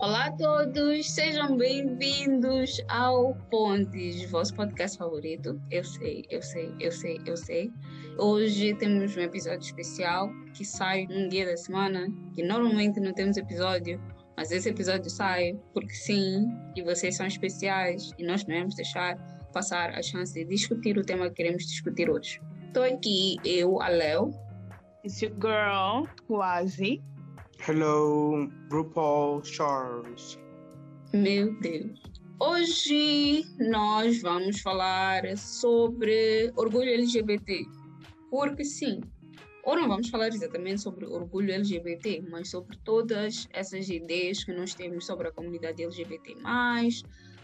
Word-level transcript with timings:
Olá 0.00 0.28
a 0.28 0.32
todos, 0.32 1.10
sejam 1.10 1.58
bem-vindos 1.58 2.80
ao 2.88 3.34
Pontes, 3.50 4.30
vosso 4.30 4.54
podcast 4.54 4.96
favorito. 4.96 5.60
Eu 5.70 5.84
sei, 5.84 6.24
eu 6.30 6.40
sei, 6.40 6.74
eu 6.80 6.90
sei, 6.90 7.20
eu 7.26 7.36
sei. 7.36 7.70
Hoje 8.16 8.74
temos 8.76 9.14
um 9.14 9.20
episódio 9.20 9.60
especial 9.60 10.30
que 10.54 10.64
sai 10.64 11.06
um 11.10 11.28
dia 11.28 11.44
da 11.44 11.54
semana, 11.54 12.08
que 12.34 12.42
normalmente 12.42 12.98
não 12.98 13.12
temos 13.12 13.36
episódio, 13.36 14.00
mas 14.38 14.50
esse 14.50 14.70
episódio 14.70 15.10
sai 15.10 15.60
porque 15.74 15.92
sim, 15.92 16.48
e 16.74 16.80
vocês 16.82 17.14
são 17.14 17.26
especiais 17.26 18.10
e 18.18 18.24
nós 18.24 18.46
não 18.46 18.58
vamos 18.58 18.76
deixar 18.76 19.18
passar 19.52 19.90
a 19.90 20.02
chance 20.02 20.32
de 20.32 20.46
discutir 20.46 20.96
o 20.96 21.04
tema 21.04 21.28
que 21.28 21.34
queremos 21.34 21.66
discutir 21.66 22.08
hoje. 22.08 22.40
Estou 22.68 22.84
aqui, 22.84 23.36
eu, 23.44 23.82
a 23.82 23.88
Léo. 23.88 24.30
It's 25.04 25.20
your 25.20 25.34
girl, 25.34 26.08
Wazi. 26.26 27.02
Hello, 27.68 28.50
RuPaul 28.72 29.44
Charles. 29.44 30.38
Meu 31.12 31.52
Deus. 31.60 32.00
Hoje 32.40 33.44
nós 33.58 34.22
vamos 34.22 34.62
falar 34.62 35.36
sobre 35.36 36.50
orgulho 36.56 36.88
LGBT. 36.88 37.66
Porque 38.30 38.64
sim, 38.64 39.02
ou 39.62 39.76
não 39.76 39.88
vamos 39.88 40.08
falar 40.08 40.28
exatamente 40.28 40.80
sobre 40.80 41.04
orgulho 41.04 41.52
LGBT, 41.52 42.24
mas 42.30 42.48
sobre 42.48 42.78
todas 42.78 43.46
essas 43.52 43.90
ideias 43.90 44.42
que 44.42 44.54
nós 44.54 44.72
temos 44.72 45.04
sobre 45.04 45.28
a 45.28 45.32
comunidade 45.32 45.82
LGBT, 45.82 46.36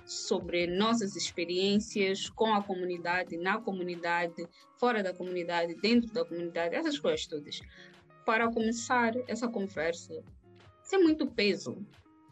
sobre 0.07 0.67
nossas 0.67 1.15
experiências 1.15 2.31
com 2.31 2.55
a 2.55 2.63
comunidade, 2.63 3.37
na 3.37 3.61
comunidade, 3.61 4.49
fora 4.79 5.03
da 5.03 5.13
comunidade, 5.13 5.75
dentro 5.75 6.11
da 6.11 6.25
comunidade, 6.25 6.75
essas 6.75 6.99
coisas 6.99 7.27
todas 7.27 7.61
para 8.27 8.53
começar 8.53 9.15
essa 9.29 9.47
conversa 9.47 10.13
sem 10.83 11.01
muito 11.01 11.27
peso, 11.29 11.79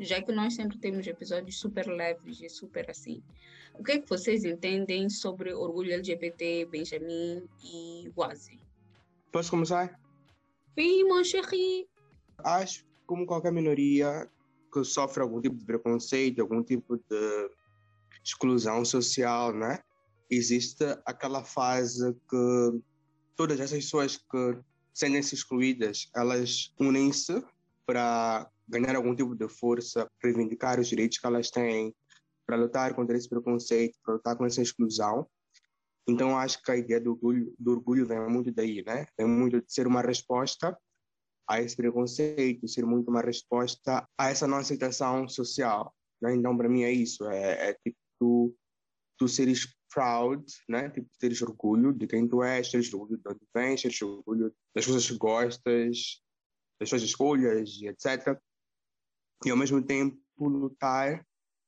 já 0.00 0.20
que 0.20 0.33
nós 0.33 0.55
sempre 0.55 0.77
temos 0.77 1.06
episódios 1.06 1.59
super 1.59 1.87
leves 1.87 2.41
e 2.42 2.48
super 2.48 2.91
assim. 2.91 3.23
O 3.75 3.83
que 3.83 3.92
é 3.92 3.98
que 4.00 4.09
vocês 4.09 4.45
entendem 4.45 5.09
sobre 5.09 5.55
orgulho 5.55 5.92
LGBT, 5.92 6.67
Benjamin 6.67 7.48
e 7.62 8.11
Wazi? 8.17 8.61
Posso 9.31 9.50
começar? 9.50 9.98
Oui, 10.77 11.05
mon 11.05 11.22
chéri. 11.22 11.89
Acho 12.39 12.84
que 12.84 12.91
como 13.06 13.25
qualquer 13.25 13.53
minoria 13.53 14.28
que 14.72 14.84
sofre 14.84 15.22
algum 15.22 15.41
tipo 15.41 15.56
de 15.56 15.65
preconceito, 15.65 16.41
algum 16.41 16.62
tipo 16.62 16.97
de 16.97 17.50
exclusão 18.25 18.84
social, 18.84 19.53
né? 19.53 19.78
Existe 20.28 20.84
aquela 21.06 21.45
fase 21.45 22.12
que 22.28 22.83
todas 23.37 23.61
essas 23.61 23.78
pessoas 23.78 24.17
que 24.17 24.59
sentem-se 24.95 25.34
excluídas, 25.34 26.09
elas 26.14 26.73
unem-se 26.78 27.45
para 27.84 28.48
ganhar 28.67 28.97
algum 28.97 29.14
tipo 29.14 29.34
de 29.34 29.48
força, 29.48 30.09
reivindicar 30.23 30.81
os 30.81 30.89
direitos 30.89 31.19
que 31.19 31.27
elas 31.27 31.50
têm, 31.50 31.95
para 32.47 32.56
lutar 32.56 32.95
contra 32.95 33.17
esse 33.17 33.28
preconceito, 33.28 33.98
para 34.03 34.15
lutar 34.15 34.34
contra 34.37 34.53
essa 34.53 34.62
exclusão. 34.62 35.27
Então, 36.06 36.39
acho 36.39 36.62
que 36.62 36.70
a 36.70 36.77
ideia 36.77 37.00
do 37.00 37.11
orgulho, 37.12 37.55
do 37.59 37.72
orgulho 37.72 38.06
vem 38.06 38.20
muito 38.28 38.53
daí, 38.53 38.83
né? 38.84 39.06
Vem 39.19 39.27
muito 39.27 39.61
de 39.61 39.72
ser 39.72 39.87
uma 39.87 40.03
resposta 40.03 40.78
a 41.48 41.61
esse 41.61 41.77
preconceito, 41.77 42.69
ser 42.69 42.84
muito 42.84 43.11
uma 43.11 43.20
resposta 43.20 44.06
a 44.17 44.31
essa 44.31 44.47
não 44.47 44.59
aceitação 44.59 45.27
social. 45.28 45.95
Né? 46.20 46.34
Então, 46.34 46.56
para 46.56 46.69
mim, 46.69 46.83
é 46.83 46.92
isso. 46.92 47.25
É, 47.28 47.70
é 47.70 47.75
tipo 47.75 47.97
tu, 48.19 48.55
tu 49.19 49.28
seres 49.28 49.67
proud, 49.95 50.45
né? 50.69 50.91
Tipo, 50.91 51.09
teres 51.19 51.41
orgulho 51.41 51.92
de 51.92 52.06
quem 52.06 52.27
tu 52.28 52.42
és, 52.42 52.70
teres 52.70 52.92
orgulho 52.92 53.17
de 53.17 53.28
onde 53.28 53.41
vens, 53.55 53.83
teres 53.83 54.03
orgulho 54.03 54.53
das 54.75 54.84
coisas 54.84 55.06
que 55.06 55.17
gostas, 55.17 56.20
das 56.81 56.89
suas 56.89 57.03
escolhas 57.03 57.81
etc. 57.82 58.37
E 59.47 59.50
ao 59.50 59.56
mesmo 59.56 59.81
tempo 59.81 60.19
lutar 60.41 61.25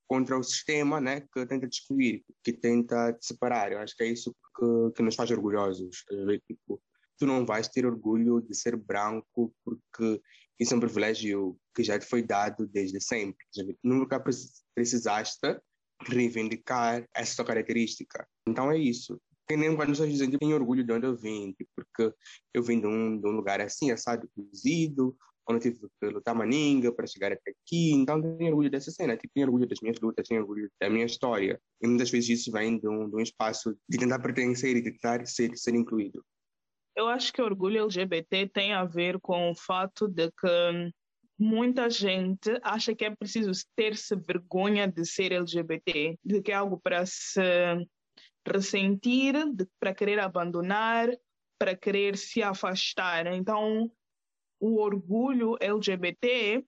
contra 0.08 0.36
o 0.36 0.42
sistema, 0.42 1.00
né? 1.00 1.20
Que 1.20 1.46
tenta 1.46 1.68
te 1.68 1.80
excluir, 1.80 2.24
que 2.42 2.52
tenta 2.52 3.12
te 3.12 3.26
separar. 3.26 3.72
Eu 3.72 3.78
acho 3.78 3.96
que 3.96 4.02
é 4.02 4.08
isso 4.08 4.34
que, 4.56 4.92
que 4.96 5.02
nos 5.02 5.14
faz 5.14 5.30
orgulhosos. 5.30 6.04
Tipo, 6.46 6.82
tu 7.18 7.26
não 7.26 7.46
vais 7.46 7.68
ter 7.68 7.86
orgulho 7.86 8.40
de 8.40 8.54
ser 8.54 8.76
branco 8.76 9.54
porque 9.64 10.20
isso 10.58 10.74
é 10.74 10.76
um 10.76 10.80
privilégio 10.80 11.58
que 11.74 11.84
já 11.84 11.98
te 11.98 12.06
foi 12.06 12.22
dado 12.22 12.66
desde 12.66 13.00
sempre. 13.00 13.44
Nunca 13.82 14.22
precisaste 14.74 15.60
reivindicar 16.02 17.04
essa 17.14 17.44
característica. 17.44 18.26
Então 18.48 18.70
é 18.70 18.78
isso. 18.78 19.20
Que 19.48 19.56
nem 19.56 19.76
quando 19.76 19.90
pessoas 19.90 20.10
dizem 20.10 20.30
que 20.30 20.38
tenho 20.38 20.56
orgulho 20.56 20.84
de 20.84 20.92
onde 20.92 21.06
eu 21.06 21.16
vim, 21.16 21.54
porque 21.74 22.12
eu 22.52 22.62
vim 22.62 22.80
de 22.80 22.86
um, 22.86 23.20
de 23.20 23.28
um 23.28 23.32
lugar 23.32 23.60
assim, 23.60 23.92
assado, 23.92 24.28
cozido, 24.34 25.16
onde 25.48 25.60
tive 25.60 25.88
que 26.00 26.08
lutar 26.08 26.34
maninga 26.34 26.92
para 26.92 27.06
chegar 27.06 27.32
até 27.32 27.52
aqui. 27.52 27.92
Então 27.92 28.20
tenho 28.20 28.50
orgulho 28.50 28.70
dessa 28.70 28.90
cena, 28.90 29.16
tipo, 29.16 29.32
tenho 29.34 29.46
orgulho 29.46 29.68
das 29.68 29.80
minhas 29.80 30.00
lutas, 30.00 30.26
tenho 30.26 30.40
orgulho 30.40 30.68
da 30.80 30.90
minha 30.90 31.06
história. 31.06 31.60
E 31.80 31.86
muitas 31.86 32.10
vezes 32.10 32.40
isso 32.40 32.52
vem 32.52 32.78
de 32.78 32.88
um, 32.88 33.08
de 33.08 33.16
um 33.16 33.20
espaço 33.20 33.76
de 33.88 33.98
tentar 33.98 34.18
pertencer 34.18 34.76
e 34.76 34.82
de 34.82 34.92
tentar 34.92 35.24
ser, 35.26 35.56
ser 35.56 35.74
incluído. 35.74 36.24
Eu 36.96 37.08
acho 37.08 37.32
que 37.32 37.42
orgulho 37.42 37.82
LGBT 37.82 38.48
tem 38.48 38.72
a 38.72 38.84
ver 38.84 39.20
com 39.20 39.50
o 39.50 39.54
fato 39.54 40.08
de 40.08 40.30
que 40.30 40.92
muita 41.38 41.90
gente 41.90 42.58
acha 42.62 42.94
que 42.94 43.04
é 43.04 43.14
preciso 43.14 43.52
ter-se 43.74 44.16
vergonha 44.16 44.86
de 44.88 45.04
ser 45.04 45.32
LGBT, 45.32 46.18
de 46.24 46.42
que 46.42 46.52
é 46.52 46.54
algo 46.54 46.78
para 46.80 47.04
se 47.04 47.40
ressentir, 48.46 49.34
para 49.78 49.94
querer 49.94 50.18
abandonar, 50.18 51.08
para 51.58 51.76
querer 51.76 52.16
se 52.16 52.42
afastar. 52.42 53.26
Então, 53.26 53.90
o 54.60 54.80
orgulho 54.80 55.56
LGBT, 55.60 56.64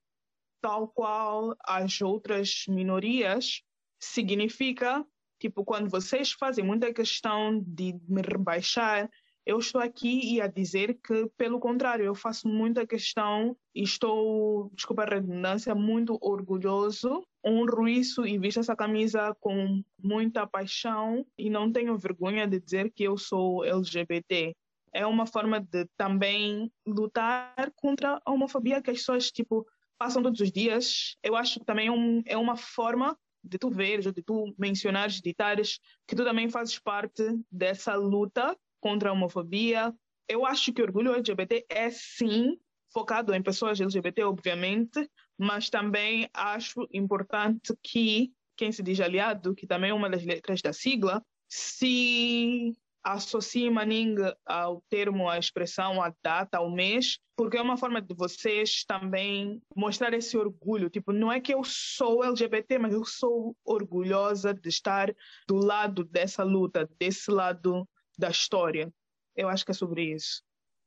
tal 0.61 0.89
qual 0.89 1.57
as 1.65 2.01
outras 2.01 2.65
minorias, 2.69 3.63
significa, 4.01 5.05
tipo, 5.41 5.65
quando 5.65 5.89
vocês 5.89 6.33
fazem 6.33 6.65
muita 6.65 6.93
questão 6.93 7.63
de 7.63 7.95
me 8.09 8.23
rebaixar, 8.23 9.09
eu 9.49 9.59
estou 9.59 9.81
aqui 9.81 10.43
a 10.43 10.47
dizer 10.47 10.99
que, 11.03 11.27
pelo 11.39 11.59
contrário, 11.59 12.05
eu 12.05 12.15
faço 12.15 12.47
muita 12.47 12.87
questão 12.87 13.57
e 13.75 13.83
estou, 13.83 14.71
desculpa 14.75 15.05
a 15.05 15.07
redundância, 15.07 15.75
muito 15.75 16.19
orgulhoso, 16.21 17.27
honro 17.43 17.89
isso 17.89 18.27
e 18.27 18.37
visto 18.37 18.61
essa 18.61 18.77
camisa 18.77 19.35
com 19.41 19.83
muita 19.99 20.47
paixão 20.47 21.25
e 21.39 21.49
não 21.49 21.73
tenho 21.73 21.97
vergonha 21.97 22.47
de 22.47 22.61
dizer 22.61 22.93
que 22.93 23.05
eu 23.05 23.17
sou 23.17 23.65
LGBT. 23.65 24.55
É 24.93 25.07
uma 25.07 25.25
forma 25.25 25.61
de 25.61 25.87
também 25.97 26.71
lutar 26.87 27.73
contra 27.75 28.21
a 28.23 28.31
homofobia 28.31 28.83
que 28.83 28.91
as 28.91 28.99
pessoas, 28.99 29.31
tipo, 29.31 29.67
passam 29.97 30.23
todos 30.23 30.41
os 30.41 30.53
dias. 30.53 31.17
Eu 31.23 31.35
acho 31.35 31.59
que 31.59 31.65
também 31.65 31.89
é, 31.89 32.35
é 32.35 32.37
uma 32.37 32.55
forma 32.55 33.17
de 33.43 33.57
tu 33.57 33.71
veres 33.71 34.05
ou 34.05 34.13
de 34.13 34.21
tu 34.21 34.55
mencionares, 34.59 35.23
ditares, 35.23 35.81
que 36.07 36.15
tu 36.15 36.23
também 36.23 36.51
fazes 36.51 36.79
parte 36.79 37.23
dessa 37.51 37.95
luta 37.95 38.55
contra 38.81 39.11
a 39.11 39.13
homofobia. 39.13 39.95
Eu 40.29 40.45
acho 40.45 40.73
que 40.73 40.83
orgulho 40.83 41.15
LGBT 41.15 41.67
é 41.69 41.91
sim 41.91 42.59
focado 42.93 43.35
em 43.35 43.43
pessoas 43.43 43.81
LGBT, 43.81 44.25
obviamente, 44.25 45.09
mas 45.39 45.71
também 45.71 46.29
acho 46.33 46.87
importante 46.93 47.75
que 47.83 48.33
quem 48.57 48.73
se 48.73 48.83
diz 48.83 48.99
aliado, 49.01 49.55
que 49.55 49.67
também 49.67 49.91
é 49.91 49.95
uma 49.95 50.11
das 50.11 50.25
letras 50.25 50.61
da 50.61 50.73
sigla, 50.73 51.23
se 51.49 52.73
associe 53.03 53.71
Manning 53.71 54.17
ao 54.45 54.83
termo, 54.91 55.29
à 55.29 55.39
expressão, 55.39 56.03
à 56.03 56.13
data, 56.23 56.59
ao 56.59 56.71
mês, 56.71 57.19
porque 57.37 57.57
é 57.57 57.63
uma 57.63 57.77
forma 57.77 58.03
de 58.03 58.15
vocês 58.15 58.85
também 58.85 59.63
mostrar 59.75 60.13
esse 60.13 60.37
orgulho. 60.37 60.91
Tipo, 60.91 61.13
não 61.13 61.31
é 61.31 61.41
que 61.41 61.55
eu 61.55 61.63
sou 61.65 62.25
LGBT, 62.25 62.79
mas 62.79 62.93
eu 62.93 63.05
sou 63.05 63.57
orgulhosa 63.65 64.53
de 64.53 64.69
estar 64.69 65.15
do 65.47 65.57
lado 65.57 66.05
dessa 66.05 66.43
luta, 66.43 66.89
desse 66.99 67.31
lado 67.31 67.89
da 68.19 68.31
história. 68.31 68.93
Eu 69.37 69.49
acho 69.49 69.65
que 69.65 69.71
é 69.71 69.75
sobre 69.75 70.15
isso. 70.15 70.43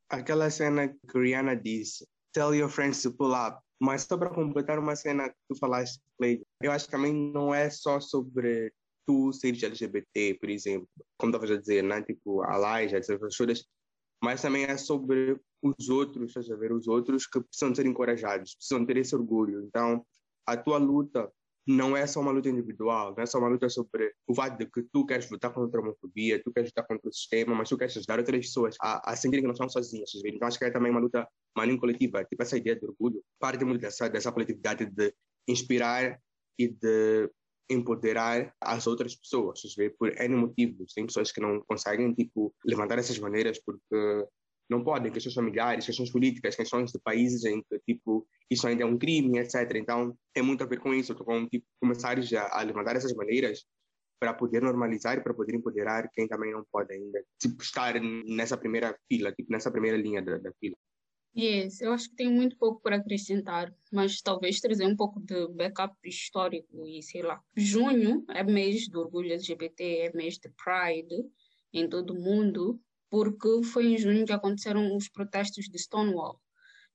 Aquela 0.10 0.50
cena 0.50 0.90
que 0.90 1.18
Rihanna 1.18 1.56
disse, 1.56 2.06
tell 2.34 2.54
your 2.54 2.70
friends 2.70 3.02
to 3.02 3.12
pull 3.12 3.34
up. 3.34 3.60
Mas 3.80 4.04
só 4.04 4.18
para 4.18 4.30
completar 4.30 4.78
uma 4.78 4.96
cena 4.96 5.30
que 5.30 5.36
tu 5.50 5.58
falaste, 5.58 6.00
eu 6.62 6.72
acho 6.72 6.86
que 6.86 6.92
também 6.92 7.14
não 7.14 7.54
é 7.54 7.70
só 7.70 8.00
sobre 8.00 8.72
tu 9.08 9.34
seres 9.34 9.64
LGBT, 9.64 10.36
por 10.36 10.50
exemplo, 10.50 10.88
como 11.18 11.32
estavas 11.32 11.52
a 11.52 11.60
dizer, 11.60 11.84
né? 11.84 12.04
tipo, 12.04 12.44
a 12.44 12.58
Laija, 12.58 12.98
essas 12.98 13.36
coisas, 13.36 13.66
mas 14.24 14.42
também 14.42 14.66
é 14.66 14.78
sobre 14.78 15.40
os 15.64 15.90
outros, 15.90 16.28
estás 16.28 16.52
a 16.52 16.56
ver, 16.56 16.72
os 16.72 16.88
outros 16.88 17.26
que 17.26 17.42
precisam 17.42 17.74
ser 17.74 17.88
encorajados, 17.88 18.54
precisam 18.54 18.86
ter 18.86 18.98
esse 18.98 19.16
orgulho. 19.16 19.64
Então, 19.66 20.06
a 20.46 20.56
tua 20.56 20.78
luta 20.78 21.32
não 21.68 21.96
é 21.96 22.08
só 22.08 22.20
uma 22.20 22.32
luta 22.32 22.50
individual, 22.50 23.14
não 23.16 23.24
é 23.24 23.26
só 23.26 23.38
uma 23.38 23.48
luta 23.48 23.70
sobre 23.70 24.14
o 24.28 24.34
fato 24.34 24.58
de 24.58 24.66
que 24.66 24.82
tu 24.92 25.06
queres 25.06 25.30
lutar 25.30 25.54
contra 25.54 25.80
a 25.80 25.84
homofobia, 25.84 26.42
tu 26.44 26.52
queres 26.52 26.70
lutar 26.70 26.88
contra 26.88 27.10
o 27.10 27.14
sistema, 27.14 27.54
mas 27.54 27.70
tu 27.70 27.78
queres 27.78 27.96
ajudar 27.98 28.20
outras 28.20 28.46
pessoas 28.46 28.76
a, 28.82 29.12
a 29.12 29.16
sentirem 29.16 29.42
que 29.44 29.48
não 29.48 29.54
estão 29.54 29.70
sozinhas. 29.70 30.12
Então 30.26 30.48
acho 30.48 30.58
que 30.58 30.66
é 30.66 30.72
também 30.72 30.92
uma 30.92 31.00
luta 31.00 31.28
maninho 31.56 31.80
coletiva, 31.80 32.24
tipo 32.26 32.42
essa 32.42 32.58
ideia 32.58 32.76
de 32.76 32.86
orgulho, 32.86 33.24
parte 33.40 33.64
muito 33.64 33.82
dessa, 33.82 34.10
dessa 34.10 34.32
coletividade 34.32 34.86
de 34.86 35.14
inspirar 35.48 36.20
e 36.58 36.68
de 36.68 37.30
empoderar 37.70 38.54
as 38.60 38.86
outras 38.86 39.16
pessoas, 39.16 39.62
por 39.98 40.10
N 40.20 40.36
motivos. 40.36 40.94
Tem 40.94 41.06
pessoas 41.06 41.32
que 41.32 41.40
não 41.40 41.62
conseguem, 41.62 42.14
tipo, 42.14 42.54
levantar 42.66 43.00
essas 43.00 43.18
maneiras 43.18 43.60
porque 43.64 44.28
não 44.72 44.84
podem, 44.84 45.12
questões 45.12 45.36
familiares, 45.36 45.86
questões 45.86 46.10
políticas, 46.10 46.56
questões 46.56 46.92
de 46.92 47.00
países 47.00 47.44
em 47.44 47.62
que, 47.62 47.78
tipo, 47.80 48.26
isso 48.50 48.66
ainda 48.66 48.84
é 48.84 48.86
um 48.86 48.98
crime, 48.98 49.38
etc. 49.38 49.76
Então, 49.76 50.18
tem 50.34 50.42
muito 50.42 50.64
a 50.64 50.66
ver 50.66 50.80
com 50.80 50.94
isso, 50.94 51.14
com, 51.14 51.46
tipo, 51.48 51.66
começar 51.80 52.20
já 52.22 52.48
a 52.50 52.62
levantar 52.62 52.96
essas 52.96 53.14
maneiras 53.14 53.66
para 54.18 54.34
poder 54.34 54.62
normalizar 54.62 55.18
e 55.18 55.22
para 55.22 55.34
poder 55.34 55.56
empoderar 55.56 56.10
quem 56.14 56.28
também 56.28 56.54
não 56.54 56.64
pode 56.72 56.94
ainda, 56.94 57.22
tipo, 57.38 57.62
estar 57.62 58.00
nessa 58.00 58.58
primeira 58.58 58.98
fila, 59.10 59.32
tipo, 59.34 59.52
nessa 59.52 59.70
primeira 59.70 59.98
linha 59.98 60.22
da, 60.22 60.38
da 60.38 60.54
fila. 60.54 60.76
Yes, 61.38 61.82
eu 61.82 61.94
acho 61.94 62.10
que 62.10 62.16
tem 62.16 62.30
muito 62.30 62.58
pouco 62.58 62.82
para 62.82 62.98
acrescentar, 62.98 63.74
mas 63.92 64.22
talvez 64.22 64.60
trazer 64.60 64.86
um 64.86 64.96
pouco 64.96 65.20
de 65.20 65.48
backup 65.50 65.96
histórico 66.04 66.86
e 66.86 67.02
sei 67.02 67.24
lá. 67.24 67.42
Junho 67.56 68.26
é 68.30 68.44
mês 68.44 68.88
do 68.90 69.00
orgulho 69.00 69.32
LGBT, 69.32 69.84
é 69.84 70.14
mês 70.14 70.38
de 70.38 70.50
Pride 70.50 71.26
em 71.74 71.88
todo 71.88 72.12
o 72.12 72.20
mundo, 72.20 72.80
porque 73.12 73.62
foi 73.66 73.88
em 73.88 73.98
junho 73.98 74.26
que 74.26 74.32
aconteceram 74.32 74.96
os 74.96 75.10
protestos 75.10 75.66
de 75.66 75.78
Stonewall, 75.78 76.40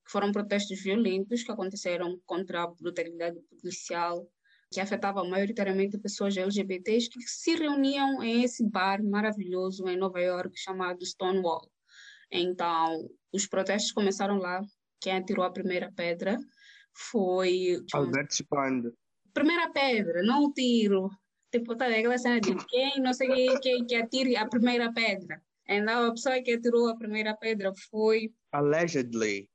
que 0.03 0.11
foram 0.11 0.31
protestos 0.31 0.81
violentos 0.81 1.43
que 1.43 1.51
aconteceram 1.51 2.19
contra 2.25 2.63
a 2.63 2.67
brutalidade 2.67 3.39
policial, 3.61 4.27
que 4.73 4.79
afetava 4.79 5.23
maioritariamente 5.23 5.99
pessoas 5.99 6.35
LGBTs 6.35 7.09
que 7.09 7.21
se 7.21 7.55
reuniam 7.55 8.23
em 8.23 8.43
esse 8.43 8.67
bar 8.67 9.01
maravilhoso 9.03 9.87
em 9.87 9.95
Nova 9.95 10.19
York 10.19 10.51
chamado 10.59 11.05
Stonewall. 11.05 11.69
Então, 12.31 13.07
os 13.31 13.47
protestos 13.47 13.91
começaram 13.91 14.39
lá. 14.39 14.59
Quem 14.99 15.13
atirou 15.13 15.45
a 15.45 15.53
primeira 15.53 15.91
pedra 15.95 16.37
foi. 17.11 17.79
Alberto 17.93 18.33
Spando. 18.33 18.93
Primeira 19.33 19.71
pedra, 19.71 20.23
não 20.23 20.45
o 20.45 20.51
tiro. 20.51 21.09
Tipo, 21.51 21.77
tá 21.77 21.85
aquela 21.85 22.17
cena 22.17 22.41
de 22.41 22.53
quem, 22.65 22.99
não 22.99 23.13
sei 23.13 23.29
quem, 23.61 23.85
que 23.85 23.95
atire 23.95 24.35
a 24.35 24.47
primeira 24.47 24.91
pedra. 24.91 25.41
Então, 25.67 26.07
a 26.07 26.11
pessoa 26.11 26.41
que 26.41 26.53
atirou 26.53 26.87
a 26.87 26.97
primeira 26.97 27.35
pedra 27.35 27.73
foi. 27.89 28.31
Allegedly. 28.51 29.49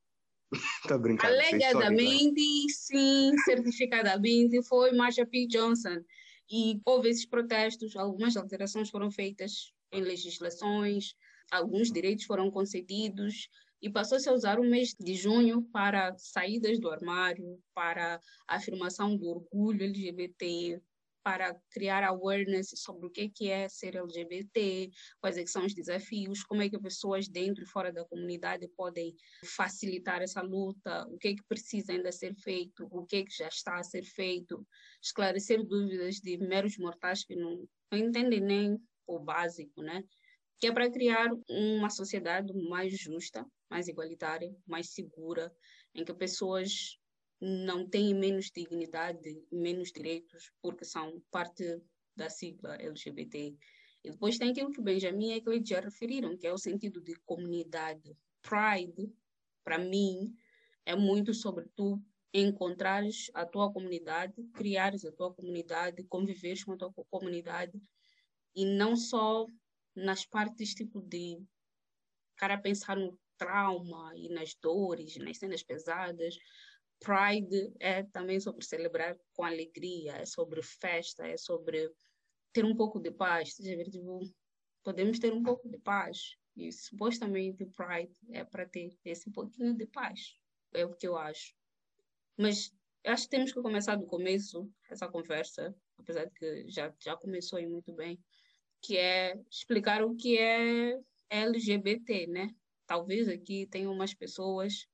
Tá 0.86 0.98
brincando. 0.98 1.32
Alegadamente, 1.32 2.68
sim, 2.68 3.32
certificadamente, 3.44 4.62
foi 4.64 4.92
Marsha 4.92 5.24
P. 5.24 5.46
Johnson. 5.46 6.02
E 6.50 6.78
houve 6.84 7.08
esses 7.08 7.24
protestos, 7.24 7.96
algumas 7.96 8.36
alterações 8.36 8.90
foram 8.90 9.10
feitas 9.10 9.72
em 9.90 10.02
legislações, 10.02 11.14
alguns 11.50 11.90
direitos 11.90 12.24
foram 12.24 12.50
concedidos 12.50 13.48
e 13.80 13.90
passou-se 13.90 14.28
a 14.28 14.32
usar 14.32 14.60
o 14.60 14.64
mês 14.64 14.94
de 14.98 15.14
junho 15.14 15.62
para 15.72 16.14
saídas 16.18 16.78
do 16.78 16.90
armário, 16.90 17.58
para 17.74 18.20
a 18.46 18.56
afirmação 18.56 19.16
do 19.16 19.26
orgulho 19.26 19.82
LGBT, 19.82 20.80
para 21.22 21.54
criar 21.70 22.04
awareness 22.04 22.70
sobre 22.74 23.06
o 23.06 23.10
que 23.10 23.48
é 23.48 23.68
ser 23.68 23.96
LGBT, 23.96 24.90
quais 25.20 25.38
é 25.38 25.46
são 25.46 25.64
os 25.64 25.74
desafios, 25.74 26.42
como 26.42 26.62
é 26.62 26.68
que 26.68 26.78
pessoas 26.78 27.28
dentro 27.28 27.62
e 27.62 27.66
fora 27.66 27.92
da 27.92 28.04
comunidade 28.04 28.68
podem 28.76 29.14
facilitar 29.44 30.20
essa 30.22 30.42
luta, 30.42 31.06
o 31.08 31.18
que 31.18 31.28
é 31.28 31.34
que 31.34 31.44
precisa 31.48 31.92
ainda 31.92 32.10
ser 32.10 32.34
feito, 32.34 32.86
o 32.90 33.06
que 33.06 33.16
é 33.16 33.24
que 33.24 33.36
já 33.36 33.48
está 33.48 33.76
a 33.76 33.84
ser 33.84 34.04
feito, 34.04 34.66
esclarecer 35.02 35.64
dúvidas 35.64 36.16
de 36.16 36.38
meros 36.38 36.76
mortais 36.76 37.24
que 37.24 37.36
não, 37.36 37.66
não 37.90 37.98
entendem 37.98 38.40
nem 38.40 38.78
o 39.06 39.18
básico, 39.18 39.82
né? 39.82 40.02
Que 40.58 40.68
é 40.68 40.72
para 40.72 40.90
criar 40.90 41.28
uma 41.48 41.90
sociedade 41.90 42.52
mais 42.68 42.96
justa, 42.96 43.44
mais 43.68 43.88
igualitária, 43.88 44.54
mais 44.66 44.90
segura, 44.90 45.52
em 45.94 46.04
que 46.04 46.14
pessoas 46.14 46.98
não 47.44 47.84
têm 47.84 48.14
menos 48.14 48.52
dignidade, 48.52 49.44
menos 49.50 49.90
direitos, 49.90 50.52
porque 50.62 50.84
são 50.84 51.20
parte 51.28 51.82
da 52.14 52.30
sigla 52.30 52.76
LGBT. 52.76 53.56
E 54.04 54.10
depois 54.12 54.38
tem 54.38 54.50
aquilo 54.50 54.70
que 54.70 54.78
o 54.78 54.84
Benjamin 54.84 55.32
e 55.32 55.34
a 55.34 55.42
Cleide 55.42 55.70
já 55.70 55.80
referiram, 55.80 56.36
que 56.36 56.46
é 56.46 56.52
o 56.52 56.58
sentido 56.58 57.00
de 57.00 57.16
comunidade. 57.26 58.16
Pride, 58.42 59.12
para 59.64 59.76
mim, 59.76 60.32
é 60.86 60.94
muito 60.94 61.34
sobre 61.34 61.66
tu 61.74 62.00
encontrares 62.32 63.28
a 63.34 63.44
tua 63.44 63.72
comunidade, 63.72 64.34
criares 64.54 65.04
a 65.04 65.10
tua 65.10 65.34
comunidade, 65.34 66.04
conviveres 66.04 66.62
com 66.62 66.72
a 66.72 66.76
tua 66.76 66.92
comunidade, 67.10 67.76
e 68.54 68.64
não 68.64 68.94
só 68.94 69.46
nas 69.96 70.24
partes 70.24 70.74
tipo 70.74 71.00
de 71.00 71.42
cara 72.36 72.56
pensar 72.56 72.96
no 72.96 73.18
trauma 73.36 74.12
e 74.16 74.28
nas 74.28 74.54
dores, 74.54 75.16
nas 75.16 75.38
cenas 75.38 75.64
pesadas, 75.64 76.38
Pride 77.02 77.74
é 77.80 78.04
também 78.04 78.38
sobre 78.38 78.64
celebrar 78.64 79.18
com 79.34 79.44
alegria, 79.44 80.12
é 80.12 80.24
sobre 80.24 80.62
festa, 80.62 81.26
é 81.26 81.36
sobre 81.36 81.90
ter 82.52 82.64
um 82.64 82.76
pouco 82.76 83.00
de 83.00 83.10
paz. 83.10 83.54
Tipo, 83.54 84.20
podemos 84.84 85.18
ter 85.18 85.32
um 85.32 85.42
pouco 85.42 85.68
de 85.68 85.78
paz. 85.78 86.36
E 86.56 86.70
supostamente 86.70 87.64
Pride 87.66 88.12
é 88.30 88.44
para 88.44 88.68
ter 88.68 88.96
esse 89.04 89.30
pouquinho 89.30 89.74
de 89.74 89.86
paz. 89.86 90.38
É 90.72 90.84
o 90.84 90.94
que 90.94 91.08
eu 91.08 91.16
acho. 91.16 91.54
Mas 92.36 92.72
acho 93.04 93.24
que 93.24 93.30
temos 93.30 93.52
que 93.52 93.60
começar 93.60 93.96
do 93.96 94.06
começo 94.06 94.70
essa 94.88 95.08
conversa, 95.08 95.74
apesar 95.98 96.26
de 96.26 96.34
que 96.34 96.68
já, 96.68 96.94
já 97.00 97.16
começou 97.16 97.58
aí 97.58 97.66
muito 97.66 97.92
bem, 97.94 98.18
que 98.80 98.96
é 98.96 99.40
explicar 99.50 100.02
o 100.04 100.14
que 100.14 100.38
é 100.38 101.00
LGBT, 101.30 102.26
né? 102.26 102.54
Talvez 102.86 103.28
aqui 103.28 103.66
tenham 103.66 103.92
umas 103.92 104.14
pessoas 104.14 104.86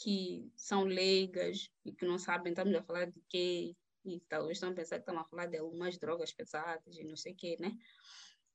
que 0.00 0.50
são 0.56 0.84
leigas 0.84 1.70
e 1.84 1.92
que 1.92 2.06
não 2.06 2.18
sabem, 2.18 2.52
estamos 2.52 2.74
a 2.74 2.82
falar 2.82 3.04
de 3.06 3.20
quê, 3.28 3.74
e 4.04 4.20
talvez 4.28 4.56
estão 4.56 4.70
a 4.70 4.74
pensar 4.74 4.96
que 4.96 5.02
estamos 5.02 5.22
a 5.22 5.28
falar 5.28 5.46
de 5.46 5.58
algumas 5.58 5.98
drogas 5.98 6.32
pesadas 6.32 6.96
e 6.96 7.04
não 7.04 7.16
sei 7.16 7.32
o 7.32 7.36
quê, 7.36 7.56
né? 7.60 7.72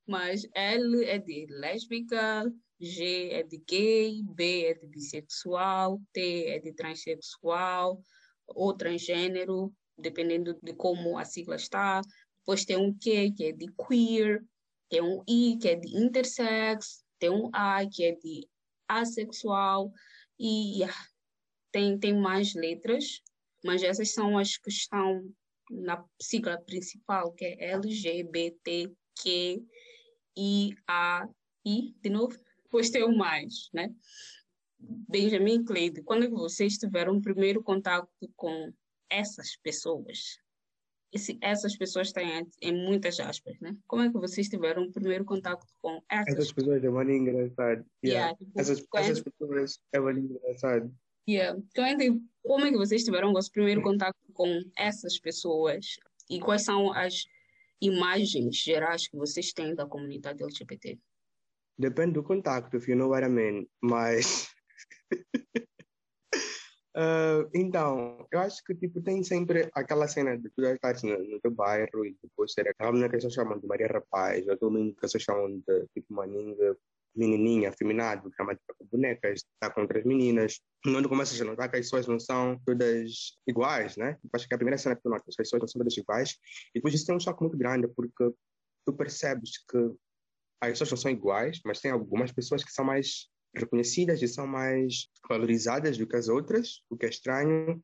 Mas 0.08 0.48
L 0.54 1.06
é 1.06 1.20
de 1.20 1.46
lésbica, 1.50 2.52
G 2.80 3.30
é 3.32 3.44
de 3.44 3.58
gay, 3.58 4.24
B 4.24 4.66
é 4.66 4.74
de 4.74 4.88
bissexual, 4.88 6.02
T 6.12 6.46
é 6.48 6.60
de 6.60 6.74
transexual 6.74 8.02
ou 8.48 8.76
transgênero, 8.76 9.74
dependendo 9.98 10.58
de 10.62 10.74
como 10.74 11.18
a 11.18 11.26
sigla 11.26 11.56
está. 11.56 12.02
Depois 12.40 12.66
tem 12.66 12.78
um 12.78 12.94
Q, 12.94 13.32
que 13.32 13.46
é 13.46 13.52
de 13.52 13.68
queer, 13.88 14.44
tem 14.90 15.02
um 15.02 15.24
I, 15.28 15.58
que 15.60 15.70
é 15.70 15.76
de 15.76 15.96
intersex, 15.96 17.04
tem 17.20 17.30
um 17.30 17.50
A, 17.54 17.86
que 17.88 18.04
é 18.04 18.12
de 18.14 18.48
assexual, 18.88 19.92
e 20.40 20.84
tem, 21.76 22.00
tem 22.00 22.14
mais 22.14 22.54
letras, 22.54 23.22
mas 23.62 23.84
essas 23.84 24.14
são 24.14 24.38
as 24.38 24.56
que 24.56 24.70
estão 24.70 25.30
na 25.70 26.02
sigla 26.22 26.58
principal, 26.58 27.34
que 27.34 27.44
é 27.44 27.72
LGBTQIAI, 27.72 28.96
de 32.02 32.10
novo, 32.10 32.40
depois 32.64 32.90
tem 32.90 33.04
o 33.04 33.14
mais, 33.14 33.70
né? 33.74 33.94
Benjamin 34.80 35.66
Cleide, 35.66 36.02
quando 36.04 36.30
vocês 36.30 36.78
tiveram 36.78 37.18
o 37.18 37.22
primeiro 37.22 37.62
contato 37.62 38.10
com 38.38 38.72
essas 39.10 39.58
pessoas, 39.58 40.38
esse, 41.12 41.38
essas 41.42 41.76
pessoas 41.76 42.14
têm 42.14 42.48
em 42.62 42.74
muitas 42.74 43.20
aspas, 43.20 43.60
né? 43.60 43.76
Como 43.86 44.02
é 44.02 44.10
que 44.10 44.18
vocês 44.18 44.48
tiveram 44.48 44.84
o 44.84 44.94
primeiro 44.94 45.26
contato 45.26 45.66
com 45.82 46.02
essas, 46.10 46.36
essas 46.36 46.54
pessoas? 46.54 46.82
É 46.82 46.90
muito 46.90 47.12
engraçado. 47.12 47.86
Yeah. 48.02 48.28
yeah 48.28 48.38
tipo, 48.38 48.52
essas, 48.58 48.86
essas 48.96 49.22
pessoas 49.22 49.80
é 49.92 50.00
muito 50.00 50.20
engraçado. 50.20 50.96
Yeah. 51.28 51.60
Então, 51.76 52.22
como 52.44 52.66
é 52.66 52.72
que 52.72 52.78
vocês 52.78 53.04
tiveram 53.04 53.32
o 53.32 53.34
vosso 53.34 53.52
primeiro 53.52 53.82
contato 53.82 54.16
com 54.34 54.62
essas 54.78 55.20
pessoas 55.20 55.96
e 56.30 56.40
quais 56.40 56.64
são 56.64 56.94
as 56.94 57.24
imagens 57.82 58.56
gerais 58.58 59.08
que 59.08 59.18
vocês 59.18 59.52
têm 59.52 59.74
da 59.74 59.88
comunidade 59.88 60.44
LGBT? 60.44 61.00
Depende 61.78 62.14
do 62.14 62.24
contacto, 62.24 62.78
if 62.78 62.88
you 62.88 62.96
know 62.96 63.10
what 63.10 63.26
I 63.26 63.30
mean. 63.30 63.68
Mas. 63.82 64.48
uh, 66.96 67.50
então, 67.54 68.26
eu 68.32 68.40
acho 68.40 68.64
que 68.64 68.76
tipo, 68.76 69.02
tem 69.02 69.24
sempre 69.24 69.70
aquela 69.74 70.08
cena 70.08 70.38
de 70.38 70.50
tu 70.52 70.62
já 70.62 70.74
estás 70.74 71.02
no, 71.04 71.18
no 71.18 71.42
teu 71.42 71.52
bairro 71.52 72.06
e 72.06 72.16
depois 72.22 72.54
ser 72.54 72.70
aquela 72.70 72.92
menina 72.92 73.10
que 73.10 73.16
pessoas 73.16 73.34
chamam 73.34 73.60
de 73.60 73.68
Maria 73.68 73.88
Rapaz, 73.88 74.46
ou 74.48 74.54
aquele 74.54 74.72
menino 74.72 74.94
que 74.94 75.02
pessoas 75.02 75.24
chamam 75.24 75.60
de 75.60 75.88
tipo 75.94 76.14
Maninga 76.14 76.78
menininha, 77.16 77.70
afeminado, 77.70 78.30
gramática 78.30 78.74
com 78.78 78.86
bonecas, 78.86 79.42
está 79.54 79.74
com 79.74 79.82
outras 79.82 80.04
meninas, 80.04 80.60
onde 80.86 81.08
começas 81.08 81.40
a 81.40 81.46
notar 81.46 81.70
que 81.70 81.78
as 81.78 81.86
pessoas 81.86 82.08
não 82.08 82.20
são 82.20 82.60
todas 82.66 83.38
iguais, 83.48 83.96
né? 83.98 84.18
Acho 84.34 84.48
que 84.48 84.54
é 84.54 84.56
a 84.56 84.58
primeira 84.58 84.78
cena 84.78 84.96
que 84.96 85.02
tu 85.02 85.10
notas, 85.10 85.28
as 85.30 85.36
pessoas 85.36 85.62
não 85.62 85.68
são 85.68 85.80
todas 85.80 85.98
iguais, 85.98 86.32
e 86.74 86.80
depois 86.80 86.94
isso 86.94 87.06
tem 87.06 87.16
um 87.16 87.20
choque 87.20 87.42
muito 87.42 87.58
grande, 87.58 87.88
porque 87.88 88.32
tu 88.86 88.94
percebes 88.94 89.64
que 89.66 89.78
as 90.62 90.72
pessoas 90.72 90.92
não 90.92 90.98
são 90.98 91.12
iguais, 91.12 91.60
mas 91.66 91.80
tem 91.80 91.92
algumas 91.92 92.32
pessoas 92.32 92.64
que 92.64 92.72
são 92.72 92.86
mais 92.86 93.30
reconhecidas 93.56 94.22
e 94.22 94.28
são 94.28 94.46
mais 94.46 95.08
valorizadas 95.30 95.98
do 95.98 96.08
que 96.08 96.16
as 96.16 96.28
outras, 96.28 96.82
o 96.90 96.98
que 96.98 97.06
é 97.06 97.10
estranho, 97.10 97.82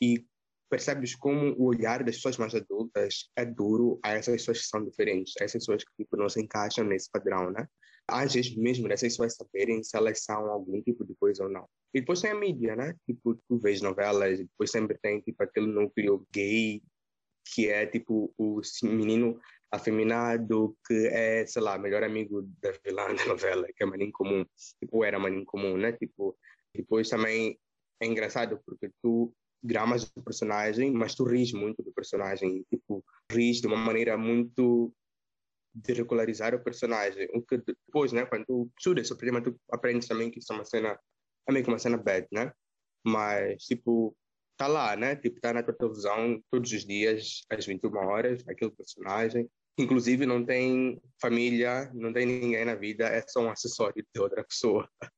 e 0.00 0.26
percebes 0.70 1.14
como 1.14 1.54
o 1.56 1.66
olhar 1.66 2.02
das 2.02 2.16
pessoas 2.16 2.36
mais 2.36 2.54
adultas 2.54 3.30
é 3.36 3.44
duro 3.44 4.00
a 4.02 4.12
essas 4.12 4.34
pessoas 4.34 4.60
que 4.60 4.66
são 4.66 4.84
diferentes, 4.84 5.34
a 5.40 5.44
essas 5.44 5.62
pessoas 5.62 5.84
que 5.84 5.90
tipo, 5.96 6.16
não 6.16 6.28
se 6.28 6.40
encaixam 6.40 6.84
nesse 6.84 7.10
padrão, 7.10 7.50
né? 7.50 7.66
Antes 8.10 8.54
mesmo 8.56 8.88
dessas 8.88 9.12
pessoas 9.12 9.34
saberem 9.34 9.82
se 9.82 9.96
elas 9.96 10.22
são 10.22 10.46
algum 10.46 10.80
tipo 10.82 11.04
de 11.04 11.14
coisa 11.14 11.44
ou 11.44 11.50
não. 11.50 11.66
E 11.92 12.00
depois 12.00 12.20
tem 12.20 12.30
a 12.30 12.34
mídia, 12.34 12.76
né? 12.76 12.94
Tipo, 13.06 13.34
tu 13.48 13.58
vês 13.58 13.80
novelas 13.80 14.38
depois 14.38 14.70
sempre 14.70 14.98
tem 14.98 15.20
tipo 15.20 15.42
aquele 15.42 15.66
núcleo 15.66 16.26
gay 16.32 16.82
que 17.52 17.68
é 17.68 17.86
tipo 17.86 18.32
o 18.38 18.60
menino 18.82 19.38
afeminado 19.70 20.76
que 20.86 21.06
é, 21.08 21.46
sei 21.46 21.62
lá, 21.62 21.76
melhor 21.76 22.02
amigo 22.02 22.42
da 22.62 22.72
vilã 22.84 23.14
da 23.14 23.26
novela, 23.26 23.66
que 23.74 23.82
é 23.82 23.86
Maninho 23.86 24.12
Comum. 24.12 24.44
Tipo, 24.78 25.04
era 25.04 25.18
Maninho 25.18 25.44
Comum, 25.44 25.76
né? 25.76 25.92
Tipo, 25.92 26.36
depois 26.74 27.08
também 27.08 27.58
é 28.00 28.06
engraçado 28.06 28.60
porque 28.64 28.90
tu 29.02 29.34
gramas 29.62 30.10
do 30.10 30.22
personagem, 30.22 30.92
mas 30.92 31.14
tu 31.14 31.24
ris 31.24 31.52
muito 31.52 31.82
do 31.82 31.92
personagem. 31.92 32.64
Tipo, 32.70 33.04
ris 33.30 33.60
de 33.60 33.66
uma 33.66 33.76
maneira 33.76 34.16
muito 34.16 34.92
de 35.74 35.92
regularizar 35.92 36.54
o 36.54 36.62
personagem. 36.62 37.28
O 37.34 37.42
que 37.42 37.58
depois, 37.58 38.12
né, 38.12 38.24
quando 38.24 38.44
tu 38.44 38.70
estudas 38.78 39.08
sobre 39.08 39.26
tema, 39.26 39.42
tu 39.42 39.58
aprendes 39.70 40.06
também 40.08 40.30
que 40.30 40.38
isso 40.38 40.52
é 40.52 40.56
uma 40.56 40.64
cena, 40.64 40.98
é 41.48 41.52
meio 41.52 41.64
que 41.64 41.70
uma 41.70 41.78
cena 41.78 41.96
bad, 41.96 42.26
né? 42.32 42.52
Mas, 43.04 43.64
tipo, 43.64 44.16
tá 44.56 44.66
lá, 44.66 44.96
né? 44.96 45.16
Tipo, 45.16 45.40
tá 45.40 45.52
na 45.52 45.62
tua 45.62 45.74
televisão 45.74 46.42
todos 46.50 46.70
os 46.72 46.86
dias, 46.86 47.42
às 47.50 47.66
21 47.66 47.96
horas, 47.96 48.44
aquele 48.48 48.70
personagem. 48.70 49.48
Inclusive, 49.76 50.24
não 50.24 50.44
tem 50.44 51.00
família, 51.20 51.90
não 51.92 52.12
tem 52.12 52.24
ninguém 52.26 52.64
na 52.64 52.76
vida, 52.76 53.08
é 53.08 53.22
só 53.26 53.40
um 53.40 53.50
acessório 53.50 54.06
de 54.14 54.20
outra 54.20 54.44
pessoa, 54.44 54.88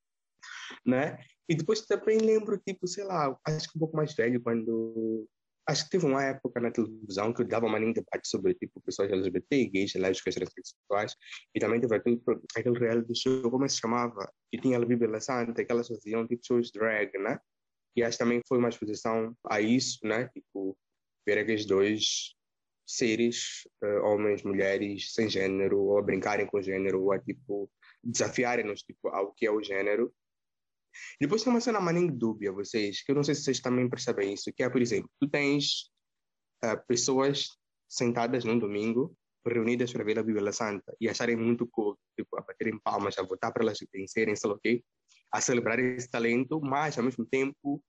né? 0.85 1.19
E 1.49 1.55
depois 1.55 1.83
também 1.83 2.19
lembro, 2.19 2.59
tipo, 2.59 2.89
sei 2.89 3.05
lá, 3.05 3.39
acho 3.47 3.71
que 3.71 3.77
um 3.77 3.81
pouco 3.81 3.97
mais 3.97 4.15
velho, 4.15 4.43
quando 4.43 5.29
acho 5.67 5.85
que 5.85 5.91
teve 5.91 6.07
uma 6.07 6.23
época 6.23 6.61
na 6.61 6.71
televisão 6.71 7.33
que 7.33 7.45
dava 7.45 7.67
uma 7.67 7.81
debate 7.81 8.29
sobre 8.29 8.55
tipo 8.55 8.81
pessoas 8.81 9.11
LGBT, 9.11 9.67
gays, 9.67 9.95
lésbicas, 9.95 10.35
transexuais 10.35 11.15
e 11.55 11.59
também 11.59 11.81
teve 11.81 11.97
aquele, 11.97 12.23
aquele 12.57 12.79
reality 12.79 13.15
show, 13.15 13.51
como 13.51 13.65
é 13.65 13.69
se 13.69 13.79
chamava? 13.79 14.31
Que 14.51 14.61
tinha 14.61 14.79
a 14.79 14.85
Bíblia 14.85 15.21
Santa, 15.21 15.65
que 15.65 15.73
elas 15.73 15.89
faziam 15.89 16.27
tipo 16.27 16.43
shows 16.47 16.71
drag, 16.71 17.11
né? 17.19 17.39
E 17.97 18.03
acho 18.03 18.17
que 18.17 18.25
também 18.25 18.41
foi 18.47 18.59
uma 18.59 18.69
exposição 18.69 19.37
a 19.49 19.61
isso, 19.61 19.99
né? 20.05 20.29
Tipo, 20.29 20.77
ver 21.27 21.39
aqueles 21.39 21.67
dois 21.67 22.35
seres, 22.87 23.67
uh, 23.83 24.05
homens, 24.05 24.45
mulheres, 24.45 25.13
sem 25.13 25.29
gênero, 25.29 25.81
ou 25.81 25.99
a 25.99 26.03
brincarem 26.03 26.47
com 26.47 26.63
gênero, 26.63 27.03
ou 27.03 27.13
a 27.13 27.19
tipo 27.19 27.69
desafiarem-nos 28.05 28.83
tipo, 28.83 29.09
ao 29.09 29.33
que 29.33 29.47
é 29.47 29.51
o 29.51 29.63
gênero 29.63 30.15
depois 31.21 31.43
tem 31.43 31.53
uma 31.53 31.61
cena 31.61 31.81
maninho 31.81 32.12
dúbia, 32.12 32.53
vocês, 32.53 33.03
que 33.03 33.11
eu 33.11 33.17
não 33.17 33.25
sei 33.25 33.35
se 33.35 33.43
vocês 33.43 33.61
também 33.61 33.88
percebem 33.88 34.33
isso, 34.33 34.53
que 34.55 34.62
é, 34.62 34.71
por 34.71 34.81
exemplo, 34.81 35.11
tu 35.21 35.29
tens 35.29 35.91
uh, 36.65 36.79
pessoas 36.87 37.49
sentadas 37.88 38.45
num 38.45 38.59
domingo, 38.59 39.17
reunidas 39.47 39.93
para 39.93 40.05
ver 40.05 40.19
a 40.19 40.23
Bíblia 40.23 40.53
Santa 40.53 40.95
e 41.00 41.09
acharem 41.09 41.37
muito 41.37 41.67
cool, 41.69 41.97
tipo, 42.19 42.37
a 42.37 42.43
baterem 42.43 42.79
palmas, 42.81 43.17
a 43.17 43.23
votar 43.23 43.53
para 43.53 43.62
elas 43.62 43.79
vencerem, 43.93 44.35
sei 44.35 44.50
lá 44.50 44.57
o 44.57 44.61
quê, 44.61 44.83
a 45.33 45.41
celebrar 45.41 45.79
esse 45.79 46.11
talento, 46.11 46.61
mas 46.61 46.99
ao 46.99 47.05
mesmo 47.05 47.25
tempo 47.26 47.83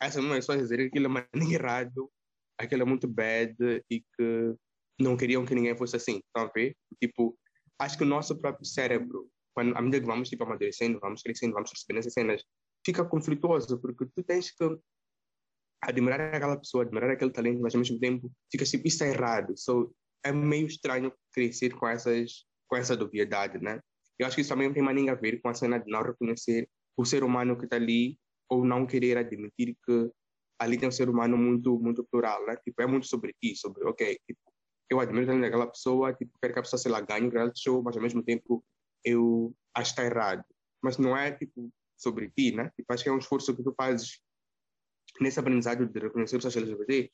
essas 0.00 0.22
mesmas 0.22 0.40
pessoas 0.40 0.62
dizerem 0.62 0.90
que 0.90 0.98
aquilo 0.98 1.06
é 1.06 1.26
maninho 1.32 1.54
errado, 1.60 2.10
aquilo 2.58 2.82
é 2.82 2.84
muito 2.84 3.08
bad 3.08 3.54
e 3.90 4.00
que 4.00 4.54
não 4.98 5.16
queriam 5.16 5.44
que 5.44 5.54
ninguém 5.54 5.76
fosse 5.76 5.96
assim, 5.96 6.20
estão 6.24 6.44
a 6.44 6.52
ver? 6.52 6.74
Tipo, 7.02 7.38
acho 7.78 7.96
que 7.96 8.04
o 8.04 8.06
nosso 8.06 8.36
próprio 8.38 8.64
cérebro 8.64 9.28
quando, 9.56 9.74
à 9.74 9.80
medida 9.80 10.00
que 10.00 10.06
vamos 10.06 10.28
tipo, 10.28 10.44
amadurecendo, 10.44 11.00
vamos 11.00 11.22
crescendo, 11.22 11.54
vamos 11.54 11.70
recebendo 11.72 12.00
essas 12.00 12.12
cenas, 12.12 12.44
fica 12.84 13.02
conflituoso, 13.06 13.80
porque 13.80 14.04
tu 14.14 14.22
tens 14.22 14.50
que 14.50 14.78
admirar 15.80 16.20
aquela 16.34 16.58
pessoa, 16.58 16.84
admirar 16.84 17.10
aquele 17.10 17.30
talento, 17.30 17.62
mas 17.62 17.74
ao 17.74 17.78
mesmo 17.78 17.98
tempo 17.98 18.30
fica 18.52 18.66
tipo, 18.66 18.86
isso 18.86 19.02
é 19.02 19.08
errado. 19.08 19.56
So, 19.56 19.94
é 20.22 20.30
meio 20.30 20.66
estranho 20.66 21.10
crescer 21.32 21.74
com, 21.74 21.88
essas, 21.88 22.44
com 22.68 22.76
essa 22.76 22.94
dubiedade, 22.94 23.58
né? 23.58 23.80
Eu 24.18 24.26
acho 24.26 24.36
que 24.36 24.42
isso 24.42 24.50
também 24.50 24.70
tem 24.74 24.82
mais 24.82 25.08
a 25.08 25.14
ver 25.14 25.40
com 25.40 25.48
a 25.48 25.54
cena 25.54 25.78
de 25.78 25.90
não 25.90 26.02
reconhecer 26.02 26.68
o 26.94 27.04
ser 27.06 27.24
humano 27.24 27.56
que 27.56 27.64
está 27.64 27.76
ali 27.76 28.18
ou 28.50 28.62
não 28.62 28.86
querer 28.86 29.16
admitir 29.16 29.74
que 29.84 30.10
ali 30.58 30.78
tem 30.78 30.88
um 30.88 30.92
ser 30.92 31.08
humano 31.08 31.36
muito 31.38 31.78
muito 31.78 32.04
plural, 32.04 32.44
né? 32.46 32.56
Tipo, 32.56 32.82
é 32.82 32.86
muito 32.86 33.06
sobre 33.06 33.34
ti, 33.40 33.56
sobre, 33.56 33.84
ok, 33.86 34.18
tipo, 34.26 34.40
eu 34.90 35.00
admiro 35.00 35.24
o 35.24 35.26
talento 35.26 35.42
daquela 35.42 35.66
pessoa, 35.66 36.12
tipo, 36.12 36.32
quero 36.40 36.52
que 36.52 36.58
a 36.58 36.62
pessoa, 36.62 36.78
sei 36.78 36.92
lá, 36.92 37.00
ganhe 37.00 37.28
reality 37.28 37.62
show, 37.62 37.82
mas 37.82 37.96
ao 37.96 38.02
mesmo 38.02 38.22
tempo 38.22 38.62
eu 39.06 39.54
acho 39.72 39.94
que 39.94 40.00
está 40.00 40.04
errado. 40.04 40.44
Mas 40.82 40.98
não 40.98 41.16
é 41.16 41.30
tipo 41.30 41.72
sobre 41.96 42.28
ti, 42.30 42.52
né? 42.52 42.70
Tipo, 42.76 42.92
acho 42.92 43.04
que 43.04 43.08
é 43.08 43.12
um 43.12 43.18
esforço 43.18 43.56
que 43.56 43.62
tu 43.62 43.72
fazes 43.74 44.20
nesse 45.20 45.38
aprendizado 45.38 45.86
de 45.86 45.98
reconhecer 45.98 46.36
pessoas 46.36 46.56
LGBT, 46.56 47.10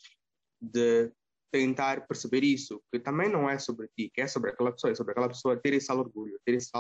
de 0.61 1.13
tentar 1.53 2.07
perceber 2.09 2.43
isso, 2.43 2.83
que 2.91 2.99
também 2.99 3.31
não 3.31 3.49
é 3.49 3.59
sobre 3.59 3.87
ti, 3.97 4.11
que 4.13 4.23
é 4.23 4.27
sobre 4.27 4.51
aquela 4.51 4.73
pessoa, 4.73 4.91
é 4.91 4.95
sobre 4.95 5.13
aquela 5.13 5.29
pessoa 5.29 5.61
ter 5.61 5.75
esse 5.75 5.93
orgulho, 5.93 6.41
ter 6.45 6.55
esse 6.55 6.71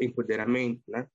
empoderamento, 0.00 0.82
né? 0.88 1.06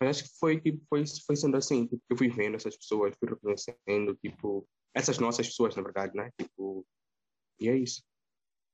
Mas 0.00 0.10
acho 0.10 0.30
que 0.30 0.38
foi, 0.38 0.60
tipo, 0.60 0.80
foi, 0.88 1.04
foi 1.26 1.36
sendo 1.36 1.56
assim, 1.56 1.86
tipo, 1.86 2.02
eu 2.08 2.16
fui 2.16 2.28
vendo 2.28 2.54
essas 2.54 2.76
pessoas, 2.76 3.14
fui 3.18 3.28
reconhecendo, 3.28 4.16
tipo, 4.22 4.66
essas 4.94 5.18
nossas 5.18 5.48
pessoas, 5.48 5.74
na 5.74 5.82
verdade, 5.82 6.14
né? 6.14 6.30
Tipo, 6.40 6.86
e 7.60 7.68
é 7.68 7.76
isso. 7.76 8.02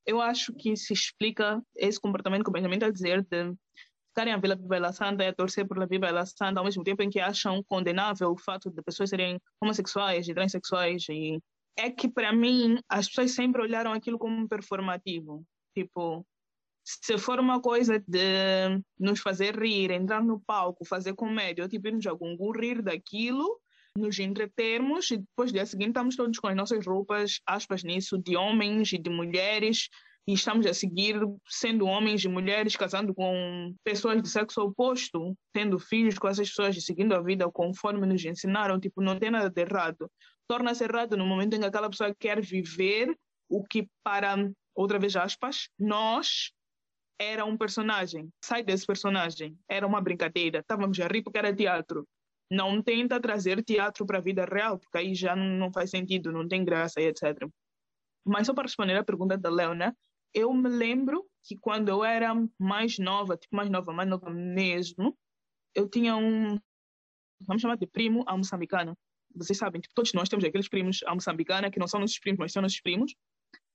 Eu 0.07 0.21
acho 0.21 0.53
que 0.55 0.77
se 0.77 0.93
explica 0.93 1.62
esse 1.77 2.00
comportamento 2.00 2.45
que 2.45 2.50
o 2.50 2.53
Benjamin 2.53 2.77
está 2.77 2.87
a 2.87 2.93
dizer 2.93 3.23
de 3.23 3.57
ficarem 4.21 4.35
a 4.35 4.37
ver 4.37 4.53
a 4.53 4.57
Bíblia 4.57 4.93
Santa 4.93 5.25
e 5.25 5.29
a 5.29 5.33
torcer 5.33 5.67
por 5.67 5.83
a 5.83 5.87
Bíblia 5.87 6.27
Santa 6.27 6.61
ao 6.61 6.65
mesmo 6.65 6.85
tempo 6.85 7.03
em 7.03 7.09
que 7.09 7.21
acham 7.21 7.62
condenável 7.65 8.31
o 8.31 8.37
fato 8.37 8.71
de 8.71 8.83
pessoas 8.83 9.09
serem 9.09 9.41
homossexuais 9.62 10.29
e 10.29 10.35
transexuais 10.35 11.07
e 11.09 11.41
é 11.77 11.91
que 11.91 12.07
para 12.07 12.33
mim 12.33 12.79
as 12.89 13.09
pessoas 13.09 13.33
sempre 13.33 13.62
olharam 13.62 13.93
aquilo 13.93 14.19
como 14.19 14.47
performativo 14.47 15.43
tipo 15.75 16.27
se 16.85 17.17
for 17.17 17.39
uma 17.39 17.61
coisa 17.61 18.03
de 18.07 18.83
nos 18.99 19.21
fazer 19.21 19.55
rir, 19.57 19.91
entrar 19.91 20.25
no 20.25 20.41
palco, 20.41 20.85
fazer 20.85 21.15
comédia, 21.15 21.62
ou 21.62 21.69
tipo 21.69 21.87
irmos 21.87 22.07
a 22.07 22.11
algum 22.11 22.37
rir 22.50 22.83
daquilo, 22.83 23.61
nos 23.97 24.19
entretermos 24.19 25.11
e 25.11 25.19
depois 25.19 25.53
dia 25.53 25.67
seguinte 25.67 25.91
estamos 25.91 26.17
todos 26.17 26.39
com 26.39 26.49
as 26.49 26.57
nossas 26.57 26.85
roupas, 26.85 27.41
aspas 27.47 27.85
nisso, 27.85 28.19
de 28.19 28.35
homens 28.35 28.93
e 28.93 28.99
de 28.99 29.11
mulheres 29.11 29.89
e 30.27 30.35
estamos 30.35 30.67
a 30.67 30.75
seguir 30.75 31.17
sendo 31.47 31.87
homens 31.87 32.25
e 32.25 32.29
mulheres 32.29 32.77
casando 32.77 33.15
com 33.15 33.75
pessoas 33.83 34.23
de 34.23 34.29
sexo 34.29 34.61
oposto, 34.62 35.37
tendo 35.53 35.79
filhos 35.79 36.19
com 36.19 36.29
essas 36.29 36.49
pessoas 36.49 36.77
e 36.77 36.81
seguindo 36.81 37.15
a 37.15 37.23
vida 37.23 37.50
conforme 37.50 38.07
nos 38.07 38.25
ensinaram, 38.25 38.79
tipo, 38.79 39.00
não 39.00 39.19
tem 39.19 39.31
nada 39.31 39.50
de 39.50 39.61
errado. 39.61 40.11
Torna-se 40.47 40.85
errado 40.85 41.17
no 41.17 41.27
momento 41.27 41.55
em 41.55 41.61
que 41.61 41.67
aquela 41.67 41.91
pessoa 41.91 42.15
quer 42.19 42.41
viver 42.41 43.17
o 43.49 43.65
que 43.65 43.89
para, 44.05 44.37
outra 44.75 44.99
vez 44.99 45.17
aspas, 45.17 45.69
nós 45.79 46.53
era 47.21 47.45
um 47.45 47.57
personagem. 47.57 48.31
Sai 48.43 48.62
desse 48.62 48.87
personagem. 48.87 49.57
Era 49.69 49.87
uma 49.87 50.00
brincadeira. 50.00 50.61
Estávamos 50.61 50.99
a 51.00 51.07
rir 51.07 51.23
porque 51.23 51.39
era 51.39 51.55
teatro. 51.55 52.09
Não 52.50 52.83
tenta 52.83 53.21
trazer 53.21 53.62
teatro 53.62 54.07
para 54.07 54.19
a 54.19 54.23
vida 54.23 54.45
real, 54.45 54.79
porque 54.79 54.99
aí 54.99 55.15
já 55.15 55.37
não 55.37 55.71
faz 55.73 55.91
sentido, 55.91 56.33
não 56.33 56.49
tem 56.49 56.65
graça 56.65 57.00
e 57.00 57.05
etc. 57.05 57.47
Mas 58.25 58.47
só 58.47 58.55
para 58.55 58.65
responder 58.65 58.97
a 58.97 59.05
pergunta 59.05 59.37
da 59.37 59.50
Leona, 59.50 59.95
eu 60.35 60.53
me 60.53 60.69
lembro 60.69 61.27
que 61.43 61.57
quando 61.57 61.89
eu 61.89 62.05
era 62.05 62.35
mais 62.59 62.99
nova, 62.99 63.37
tipo 63.37 63.57
mais 63.57 63.71
nova, 63.71 63.93
mais 63.93 64.09
nova 64.09 64.31
mesmo, 64.31 65.17
eu 65.75 65.89
tinha 65.89 66.17
um, 66.17 66.59
vamos 67.41 67.63
chamar 67.63 67.77
de 67.77 67.87
primo 67.87 68.25
a 68.27 68.37
moçambicana. 68.37 68.97
Vocês 69.35 69.59
sabem, 69.59 69.81
tipo, 69.81 69.95
todos 69.95 70.13
nós 70.13 70.29
temos 70.29 70.45
aqueles 70.45 70.69
primos 70.69 71.01
a 71.07 71.15
moçambicana 71.15 71.71
que 71.71 71.79
não 71.79 71.87
são 71.87 72.01
nossos 72.01 72.19
primos, 72.19 72.39
mas 72.39 72.53
são 72.53 72.63
nossos 72.63 72.81
primos, 72.81 73.15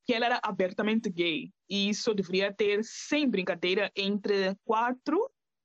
que 0.06 0.14
ela 0.14 0.26
era 0.26 0.40
abertamente 0.44 1.10
gay. 1.10 1.52
E 1.70 1.90
isso 1.90 2.14
deveria 2.14 2.54
ter, 2.54 2.84
sem 2.84 3.30
brincadeira, 3.30 3.92
entre 3.96 4.56
4 4.66 5.18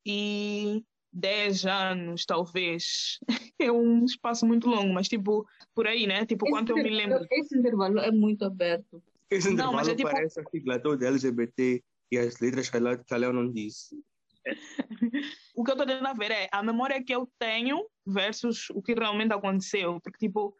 e 0.06 0.82
10 1.12 1.66
anos, 1.66 2.24
talvez. 2.24 3.18
É 3.62 3.70
um 3.70 4.06
espaço 4.06 4.46
muito 4.46 4.66
longo, 4.70 4.90
mas 4.94 5.06
tipo, 5.06 5.46
por 5.74 5.86
aí, 5.86 6.06
né? 6.06 6.24
Tipo, 6.24 6.46
esse 6.46 6.54
quanto 6.54 6.70
eu 6.70 6.76
me 6.76 6.88
lembro. 6.88 7.26
Esse 7.30 7.58
intervalo 7.58 7.98
é 7.98 8.10
muito 8.10 8.42
aberto. 8.42 9.02
Esse 9.30 9.48
intervalo 9.48 9.72
não, 9.72 9.78
mas 9.78 9.88
é 9.88 9.94
tipo... 9.94 10.10
parece 10.10 10.40
a 10.40 10.44
sigla 10.50 10.80
toda 10.80 11.06
LGBT 11.06 11.82
e 12.10 12.18
as 12.18 12.40
letras 12.40 12.68
que 12.68 12.76
ela, 12.76 12.96
que 12.96 13.14
ela 13.14 13.32
não 13.32 13.50
disse. 13.50 13.96
o 15.54 15.62
que 15.62 15.70
eu 15.70 15.74
estou 15.74 15.86
tentando 15.86 16.18
ver 16.18 16.30
é 16.30 16.48
a 16.50 16.62
memória 16.62 17.02
que 17.02 17.14
eu 17.14 17.30
tenho 17.38 17.86
versus 18.06 18.68
o 18.70 18.82
que 18.82 18.94
realmente 18.94 19.32
aconteceu. 19.32 20.00
Porque, 20.00 20.26
tipo, 20.26 20.56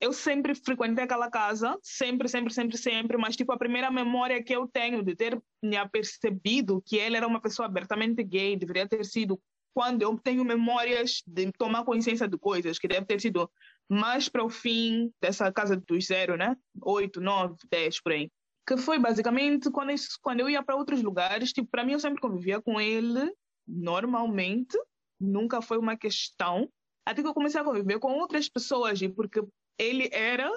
eu 0.00 0.12
sempre 0.12 0.54
frequentei 0.54 1.04
aquela 1.04 1.30
casa, 1.30 1.78
sempre, 1.82 2.28
sempre, 2.28 2.52
sempre, 2.52 2.78
sempre, 2.78 3.18
mas, 3.18 3.36
tipo, 3.36 3.52
a 3.52 3.58
primeira 3.58 3.90
memória 3.90 4.42
que 4.42 4.54
eu 4.54 4.66
tenho 4.66 5.02
de 5.02 5.14
ter 5.14 5.40
me 5.62 5.76
apercebido 5.76 6.82
que 6.84 6.96
ele 6.96 7.16
era 7.16 7.26
uma 7.26 7.40
pessoa 7.40 7.66
abertamente 7.66 8.24
gay 8.24 8.56
deveria 8.56 8.88
ter 8.88 9.04
sido 9.04 9.40
quando 9.74 10.02
eu 10.02 10.18
tenho 10.18 10.44
memórias 10.44 11.22
de 11.26 11.50
tomar 11.52 11.84
consciência 11.84 12.28
de 12.28 12.38
coisas, 12.38 12.78
que 12.78 12.88
deve 12.88 13.06
ter 13.06 13.20
sido 13.20 13.50
mais 13.88 14.28
para 14.28 14.44
o 14.44 14.50
fim 14.50 15.12
dessa 15.20 15.52
casa 15.52 15.76
dos 15.76 16.06
zero, 16.06 16.36
né? 16.36 16.56
Oito, 16.82 17.20
nove, 17.20 17.56
dez, 17.70 18.00
por 18.00 18.12
aí. 18.12 18.30
Que 18.66 18.76
foi 18.76 18.98
basicamente 18.98 19.70
quando 19.70 19.90
eu, 19.90 19.96
quando 20.22 20.40
eu 20.40 20.50
ia 20.50 20.62
para 20.62 20.76
outros 20.76 21.02
lugares, 21.02 21.52
tipo, 21.52 21.68
para 21.68 21.84
mim 21.84 21.92
eu 21.92 22.00
sempre 22.00 22.20
convivia 22.20 22.60
com 22.60 22.80
ele 22.80 23.32
normalmente, 23.66 24.78
nunca 25.20 25.60
foi 25.60 25.78
uma 25.78 25.96
questão. 25.96 26.68
Até 27.06 27.22
que 27.22 27.28
eu 27.28 27.34
comecei 27.34 27.60
a 27.60 27.64
conviver 27.64 27.98
com 27.98 28.12
outras 28.12 28.48
pessoas, 28.48 29.00
porque 29.14 29.42
ele 29.78 30.08
era 30.12 30.50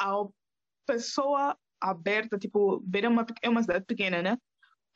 a 0.00 0.24
pessoa 0.86 1.56
aberta, 1.80 2.38
tipo, 2.38 2.80
Beira 2.80 3.06
é 3.06 3.10
uma, 3.10 3.26
é 3.42 3.48
uma 3.48 3.62
cidade 3.62 3.84
pequena, 3.84 4.22
né? 4.22 4.38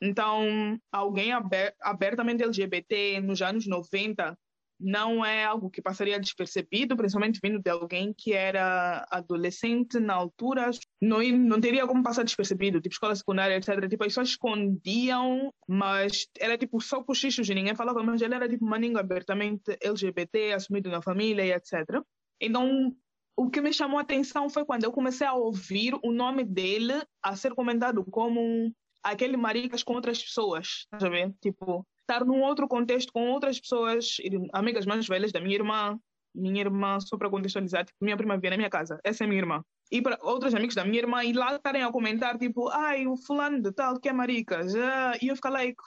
Então, 0.05 0.77
alguém 0.91 1.31
aber, 1.31 1.73
abertamente 1.81 2.43
LGBT 2.43 3.21
nos 3.21 3.41
anos 3.41 3.65
90 3.65 4.37
não 4.77 5.23
é 5.23 5.45
algo 5.45 5.69
que 5.69 5.81
passaria 5.81 6.19
despercebido, 6.19 6.97
principalmente 6.97 7.39
vindo 7.41 7.57
de 7.57 7.69
alguém 7.69 8.13
que 8.13 8.33
era 8.33 9.07
adolescente 9.09 10.01
na 10.01 10.13
altura, 10.13 10.71
não, 11.01 11.19
não 11.21 11.61
teria 11.61 11.87
como 11.87 12.03
passar 12.03 12.23
despercebido, 12.23 12.81
tipo 12.81 12.93
escola 12.93 13.15
secundária, 13.15 13.55
etc. 13.55 13.87
Tipo, 13.87 14.03
as 14.03 14.09
pessoas 14.09 14.29
escondiam, 14.29 15.53
mas 15.65 16.27
era 16.37 16.57
tipo 16.57 16.81
só 16.81 17.01
cochichos 17.01 17.47
e 17.47 17.55
ninguém 17.55 17.73
falava, 17.73 18.03
mas 18.03 18.21
ele 18.21 18.35
era 18.35 18.49
tipo 18.49 18.65
maninho 18.65 18.97
abertamente 18.97 19.77
LGBT, 19.81 20.51
assumido 20.51 20.89
na 20.89 21.01
família 21.01 21.45
e 21.45 21.53
etc. 21.53 22.01
Então, 22.41 22.93
o 23.37 23.49
que 23.49 23.61
me 23.61 23.71
chamou 23.71 23.99
a 23.99 24.01
atenção 24.01 24.49
foi 24.49 24.65
quando 24.65 24.83
eu 24.83 24.91
comecei 24.91 25.25
a 25.25 25.33
ouvir 25.33 25.97
o 26.03 26.11
nome 26.11 26.43
dele 26.43 27.01
a 27.23 27.37
ser 27.37 27.53
comentado 27.55 28.03
como 28.11 28.69
aquele 29.03 29.37
maricas 29.37 29.83
com 29.83 29.93
outras 29.93 30.21
pessoas, 30.23 30.85
sabe? 30.99 31.33
Tipo, 31.41 31.85
estar 32.01 32.25
num 32.25 32.41
outro 32.41 32.67
contexto 32.67 33.11
com 33.11 33.29
outras 33.29 33.59
pessoas, 33.59 34.17
amigas 34.53 34.85
mais 34.85 35.07
velhas 35.07 35.31
da 35.31 35.41
minha 35.41 35.55
irmã, 35.55 35.99
minha 36.33 36.61
irmã, 36.61 36.99
só 36.99 37.17
para 37.17 37.29
contextualizar, 37.29 37.85
tipo, 37.85 37.97
minha 38.01 38.17
prima 38.17 38.37
via 38.37 38.49
na 38.51 38.57
minha 38.57 38.69
casa, 38.69 38.99
essa 39.03 39.23
é 39.23 39.27
minha 39.27 39.41
irmã. 39.41 39.63
E 39.91 40.01
para 40.01 40.17
outros 40.23 40.55
amigos 40.55 40.75
da 40.75 40.83
minha 40.83 40.99
irmã, 40.99 41.23
e 41.23 41.33
lá 41.33 41.55
estarem 41.55 41.83
a 41.83 41.91
comentar, 41.91 42.37
tipo, 42.37 42.69
ai, 42.69 43.05
o 43.05 43.15
fulano 43.15 43.61
de 43.61 43.71
tal 43.71 43.99
que 43.99 44.09
é 44.09 44.13
maricas. 44.13 44.73
Uh, 44.73 45.17
e 45.21 45.27
eu 45.27 45.35
ficar 45.35 45.51
like, 45.51 45.77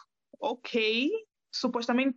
ok, 0.40 1.10
supostamente 1.52 2.16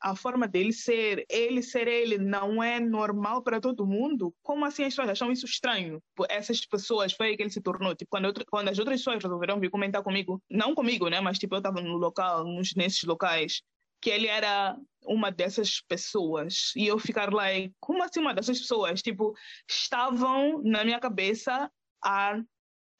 a 0.00 0.14
forma 0.14 0.46
dele 0.46 0.72
ser, 0.72 1.24
ele 1.28 1.62
ser 1.62 1.88
ele, 1.88 2.18
não 2.18 2.62
é 2.62 2.78
normal 2.78 3.42
para 3.42 3.60
todo 3.60 3.86
mundo, 3.86 4.34
como 4.42 4.64
assim 4.64 4.84
as 4.84 4.94
pessoas 4.94 5.10
acham 5.10 5.32
isso 5.32 5.46
estranho? 5.46 6.02
Essas 6.28 6.64
pessoas, 6.64 7.12
foi 7.12 7.28
aí 7.28 7.36
que 7.36 7.42
ele 7.42 7.50
se 7.50 7.60
tornou. 7.60 7.94
Tipo, 7.94 8.10
quando, 8.10 8.26
eu, 8.26 8.34
quando 8.50 8.68
as 8.68 8.78
outras 8.78 9.00
pessoas 9.00 9.22
resolveram 9.22 9.58
vir 9.58 9.70
comentar 9.70 10.02
comigo, 10.02 10.42
não 10.50 10.74
comigo, 10.74 11.08
né? 11.08 11.20
Mas 11.20 11.38
tipo, 11.38 11.54
eu 11.54 11.58
estava 11.58 11.80
no 11.80 11.96
local, 11.96 12.44
nos, 12.44 12.74
nesses 12.74 13.02
locais, 13.04 13.62
que 14.00 14.10
ele 14.10 14.28
era 14.28 14.76
uma 15.04 15.30
dessas 15.30 15.80
pessoas. 15.80 16.72
E 16.76 16.86
eu 16.86 16.98
ficar 16.98 17.32
lá, 17.32 17.44
like, 17.44 17.74
como 17.80 18.02
assim 18.02 18.20
uma 18.20 18.34
dessas 18.34 18.58
pessoas? 18.60 19.02
Tipo, 19.02 19.34
estavam 19.68 20.62
na 20.62 20.84
minha 20.84 21.00
cabeça 21.00 21.70
a 22.04 22.40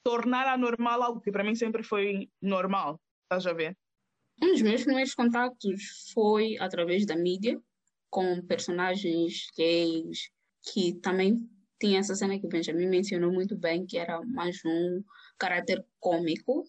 tornar 0.03 0.47
anormal 0.47 1.03
algo 1.03 1.21
que 1.21 1.31
para 1.31 1.45
mim 1.45 1.55
sempre 1.55 1.83
foi 1.83 2.29
normal. 2.41 3.01
Estás 3.25 3.47
a 3.47 3.53
ver? 3.53 3.77
Um 4.41 4.53
dos 4.53 4.63
meus 4.63 4.85
primeiros 4.85 5.15
contatos 5.15 6.11
foi 6.13 6.57
através 6.61 7.05
da 7.05 7.17
mídia, 7.17 7.61
com 8.09 8.41
personagens 8.43 9.49
gays, 9.57 10.31
que 10.63 10.95
também 11.01 11.37
tinha 11.81 11.99
essa 11.99 12.15
cena 12.15 12.39
que 12.39 12.47
o 12.47 12.49
Benjamin 12.49 12.87
mencionou 12.87 13.33
muito 13.33 13.57
bem, 13.57 13.85
que 13.85 13.99
era 13.99 14.21
mais 14.27 14.61
um 14.65 15.03
caráter 15.39 15.85
cômico 15.99 16.65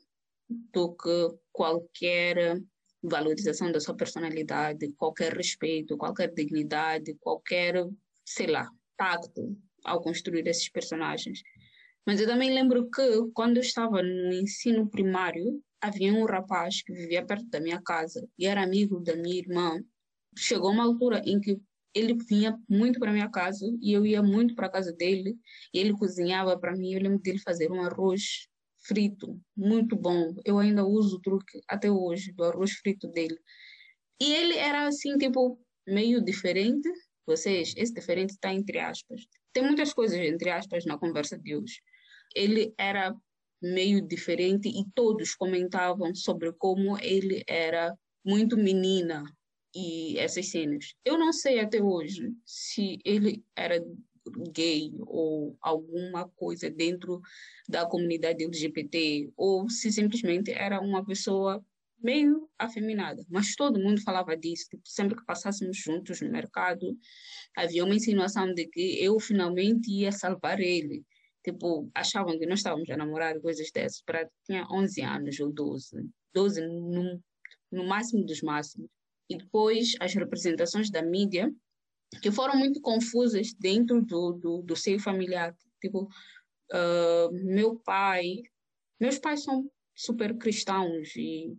do 0.49 0.95
que 0.95 1.37
qualquer 1.51 2.59
valorização 3.03 3.71
da 3.71 3.79
sua 3.79 3.95
personalidade, 3.95 4.91
qualquer 4.93 5.33
respeito, 5.33 5.97
qualquer 5.97 6.33
dignidade, 6.33 7.15
qualquer, 7.19 7.75
sei 8.25 8.47
lá, 8.47 8.67
tacto 8.97 9.55
ao 9.85 10.01
construir 10.01 10.47
esses 10.47 10.69
personagens. 10.69 11.41
Mas 12.09 12.19
eu 12.19 12.25
também 12.25 12.51
lembro 12.51 12.89
que 12.89 13.29
quando 13.35 13.57
eu 13.57 13.61
estava 13.61 14.01
no 14.01 14.33
ensino 14.33 14.89
primário, 14.89 15.63
havia 15.79 16.11
um 16.11 16.25
rapaz 16.25 16.81
que 16.81 16.91
vivia 16.91 17.23
perto 17.23 17.45
da 17.51 17.59
minha 17.59 17.79
casa 17.83 18.27
e 18.35 18.47
era 18.47 18.63
amigo 18.63 18.99
da 18.99 19.15
minha 19.15 19.37
irmã. 19.37 19.79
Chegou 20.35 20.71
uma 20.71 20.85
altura 20.85 21.21
em 21.23 21.39
que 21.39 21.61
ele 21.93 22.17
vinha 22.27 22.59
muito 22.67 22.99
para 22.99 23.11
minha 23.11 23.29
casa 23.29 23.63
e 23.79 23.93
eu 23.93 24.07
ia 24.07 24.23
muito 24.23 24.55
para 24.55 24.65
a 24.65 24.71
casa 24.71 24.91
dele 24.91 25.37
e 25.71 25.77
ele 25.77 25.93
cozinhava 25.93 26.57
para 26.57 26.75
mim. 26.75 26.93
Eu 26.93 26.99
lembro 26.99 27.19
dele 27.19 27.37
fazer 27.37 27.71
um 27.71 27.83
arroz 27.83 28.47
frito, 28.87 29.39
muito 29.55 29.95
bom. 29.95 30.33
Eu 30.43 30.57
ainda 30.57 30.83
uso 30.83 31.17
o 31.17 31.21
truque 31.21 31.61
até 31.67 31.91
hoje 31.91 32.31
do 32.31 32.43
arroz 32.43 32.71
frito 32.71 33.07
dele. 33.09 33.37
E 34.19 34.33
ele 34.33 34.55
era 34.55 34.87
assim, 34.87 35.15
tipo, 35.15 35.63
meio 35.87 36.25
diferente. 36.25 36.89
Vocês, 37.27 37.75
esse 37.77 37.93
diferente 37.93 38.31
está 38.31 38.51
entre 38.51 38.79
aspas. 38.79 39.27
Tem 39.53 39.61
muitas 39.61 39.93
coisas 39.93 40.17
entre 40.17 40.49
aspas 40.49 40.85
na 40.85 40.97
conversa 40.97 41.37
de 41.37 41.55
hoje. 41.55 41.79
Ele 42.35 42.73
era 42.77 43.15
meio 43.61 44.01
diferente 44.01 44.69
e 44.69 44.85
todos 44.95 45.35
comentavam 45.35 46.15
sobre 46.15 46.53
como 46.53 46.97
ele 46.99 47.43
era 47.47 47.93
muito 48.23 48.57
menina 48.57 49.23
e 49.75 50.17
essas 50.17 50.49
cenas. 50.49 50.93
Eu 51.03 51.17
não 51.17 51.31
sei 51.33 51.59
até 51.59 51.81
hoje 51.81 52.31
se 52.45 52.99
ele 53.03 53.43
era 53.55 53.83
gay 54.53 54.91
ou 54.99 55.57
alguma 55.61 56.27
coisa 56.29 56.69
dentro 56.69 57.21
da 57.67 57.85
comunidade 57.85 58.43
LGBT 58.43 59.31
ou 59.35 59.69
se 59.69 59.91
simplesmente 59.91 60.51
era 60.51 60.79
uma 60.79 61.03
pessoa 61.05 61.63
meio 62.01 62.49
afeminada, 62.57 63.25
mas 63.29 63.55
todo 63.55 63.79
mundo 63.79 64.01
falava 64.01 64.35
disso, 64.35 64.69
tipo, 64.69 64.87
sempre 64.87 65.17
que 65.17 65.25
passássemos 65.25 65.77
juntos 65.77 66.21
no 66.21 66.31
mercado, 66.31 66.97
havia 67.55 67.83
uma 67.83 67.95
insinuação 67.95 68.53
de 68.53 68.67
que 68.67 69.03
eu 69.03 69.19
finalmente 69.19 69.91
ia 69.91 70.11
salvar 70.11 70.61
ele, 70.61 71.03
tipo, 71.43 71.89
achavam 71.95 72.37
que 72.37 72.45
nós 72.45 72.59
estávamos 72.59 72.89
a 72.89 72.97
namorar 72.97 73.39
coisas 73.39 73.71
dessas, 73.71 74.01
para 74.01 74.29
tinha 74.45 74.67
11 74.69 75.01
anos 75.01 75.39
ou 75.39 75.51
12, 75.51 76.09
12 76.33 76.61
no, 76.61 77.21
no 77.71 77.87
máximo 77.87 78.25
dos 78.25 78.41
máximos. 78.41 78.89
E 79.29 79.37
depois 79.37 79.93
as 79.99 80.13
representações 80.13 80.89
da 80.89 81.01
mídia, 81.01 81.53
que 82.21 82.31
foram 82.31 82.57
muito 82.57 82.81
confusas 82.81 83.53
dentro 83.53 84.01
do, 84.01 84.33
do, 84.33 84.61
do 84.63 84.75
seio 84.75 84.99
familiar. 84.99 85.55
Tipo, 85.79 86.03
uh, 86.73 87.31
meu 87.31 87.77
pai, 87.79 88.41
meus 88.99 89.19
pais 89.19 89.43
são 89.43 89.69
super 89.95 90.35
cristãos 90.37 91.15
e 91.15 91.55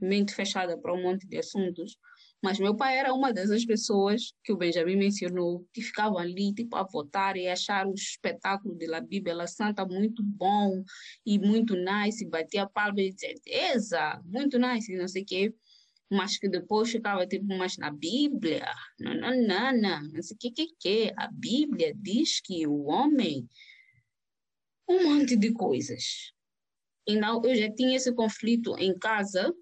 mente 0.00 0.34
fechada 0.34 0.78
para 0.78 0.94
um 0.94 1.02
monte 1.02 1.26
de 1.26 1.36
assuntos, 1.36 1.96
mas 2.42 2.58
meu 2.58 2.74
pai 2.74 2.98
era 2.98 3.12
uma 3.12 3.32
dessas 3.32 3.66
pessoas 3.66 4.32
que 4.42 4.52
o 4.52 4.56
Benjamin 4.56 4.96
mencionou, 4.96 5.66
que 5.74 5.82
ficavam 5.82 6.18
ali 6.18 6.54
tipo, 6.54 6.74
a 6.76 6.84
votar 6.84 7.36
e 7.36 7.46
achar 7.46 7.86
o 7.86 7.92
espetáculo 7.92 8.76
da 8.78 9.00
Bíblia 9.00 9.46
Santa 9.46 9.84
muito 9.84 10.22
bom 10.22 10.82
e 11.26 11.38
muito 11.38 11.74
nice, 11.76 12.24
batia 12.26 12.66
palma 12.66 13.00
e 13.02 13.12
dizia, 13.12 13.34
Eza, 13.46 14.22
muito 14.24 14.58
nice, 14.58 14.96
não 14.96 15.06
sei 15.06 15.22
o 15.22 15.26
quê. 15.26 15.54
Mas 16.10 16.38
que 16.38 16.48
depois 16.48 16.90
ficava 16.90 17.26
tipo, 17.26 17.46
mas 17.56 17.76
na 17.76 17.90
Bíblia, 17.90 18.66
não, 18.98 19.14
não, 19.14 19.46
não, 19.46 19.72
não, 19.72 20.02
não 20.02 20.22
sei 20.22 20.34
o 20.34 20.38
que, 20.38 20.50
que, 20.50 20.66
que. 20.78 21.12
A 21.16 21.28
Bíblia 21.30 21.94
diz 21.94 22.40
que 22.40 22.66
o 22.66 22.86
homem, 22.86 23.48
um 24.88 25.04
monte 25.04 25.36
de 25.36 25.52
coisas. 25.52 26.32
Então, 27.06 27.42
eu 27.44 27.54
já 27.54 27.70
tinha 27.72 27.96
esse 27.96 28.12
conflito 28.12 28.76
em 28.76 28.98
casa 28.98 29.54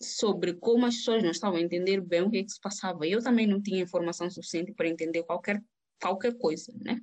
sobre 0.00 0.54
como 0.54 0.86
as 0.86 0.96
pessoas 0.96 1.22
não 1.22 1.30
estavam 1.30 1.58
a 1.58 1.62
entender 1.62 2.00
bem 2.00 2.22
o 2.22 2.30
que, 2.30 2.38
é 2.38 2.44
que 2.44 2.50
se 2.50 2.60
passava. 2.60 3.06
Eu 3.06 3.22
também 3.22 3.46
não 3.46 3.60
tinha 3.60 3.82
informação 3.82 4.30
suficiente 4.30 4.72
para 4.72 4.88
entender 4.88 5.22
qualquer, 5.24 5.62
qualquer 6.00 6.36
coisa, 6.38 6.72
né? 6.80 7.00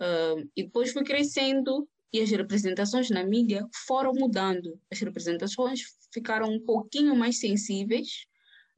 Uh, 0.00 0.48
e 0.54 0.64
depois 0.64 0.92
fui 0.92 1.02
crescendo 1.02 1.88
e 2.12 2.20
as 2.20 2.30
representações 2.30 3.10
na 3.10 3.24
mídia 3.24 3.66
foram 3.86 4.12
mudando. 4.12 4.78
As 4.90 5.00
representações 5.00 5.80
ficaram 6.12 6.50
um 6.50 6.60
pouquinho 6.60 7.16
mais 7.16 7.38
sensíveis. 7.38 8.26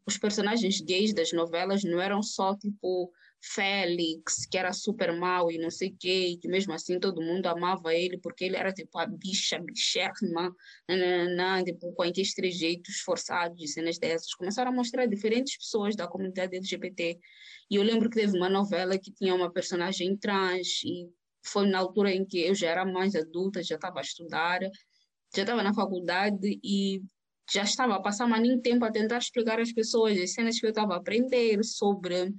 Os 0.06 0.16
personagens 0.16 0.80
gays 0.80 1.12
das 1.12 1.32
novelas 1.32 1.82
não 1.84 2.00
eram 2.00 2.22
só 2.22 2.56
tipo 2.56 3.12
Félix, 3.42 4.46
que 4.46 4.58
era 4.58 4.72
super 4.72 5.12
mal 5.12 5.50
e 5.50 5.58
não 5.58 5.70
sei 5.70 5.88
o 5.88 5.96
quê, 5.98 6.38
que 6.40 6.46
mesmo 6.46 6.72
assim 6.74 7.00
todo 7.00 7.22
mundo 7.22 7.46
amava 7.46 7.94
ele 7.94 8.18
porque 8.18 8.44
ele 8.44 8.56
era 8.56 8.72
tipo 8.72 8.98
a 8.98 9.06
bicha, 9.06 9.58
bichérrima, 9.58 10.54
tipo, 11.64 11.92
com 11.94 12.02
aqueles 12.02 12.34
trejeitos 12.34 13.00
forçados 13.00 13.62
e 13.62 13.66
cenas 13.66 13.98
dessas. 13.98 14.34
Começaram 14.34 14.70
a 14.70 14.74
mostrar 14.74 15.06
diferentes 15.06 15.56
pessoas 15.56 15.96
da 15.96 16.06
comunidade 16.06 16.54
LGBT. 16.54 17.18
E 17.70 17.76
eu 17.76 17.82
lembro 17.82 18.10
que 18.10 18.20
teve 18.20 18.36
uma 18.36 18.48
novela 18.48 18.98
que 18.98 19.10
tinha 19.10 19.34
uma 19.34 19.50
personagem 19.50 20.16
trans 20.16 20.82
e 20.84 21.08
foi 21.42 21.66
na 21.66 21.78
altura 21.78 22.12
em 22.12 22.26
que 22.26 22.40
eu 22.40 22.54
já 22.54 22.68
era 22.68 22.84
mais 22.84 23.14
adulta, 23.14 23.62
já 23.62 23.76
estava 23.76 24.00
a 24.00 24.02
estudar, 24.02 24.60
já 25.34 25.42
estava 25.42 25.62
na 25.62 25.72
faculdade 25.72 26.60
e 26.62 27.02
já 27.52 27.62
estava 27.62 27.96
a 27.96 28.00
passar 28.00 28.28
mais 28.28 28.46
tempo 28.62 28.84
a 28.84 28.92
tentar 28.92 29.18
explicar 29.18 29.58
às 29.58 29.72
pessoas 29.72 30.18
as 30.18 30.32
cenas 30.32 30.60
que 30.60 30.66
eu 30.66 30.70
estava 30.70 30.94
a 30.94 30.98
aprender 30.98 31.62
sobre 31.64 32.32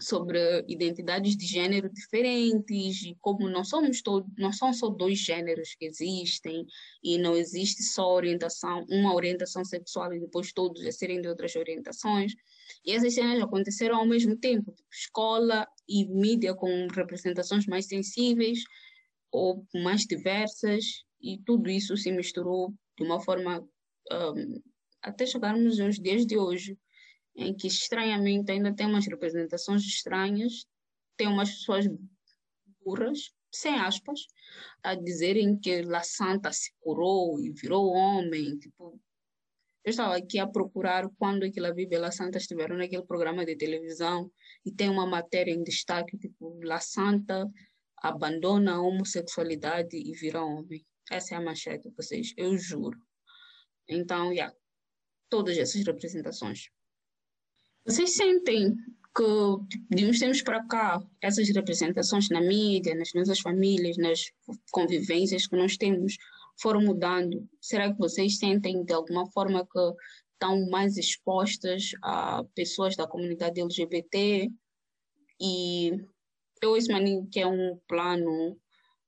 sobre 0.00 0.64
identidades 0.68 1.36
de 1.36 1.46
gênero 1.46 1.90
diferentes 1.90 3.02
e 3.02 3.16
como 3.20 3.48
não 3.48 3.64
somos 3.64 4.02
todos, 4.02 4.30
não 4.36 4.52
são 4.52 4.72
só 4.72 4.88
dois 4.88 5.18
gêneros 5.18 5.74
que 5.74 5.86
existem 5.86 6.66
e 7.02 7.18
não 7.18 7.36
existe 7.36 7.82
só 7.82 8.14
orientação, 8.14 8.84
uma 8.88 9.14
orientação 9.14 9.64
sexual 9.64 10.12
e 10.12 10.20
depois 10.20 10.52
todos 10.52 10.84
a 10.84 10.92
serem 10.92 11.20
de 11.20 11.28
outras 11.28 11.54
orientações. 11.56 12.34
E 12.84 12.92
essas 12.92 13.14
cenas 13.14 13.42
aconteceram 13.42 13.96
ao 13.96 14.06
mesmo 14.06 14.36
tempo, 14.36 14.72
tipo, 14.72 14.88
escola 14.92 15.66
e 15.88 16.04
mídia 16.06 16.54
com 16.54 16.86
representações 16.88 17.66
mais 17.66 17.86
sensíveis 17.86 18.60
ou 19.30 19.66
mais 19.74 20.02
diversas 20.02 21.04
e 21.20 21.38
tudo 21.38 21.68
isso 21.70 21.96
se 21.96 22.10
misturou 22.12 22.72
de 22.96 23.04
uma 23.04 23.20
forma 23.20 23.66
um, 24.12 24.62
até 25.02 25.26
chegarmos 25.26 25.78
aos 25.80 25.98
dias 25.98 26.26
de 26.26 26.36
hoje 26.36 26.78
em 27.36 27.54
que 27.54 27.66
estranhamente 27.66 28.50
ainda 28.50 28.74
tem 28.74 28.86
umas 28.86 29.06
representações 29.06 29.82
estranhas, 29.82 30.66
tem 31.16 31.28
umas 31.28 31.50
pessoas 31.50 31.86
burras, 32.84 33.30
sem 33.52 33.74
aspas, 33.74 34.26
a 34.82 34.94
dizerem 34.94 35.58
que 35.58 35.82
La 35.82 36.02
Santa 36.02 36.52
se 36.52 36.72
curou 36.80 37.38
e 37.40 37.50
virou 37.52 37.88
homem, 37.88 38.58
tipo, 38.58 39.00
Eu 39.84 39.90
estava 39.90 40.16
aqui 40.16 40.38
a 40.38 40.48
procurar 40.48 41.08
quando 41.18 41.44
é 41.44 41.50
que 41.50 41.60
La 41.60 41.72
Bíblia 41.72 41.98
e 41.98 42.00
La 42.00 42.10
Santa 42.10 42.38
estiveram 42.38 42.76
naquele 42.76 43.04
programa 43.04 43.44
de 43.44 43.56
televisão 43.56 44.30
e 44.64 44.72
tem 44.72 44.88
uma 44.88 45.06
matéria 45.06 45.52
em 45.52 45.62
destaque, 45.62 46.18
tipo, 46.18 46.58
La 46.64 46.80
Santa 46.80 47.48
abandona 47.98 48.74
a 48.74 48.80
homossexualidade 48.80 49.96
e 49.96 50.12
vira 50.12 50.44
homem. 50.44 50.84
Essa 51.10 51.34
é 51.34 51.38
a 51.38 51.40
manchete, 51.40 51.88
vocês, 51.96 52.32
eu 52.36 52.56
juro. 52.58 52.98
Então, 53.88 54.32
yeah, 54.32 54.52
todas 55.28 55.56
essas 55.56 55.84
representações. 55.84 56.68
Vocês 57.86 58.16
sentem 58.16 58.74
que 59.14 59.94
de 59.94 60.06
uns 60.06 60.18
tempos 60.18 60.42
para 60.42 60.66
cá, 60.66 61.00
essas 61.22 61.48
representações 61.48 62.28
na 62.30 62.40
mídia, 62.40 62.96
nas 62.96 63.14
nossas 63.14 63.38
famílias, 63.38 63.96
nas 63.96 64.32
convivências 64.72 65.46
que 65.46 65.56
nós 65.56 65.76
temos, 65.76 66.16
foram 66.60 66.80
mudando? 66.80 67.48
Será 67.60 67.92
que 67.92 67.98
vocês 67.98 68.38
sentem 68.38 68.84
de 68.84 68.92
alguma 68.92 69.30
forma 69.30 69.64
que 69.64 69.94
estão 70.32 70.68
mais 70.68 70.96
expostas 70.96 71.92
a 72.02 72.42
pessoas 72.56 72.96
da 72.96 73.06
comunidade 73.06 73.60
LGBT? 73.60 74.50
E 75.40 75.92
eu 76.60 76.76
imagino 76.76 77.28
que 77.30 77.38
é 77.38 77.46
um 77.46 77.78
plano 77.86 78.58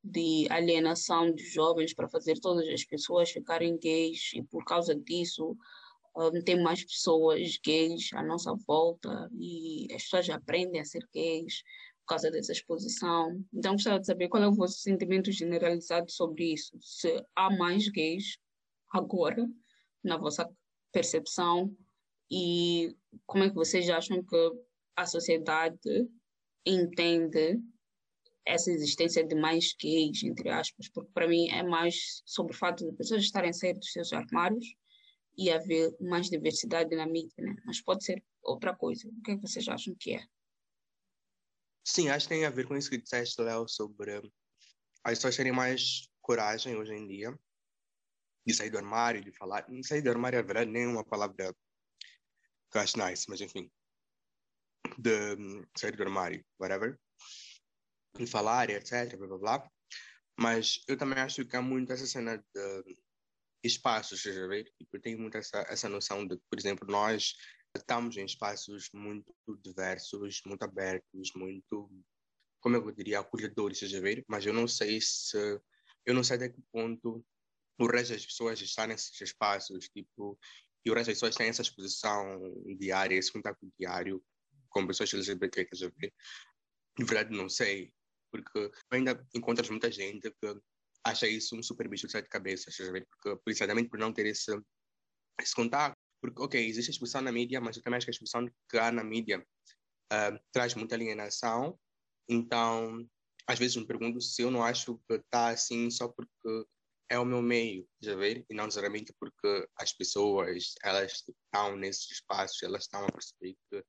de 0.04 0.46
alienação 0.50 1.34
de 1.34 1.42
jovens 1.42 1.92
para 1.92 2.08
fazer 2.08 2.38
todas 2.38 2.68
as 2.68 2.84
pessoas 2.84 3.30
ficarem 3.30 3.76
gays 3.76 4.30
e 4.34 4.42
por 4.44 4.64
causa 4.64 4.94
disso 4.94 5.56
um, 6.18 6.42
tem 6.42 6.60
mais 6.60 6.84
pessoas 6.84 7.58
gays 7.64 8.10
à 8.12 8.22
nossa 8.22 8.52
volta 8.66 9.30
e 9.38 9.86
as 9.94 10.02
pessoas 10.02 10.28
aprendem 10.30 10.80
a 10.80 10.84
ser 10.84 11.06
gays 11.14 11.62
por 12.00 12.14
causa 12.14 12.30
dessa 12.30 12.52
exposição. 12.52 13.44
Então, 13.54 13.72
gostaria 13.72 14.00
de 14.00 14.06
saber 14.06 14.28
qual 14.28 14.42
é 14.42 14.48
o 14.48 14.54
vosso 14.54 14.78
sentimento 14.78 15.30
generalizado 15.30 16.10
sobre 16.10 16.52
isso. 16.52 16.76
Se 16.80 17.24
há 17.36 17.50
mais 17.56 17.88
gays 17.88 18.38
agora, 18.92 19.48
na 20.02 20.16
vossa 20.16 20.48
percepção, 20.92 21.72
e 22.30 22.94
como 23.26 23.44
é 23.44 23.48
que 23.48 23.54
vocês 23.54 23.88
acham 23.88 24.22
que 24.22 24.52
a 24.96 25.06
sociedade 25.06 26.08
entende 26.66 27.60
essa 28.44 28.70
existência 28.70 29.24
de 29.24 29.34
mais 29.34 29.74
gays, 29.78 30.22
entre 30.24 30.48
aspas, 30.48 30.88
porque 30.88 31.10
para 31.12 31.28
mim 31.28 31.48
é 31.50 31.62
mais 31.62 32.22
sobre 32.24 32.54
o 32.54 32.58
fato 32.58 32.84
de 32.84 32.96
pessoas 32.96 33.22
estarem 33.22 33.50
a 33.50 33.52
sair 33.52 33.74
dos 33.74 33.92
seus 33.92 34.12
armários 34.12 34.66
e 35.38 35.50
haver 35.50 35.96
mais 36.00 36.28
diversidade 36.28 36.94
na 36.96 37.06
mídia, 37.06 37.42
né? 37.42 37.54
Mas 37.64 37.80
pode 37.80 38.04
ser 38.04 38.22
outra 38.42 38.74
coisa. 38.74 39.08
O 39.08 39.22
que, 39.22 39.30
é 39.30 39.36
que 39.36 39.42
vocês 39.42 39.68
acham 39.68 39.94
que 39.98 40.16
é? 40.16 40.26
Sim, 41.84 42.08
acho 42.08 42.26
que 42.28 42.34
tem 42.34 42.44
a 42.44 42.50
ver 42.50 42.66
com 42.66 42.76
isso 42.76 42.90
que 42.90 42.98
disseste, 42.98 43.40
Léo, 43.40 43.68
sobre 43.68 44.16
as 45.04 45.14
pessoas 45.14 45.36
terem 45.36 45.52
mais 45.52 46.08
coragem 46.20 46.76
hoje 46.76 46.92
em 46.92 47.06
dia 47.06 47.38
de 48.44 48.52
sair 48.52 48.70
do 48.70 48.78
armário, 48.78 49.24
de 49.24 49.30
falar. 49.32 49.66
Sair 49.82 50.02
do 50.02 50.10
armário, 50.10 50.38
é 50.38 50.42
verdade, 50.42 50.70
nem 50.70 50.86
uma 50.86 51.04
palavra 51.04 51.54
que 52.70 52.76
eu 52.76 52.80
acho 52.80 52.98
nice, 52.98 53.26
mas 53.28 53.40
enfim. 53.40 53.70
De 54.98 55.36
sair 55.76 55.96
do 55.96 56.02
armário, 56.02 56.44
whatever 56.58 56.98
de 58.18 58.26
falar, 58.26 58.70
etc, 58.70 59.16
blá 59.16 59.28
blá 59.28 59.38
blá. 59.38 59.70
Mas 60.38 60.82
eu 60.88 60.96
também 60.96 61.18
acho 61.18 61.44
que 61.44 61.56
há 61.56 61.62
muito 61.62 61.92
essa 61.92 62.06
cena 62.06 62.38
de 62.54 62.98
espaços, 63.62 64.18
estás 64.18 64.38
a 64.38 64.46
ver? 64.46 64.64
Tipo, 64.78 65.00
tenho 65.00 65.18
muito 65.18 65.36
essa, 65.36 65.58
essa 65.68 65.88
noção 65.88 66.26
de, 66.26 66.36
por 66.50 66.58
exemplo, 66.58 66.86
nós 66.90 67.34
estamos 67.76 68.16
em 68.16 68.24
espaços 68.24 68.88
muito 68.92 69.34
diversos, 69.62 70.40
muito 70.46 70.62
abertos, 70.62 71.32
muito, 71.34 71.90
como 72.60 72.76
eu 72.76 72.92
diria, 72.92 73.20
acolhedores, 73.20 73.82
estás 73.82 73.94
a 73.94 74.02
ver? 74.02 74.24
Mas 74.28 74.44
eu 74.46 74.52
não 74.52 74.66
sei 74.66 75.00
se, 75.00 75.36
eu 76.06 76.14
não 76.14 76.24
sei 76.24 76.36
até 76.36 76.48
que 76.48 76.62
ponto 76.72 77.24
o 77.80 77.86
resto 77.86 78.12
das 78.12 78.26
pessoas 78.26 78.60
está 78.60 78.86
nesses 78.86 79.20
espaços, 79.20 79.88
tipo, 79.88 80.38
e 80.84 80.90
o 80.90 80.94
resto 80.94 81.08
das 81.08 81.16
pessoas 81.16 81.36
tem 81.36 81.48
essa 81.48 81.62
exposição 81.62 82.40
diária, 82.78 83.16
esse 83.16 83.32
contato 83.32 83.58
diário 83.78 84.24
com 84.68 84.86
pessoas 84.86 85.12
LGBT, 85.14 85.62
estás 85.62 85.82
a 85.82 85.92
ver? 85.96 86.12
De 86.98 87.04
verdade, 87.04 87.36
não 87.36 87.48
sei 87.48 87.92
porque 88.30 88.70
ainda 88.90 89.26
encontras 89.34 89.68
muita 89.70 89.90
gente 89.90 90.30
que 90.30 90.60
acha 91.08 91.26
isso 91.26 91.56
um 91.56 91.62
super 91.62 91.88
bicho 91.88 92.06
de 92.06 92.12
sete 92.12 92.28
cabeças, 92.28 92.76
porque 92.76 93.40
precisamente 93.44 93.88
por 93.88 93.98
não 93.98 94.12
ter 94.12 94.26
esse, 94.26 94.52
esse 95.40 95.54
contato. 95.54 95.96
Porque, 96.20 96.42
ok, 96.42 96.66
existe 96.66 96.90
a 96.90 96.92
exposição 96.92 97.20
na 97.20 97.30
mídia, 97.30 97.60
mas 97.60 97.76
eu 97.76 97.82
também 97.82 97.96
acho 97.98 98.06
que 98.06 98.10
a 98.10 98.12
exposição 98.12 98.46
que 98.68 98.78
há 98.78 98.90
na 98.90 99.04
mídia 99.04 99.40
uh, 100.12 100.38
traz 100.52 100.74
muita 100.74 100.96
alienação. 100.96 101.78
Então, 102.28 103.08
às 103.46 103.58
vezes 103.58 103.76
me 103.76 103.86
pergunto 103.86 104.20
se 104.20 104.42
eu 104.42 104.50
não 104.50 104.62
acho 104.62 104.98
que 105.08 105.14
está 105.14 105.50
assim 105.50 105.90
só 105.90 106.08
porque 106.08 106.66
é 107.08 107.18
o 107.18 107.24
meu 107.24 107.40
meio, 107.40 107.88
já 108.00 108.14
ver? 108.14 108.44
E 108.50 108.54
não 108.54 108.64
necessariamente 108.64 109.14
porque 109.18 109.66
as 109.76 109.92
pessoas, 109.92 110.74
elas 110.82 111.12
estão 111.12 111.76
nesses 111.76 112.10
espaços, 112.10 112.62
elas 112.62 112.82
estão 112.82 113.04
a 113.06 113.12
perceber 113.12 113.56
que 113.70 113.84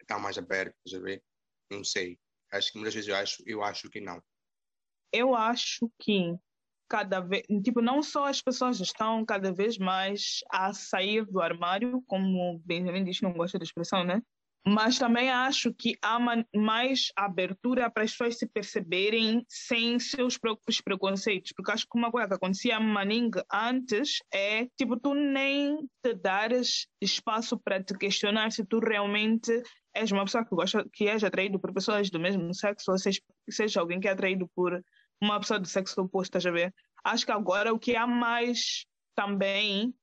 estão 0.00 0.18
mais 0.18 0.38
abertas, 0.38 0.80
já 0.86 0.98
ver? 0.98 1.22
Não 1.70 1.84
sei. 1.84 2.18
Acho 2.52 2.72
que 2.72 2.78
muitas 2.78 2.94
vezes 2.94 3.08
eu 3.08 3.16
acho, 3.16 3.42
eu 3.46 3.62
acho 3.62 3.90
que 3.90 4.00
não. 4.00 4.22
Eu 5.12 5.34
acho 5.34 5.90
que 6.00 6.34
cada 6.94 7.18
vez, 7.18 7.42
tipo, 7.64 7.82
não 7.82 8.04
só 8.04 8.26
as 8.26 8.40
pessoas 8.40 8.78
estão 8.78 9.24
cada 9.24 9.52
vez 9.52 9.76
mais 9.78 10.38
a 10.48 10.72
sair 10.72 11.26
do 11.26 11.40
armário, 11.40 12.00
como 12.06 12.62
Benjamin 12.64 13.02
disse, 13.02 13.24
não 13.24 13.32
gosta 13.32 13.58
da 13.58 13.64
expressão, 13.64 14.04
né? 14.04 14.22
Mas 14.64 14.96
também 14.96 15.28
acho 15.28 15.74
que 15.74 15.98
há 16.00 16.20
mais 16.54 17.08
abertura 17.16 17.90
para 17.90 18.04
as 18.04 18.12
pessoas 18.12 18.38
se 18.38 18.46
perceberem 18.46 19.44
sem 19.48 19.98
seus 19.98 20.38
próprios 20.38 20.80
preconceitos. 20.80 21.52
Porque 21.54 21.72
acho 21.72 21.84
que 21.84 21.98
uma 21.98 22.12
coisa 22.12 22.28
que 22.28 22.34
acontecia 22.34 22.76
a 22.76 22.80
Manning 22.80 23.30
antes 23.52 24.20
é, 24.32 24.66
tipo, 24.78 24.96
tu 24.96 25.14
nem 25.14 25.76
te 26.00 26.14
dares 26.14 26.86
espaço 27.02 27.58
para 27.58 27.82
te 27.82 27.98
questionar 27.98 28.52
se 28.52 28.64
tu 28.64 28.78
realmente 28.78 29.64
és 29.92 30.12
uma 30.12 30.24
pessoa 30.24 30.44
que 30.44 30.54
gosta, 30.54 30.86
que 30.92 31.08
és 31.08 31.24
atraído 31.24 31.58
por 31.58 31.74
pessoas 31.74 32.08
do 32.08 32.20
mesmo 32.20 32.54
sexo, 32.54 32.92
ou 32.92 32.98
seja, 32.98 33.20
seja 33.50 33.80
alguém 33.80 34.00
que 34.00 34.08
é 34.08 34.12
atraído 34.12 34.48
por 34.54 34.82
uma 35.22 35.40
pessoa 35.40 35.60
do 35.60 35.66
sexo 35.66 36.00
oposto, 36.00 36.36
estás 36.36 36.46
a 36.46 36.50
ver? 36.50 36.74
Acho 37.02 37.26
que 37.26 37.32
agora 37.32 37.72
o 37.72 37.78
que 37.78 37.96
há 37.96 38.06
mais 38.06 38.86
também 39.14 39.94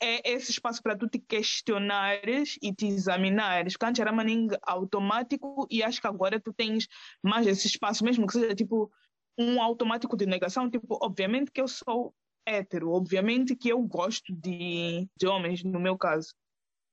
é 0.00 0.30
esse 0.30 0.50
espaço 0.50 0.82
para 0.82 0.96
tu 0.96 1.08
te 1.08 1.18
questionares 1.18 2.58
e 2.62 2.74
te 2.74 2.86
examinares. 2.86 3.74
Porque 3.74 3.86
antes 3.86 4.00
era 4.00 4.12
maning 4.12 4.48
automático 4.62 5.66
e 5.70 5.82
acho 5.82 6.00
que 6.00 6.06
agora 6.06 6.40
tu 6.40 6.52
tens 6.52 6.86
mais 7.22 7.46
esse 7.46 7.66
espaço, 7.66 8.04
mesmo 8.04 8.26
que 8.26 8.34
seja 8.34 8.54
tipo 8.54 8.90
um 9.38 9.60
automático 9.60 10.16
de 10.16 10.26
negação, 10.26 10.70
tipo, 10.70 10.98
obviamente 11.02 11.50
que 11.50 11.60
eu 11.60 11.68
sou 11.68 12.14
hétero, 12.46 12.90
obviamente 12.90 13.56
que 13.56 13.68
eu 13.68 13.82
gosto 13.82 14.32
de, 14.32 15.08
de 15.18 15.26
homens, 15.26 15.62
no 15.62 15.80
meu 15.80 15.96
caso. 15.96 16.32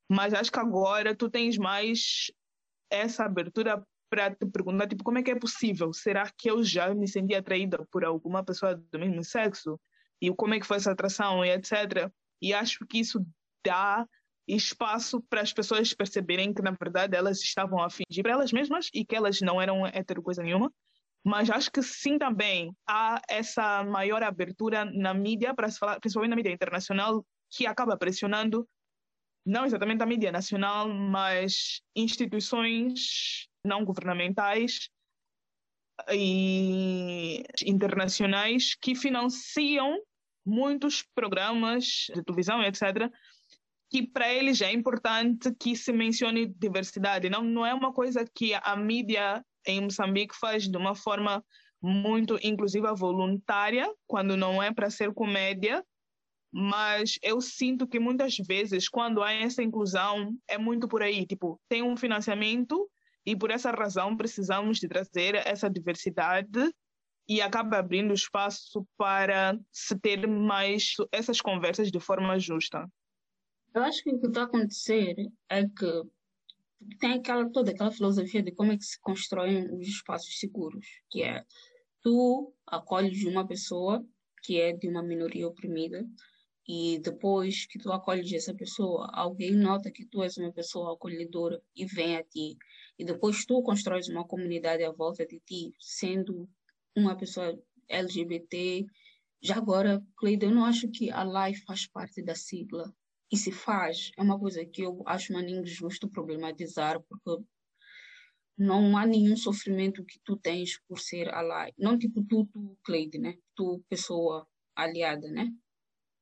Mas 0.09 0.33
acho 0.33 0.51
que 0.51 0.59
agora 0.59 1.15
tu 1.15 1.29
tens 1.29 1.57
mais 1.57 2.31
essa 2.89 3.25
abertura 3.25 3.85
para 4.13 4.29
te 4.29 4.45
perguntar, 4.45 4.87
tipo, 4.87 5.03
como 5.03 5.17
é 5.17 5.23
que 5.23 5.31
é 5.31 5.35
possível? 5.35 5.91
Será 5.91 6.29
que 6.37 6.47
eu 6.47 6.63
já 6.63 6.93
me 6.93 7.07
senti 7.07 7.33
atraída 7.33 7.83
por 7.91 8.05
alguma 8.05 8.43
pessoa 8.43 8.75
do 8.75 8.99
mesmo 8.99 9.23
sexo? 9.23 9.79
E 10.21 10.31
como 10.35 10.53
é 10.53 10.59
que 10.59 10.67
foi 10.67 10.77
essa 10.77 10.91
atração 10.91 11.43
e 11.43 11.49
etc. 11.49 12.11
E 12.39 12.53
acho 12.53 12.85
que 12.85 12.99
isso 12.99 13.25
dá 13.65 14.05
espaço 14.47 15.19
para 15.27 15.41
as 15.41 15.51
pessoas 15.51 15.95
perceberem 15.95 16.53
que, 16.53 16.61
na 16.61 16.69
verdade, 16.79 17.17
elas 17.17 17.41
estavam 17.41 17.81
a 17.81 17.89
fingir 17.89 18.21
para 18.21 18.33
elas 18.33 18.53
mesmas 18.53 18.87
e 18.93 19.03
que 19.03 19.15
elas 19.15 19.41
não 19.41 19.59
eram 19.59 19.87
hétero 19.87 20.21
coisa 20.21 20.43
nenhuma. 20.43 20.71
Mas 21.25 21.49
acho 21.49 21.71
que 21.71 21.81
sim 21.81 22.19
também 22.19 22.71
há 22.87 23.19
essa 23.27 23.83
maior 23.83 24.21
abertura 24.21 24.85
na 24.85 25.15
mídia, 25.15 25.55
para 25.55 25.71
se 25.71 25.79
falar, 25.79 25.99
principalmente 25.99 26.29
na 26.29 26.35
mídia 26.35 26.51
internacional, 26.51 27.25
que 27.49 27.65
acaba 27.65 27.97
pressionando 27.97 28.69
não 29.43 29.65
exatamente 29.65 30.03
a 30.03 30.05
mídia 30.05 30.31
nacional, 30.31 30.87
mas 30.87 31.81
instituições 31.95 33.49
não 33.65 33.85
governamentais 33.85 34.89
e 36.11 37.43
internacionais 37.65 38.75
que 38.75 38.95
financiam 38.95 39.97
muitos 40.45 41.03
programas 41.15 42.07
de 42.13 42.23
televisão, 42.23 42.61
etc., 42.63 43.09
que 43.89 44.05
para 44.07 44.33
eles 44.33 44.59
é 44.61 44.71
importante 44.71 45.53
que 45.53 45.75
se 45.75 45.93
mencione 45.93 46.47
diversidade. 46.47 47.29
Não, 47.29 47.43
não 47.43 47.65
é 47.65 47.73
uma 47.73 47.93
coisa 47.93 48.25
que 48.25 48.53
a 48.55 48.75
mídia 48.75 49.45
em 49.67 49.81
Moçambique 49.81 50.35
faz 50.35 50.67
de 50.67 50.75
uma 50.75 50.95
forma 50.95 51.45
muito 51.79 52.39
inclusiva 52.41 52.93
voluntária, 52.95 53.87
quando 54.07 54.35
não 54.35 54.63
é 54.63 54.73
para 54.73 54.89
ser 54.89 55.13
comédia, 55.13 55.85
mas 56.51 57.19
eu 57.21 57.39
sinto 57.39 57.87
que 57.87 57.99
muitas 57.99 58.37
vezes, 58.37 58.89
quando 58.89 59.21
há 59.21 59.31
essa 59.31 59.61
inclusão, 59.61 60.35
é 60.47 60.57
muito 60.57 60.87
por 60.87 61.03
aí. 61.03 61.25
Tipo, 61.25 61.59
tem 61.69 61.83
um 61.83 61.95
financiamento 61.95 62.89
e 63.25 63.35
por 63.35 63.51
essa 63.51 63.71
razão 63.71 64.15
precisamos 64.15 64.79
de 64.79 64.87
trazer 64.87 65.35
essa 65.35 65.69
diversidade 65.69 66.73
e 67.27 67.41
acaba 67.41 67.77
abrindo 67.77 68.13
espaço 68.13 68.85
para 68.97 69.57
se 69.71 69.97
ter 69.97 70.27
mais 70.27 70.95
essas 71.11 71.39
conversas 71.39 71.89
de 71.89 71.99
forma 71.99 72.37
justa. 72.37 72.85
Eu 73.73 73.83
acho 73.83 74.03
que 74.03 74.11
o 74.11 74.19
que 74.19 74.27
está 74.27 74.41
a 74.41 74.45
acontecer 74.45 75.15
é 75.49 75.63
que 75.63 76.03
tem 76.99 77.13
aquela 77.13 77.49
toda 77.49 77.71
aquela 77.71 77.91
filosofia 77.91 78.43
de 78.43 78.51
como 78.51 78.73
é 78.73 78.77
que 78.77 78.83
se 78.83 78.99
constroem 78.99 79.73
os 79.73 79.87
espaços 79.87 80.37
seguros, 80.37 80.85
que 81.09 81.23
é 81.23 81.43
tu 82.01 82.53
acolhes 82.67 83.23
uma 83.23 83.47
pessoa 83.47 84.05
que 84.43 84.59
é 84.59 84.73
de 84.73 84.89
uma 84.89 85.01
minoria 85.01 85.47
oprimida, 85.47 86.05
e 86.67 86.99
depois 86.99 87.65
que 87.65 87.79
tu 87.79 87.91
acolhes 87.91 88.31
essa 88.31 88.53
pessoa, 88.53 89.09
alguém 89.13 89.51
nota 89.51 89.91
que 89.91 90.05
tu 90.05 90.21
és 90.23 90.37
uma 90.37 90.51
pessoa 90.51 90.93
acolhedora 90.93 91.61
e 91.75 91.85
vem 91.85 92.17
a 92.17 92.23
ti. 92.23 92.57
E 92.97 93.05
depois 93.05 93.45
tu 93.45 93.61
constróis 93.61 94.07
uma 94.07 94.25
comunidade 94.25 94.83
à 94.83 94.91
volta 94.91 95.25
de 95.25 95.39
ti, 95.39 95.73
sendo 95.79 96.49
uma 96.95 97.15
pessoa 97.17 97.57
LGBT. 97.89 98.85
Já 99.41 99.57
agora, 99.57 100.01
Cleide, 100.17 100.45
eu 100.45 100.51
não 100.51 100.65
acho 100.65 100.89
que 100.89 101.11
a 101.11 101.23
live 101.23 101.59
faz 101.65 101.87
parte 101.87 102.21
da 102.23 102.35
sigla. 102.35 102.93
E 103.31 103.37
se 103.37 103.51
faz, 103.51 104.11
é 104.17 104.21
uma 104.21 104.39
coisa 104.39 104.63
que 104.65 104.83
eu 104.83 105.01
acho 105.07 105.33
maninho 105.33 105.65
justo 105.65 106.07
problematizar, 106.07 107.01
porque 107.01 107.43
não 108.57 108.95
há 108.95 109.05
nenhum 109.05 109.35
sofrimento 109.35 110.05
que 110.05 110.19
tu 110.23 110.37
tens 110.37 110.79
por 110.87 110.99
ser 110.99 111.33
ally. 111.33 111.73
Não 111.77 111.97
tipo 111.97 112.23
tu, 112.23 112.45
tu, 112.45 112.77
Cleide, 112.83 113.17
né? 113.17 113.35
Tu, 113.55 113.83
pessoa 113.89 114.47
aliada, 114.75 115.27
né? 115.29 115.51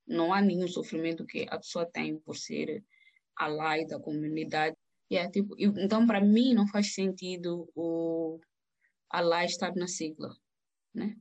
Não 0.07 0.33
há 0.33 0.41
nenhum 0.41 0.67
sofrimento 0.67 1.25
que 1.25 1.45
a 1.49 1.57
pessoa 1.57 1.85
tem 1.85 2.17
por 2.19 2.37
ser 2.37 2.83
ally 3.37 3.85
da 3.87 3.99
comunidade. 3.99 4.75
É, 5.11 5.29
tipo, 5.29 5.55
então, 5.57 6.07
para 6.07 6.21
mim, 6.21 6.53
não 6.53 6.67
faz 6.67 6.93
sentido 6.93 7.69
o 7.75 8.39
ally 9.09 9.45
estar 9.45 9.75
na 9.75 9.87
sigla, 9.87 10.33
né? 10.93 11.17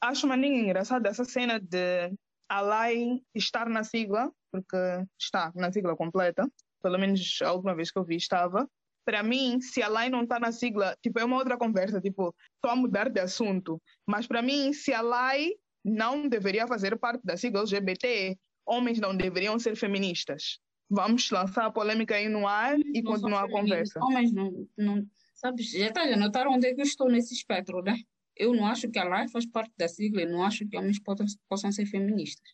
Acho 0.00 0.26
maninho 0.26 0.62
engraçado 0.62 1.06
essa 1.06 1.24
cena 1.24 1.58
de 1.58 2.12
ally 2.48 3.22
estar 3.34 3.68
na 3.68 3.82
sigla, 3.82 4.30
porque 4.52 4.76
está 5.18 5.50
na 5.54 5.72
sigla 5.72 5.96
completa, 5.96 6.50
pelo 6.82 6.98
menos 6.98 7.38
a 7.42 7.52
última 7.52 7.74
vez 7.74 7.90
que 7.90 7.98
eu 7.98 8.04
vi 8.04 8.16
estava, 8.16 8.68
para 9.04 9.22
mim, 9.22 9.60
se 9.60 9.82
a 9.82 9.88
lei 9.88 10.08
não 10.08 10.22
está 10.22 10.38
na 10.38 10.52
sigla, 10.52 10.96
tipo, 11.02 11.18
é 11.18 11.24
uma 11.24 11.36
outra 11.36 11.56
conversa, 11.56 12.00
tipo, 12.00 12.34
estou 12.54 12.70
a 12.70 12.76
mudar 12.76 13.08
de 13.08 13.20
assunto. 13.20 13.80
Mas 14.06 14.26
para 14.26 14.42
mim, 14.42 14.72
se 14.72 14.92
a 14.92 15.00
lei 15.00 15.56
não 15.84 16.28
deveria 16.28 16.66
fazer 16.66 16.96
parte 16.98 17.24
da 17.24 17.36
sigla 17.36 17.62
LGBT, 17.62 18.38
homens 18.66 19.00
não 19.00 19.16
deveriam 19.16 19.58
ser 19.58 19.74
feministas. 19.76 20.60
Vamos 20.90 21.30
lançar 21.30 21.66
a 21.66 21.70
polêmica 21.70 22.16
aí 22.16 22.28
no 22.28 22.48
ar 22.48 22.76
e 22.78 23.00
não 23.00 23.12
continuar 23.12 23.44
a 23.44 23.50
conversa. 23.50 24.00
Homens 24.02 24.32
não, 24.32 24.68
não 24.76 25.06
sabes, 25.34 25.70
já 25.70 25.86
está 25.86 26.02
a 26.02 26.16
notar 26.16 26.48
onde 26.48 26.66
é 26.66 26.74
que 26.74 26.80
eu 26.80 26.84
estou 26.84 27.08
nesse 27.08 27.32
espectro, 27.32 27.80
né? 27.80 27.96
Eu 28.36 28.52
não 28.52 28.66
acho 28.66 28.90
que 28.90 28.98
a 28.98 29.04
lei 29.04 29.28
faz 29.28 29.46
parte 29.46 29.72
da 29.76 29.86
sigla, 29.86 30.24
não 30.26 30.42
acho 30.42 30.66
que 30.66 30.76
homens 30.76 30.98
possam, 30.98 31.26
possam 31.48 31.70
ser 31.70 31.86
feministas. 31.86 32.52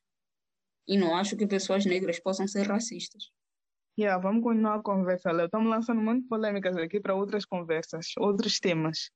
E 0.87 0.99
não 0.99 1.17
acho 1.17 1.37
que 1.37 1.47
pessoas 1.47 1.87
negras 1.87 2.21
possam 2.21 2.47
ser 2.47 2.67
racistas. 2.67 3.31
Yeah, 3.99 4.21
vamos 4.23 4.43
continuar 4.43 4.75
a 4.75 4.83
conversa, 4.83 5.33
Léo. 5.33 5.47
Estamos 5.47 5.71
lançando 5.71 6.03
muitas 6.03 6.29
polêmicas 6.29 6.77
aqui 6.77 7.01
para 7.01 7.15
outras 7.15 7.47
conversas, 7.47 8.13
outros 8.19 8.61
temas. 8.61 9.11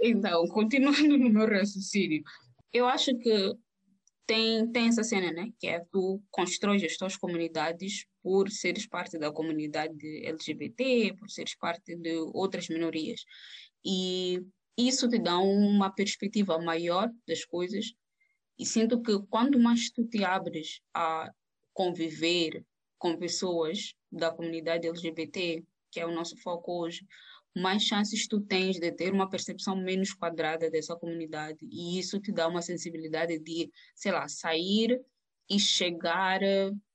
Então, 0.00 0.46
continuando 0.46 1.18
no 1.18 1.28
meu 1.28 1.46
raciocínio, 1.46 2.22
eu 2.72 2.88
acho 2.88 3.16
que 3.18 3.54
tem, 4.26 4.70
tem 4.72 4.88
essa 4.88 5.04
cena, 5.04 5.30
né? 5.30 5.50
Que 5.58 5.66
é 5.66 5.84
tu 5.92 6.22
constróis 6.30 6.82
as 6.82 6.96
tuas 6.96 7.16
comunidades 7.16 8.06
por 8.22 8.50
seres 8.50 8.86
parte 8.86 9.18
da 9.18 9.32
comunidade 9.32 10.24
LGBT, 10.24 11.14
por 11.18 11.30
seres 11.30 11.54
parte 11.56 11.96
de 11.96 12.16
outras 12.32 12.68
minorias. 12.68 13.24
E 13.84 14.40
isso 14.76 15.08
te 15.08 15.18
dá 15.18 15.38
uma 15.38 15.90
perspectiva 15.90 16.58
maior 16.58 17.10
das 17.26 17.44
coisas. 17.44 17.92
E 18.58 18.66
sinto 18.66 19.00
que 19.00 19.18
quanto 19.28 19.58
mais 19.58 19.90
tu 19.90 20.04
te 20.04 20.22
abres 20.22 20.80
a 20.94 21.30
conviver 21.72 22.64
com 22.98 23.16
pessoas 23.16 23.94
da 24.12 24.30
comunidade 24.30 24.86
LGBT, 24.86 25.64
que 25.90 26.00
é 26.00 26.06
o 26.06 26.14
nosso 26.14 26.36
foco 26.36 26.80
hoje, 26.82 27.06
mais 27.56 27.82
chances 27.82 28.28
tu 28.28 28.40
tens 28.40 28.78
de 28.78 28.92
ter 28.92 29.12
uma 29.12 29.28
percepção 29.28 29.74
menos 29.76 30.12
quadrada 30.12 30.70
dessa 30.70 30.94
comunidade. 30.94 31.66
E 31.70 31.98
isso 31.98 32.20
te 32.20 32.30
dá 32.30 32.46
uma 32.46 32.62
sensibilidade 32.62 33.38
de, 33.38 33.70
sei 33.94 34.12
lá, 34.12 34.28
sair 34.28 35.00
e 35.50 35.58
chegar 35.58 36.40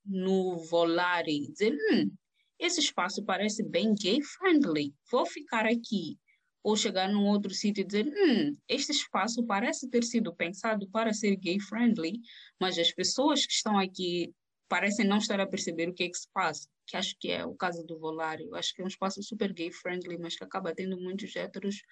no 0.05 0.57
volar 0.57 1.27
e 1.27 1.51
dizer: 1.51 1.77
hum, 1.91 2.09
esse 2.57 2.79
espaço 2.79 3.23
parece 3.25 3.61
bem 3.63 3.93
gay 3.93 4.21
friendly, 4.21 4.93
vou 5.11 5.25
ficar 5.25 5.65
aqui. 5.65 6.17
Ou 6.63 6.75
chegar 6.75 7.07
num 7.07 7.27
outro 7.27 7.53
sítio 7.53 7.81
e 7.81 7.85
dizer: 7.85 8.07
hum, 8.07 8.55
este 8.67 8.91
espaço 8.91 9.45
parece 9.45 9.89
ter 9.89 10.03
sido 10.03 10.33
pensado 10.33 10.89
para 10.89 11.13
ser 11.13 11.35
gay 11.35 11.59
friendly, 11.59 12.19
mas 12.59 12.79
as 12.79 12.91
pessoas 12.91 13.45
que 13.45 13.53
estão 13.53 13.77
aqui 13.77 14.33
parecem 14.67 15.05
não 15.05 15.17
estar 15.17 15.39
a 15.39 15.45
perceber 15.45 15.89
o 15.89 15.93
que 15.93 16.03
é 16.03 16.09
que 16.09 16.17
se 16.17 16.27
passa, 16.33 16.67
que 16.87 16.97
acho 16.97 17.15
que 17.19 17.29
é 17.29 17.45
o 17.45 17.53
caso 17.53 17.83
do 17.85 17.99
Volário. 17.99 18.55
Acho 18.55 18.73
que 18.73 18.81
é 18.81 18.85
um 18.85 18.87
espaço 18.87 19.21
super 19.21 19.53
gay-friendly, 19.53 20.17
mas 20.17 20.35
que 20.35 20.43
acaba 20.43 20.73
tendo 20.73 20.99
muitos 20.99 21.35
héteros 21.35 21.83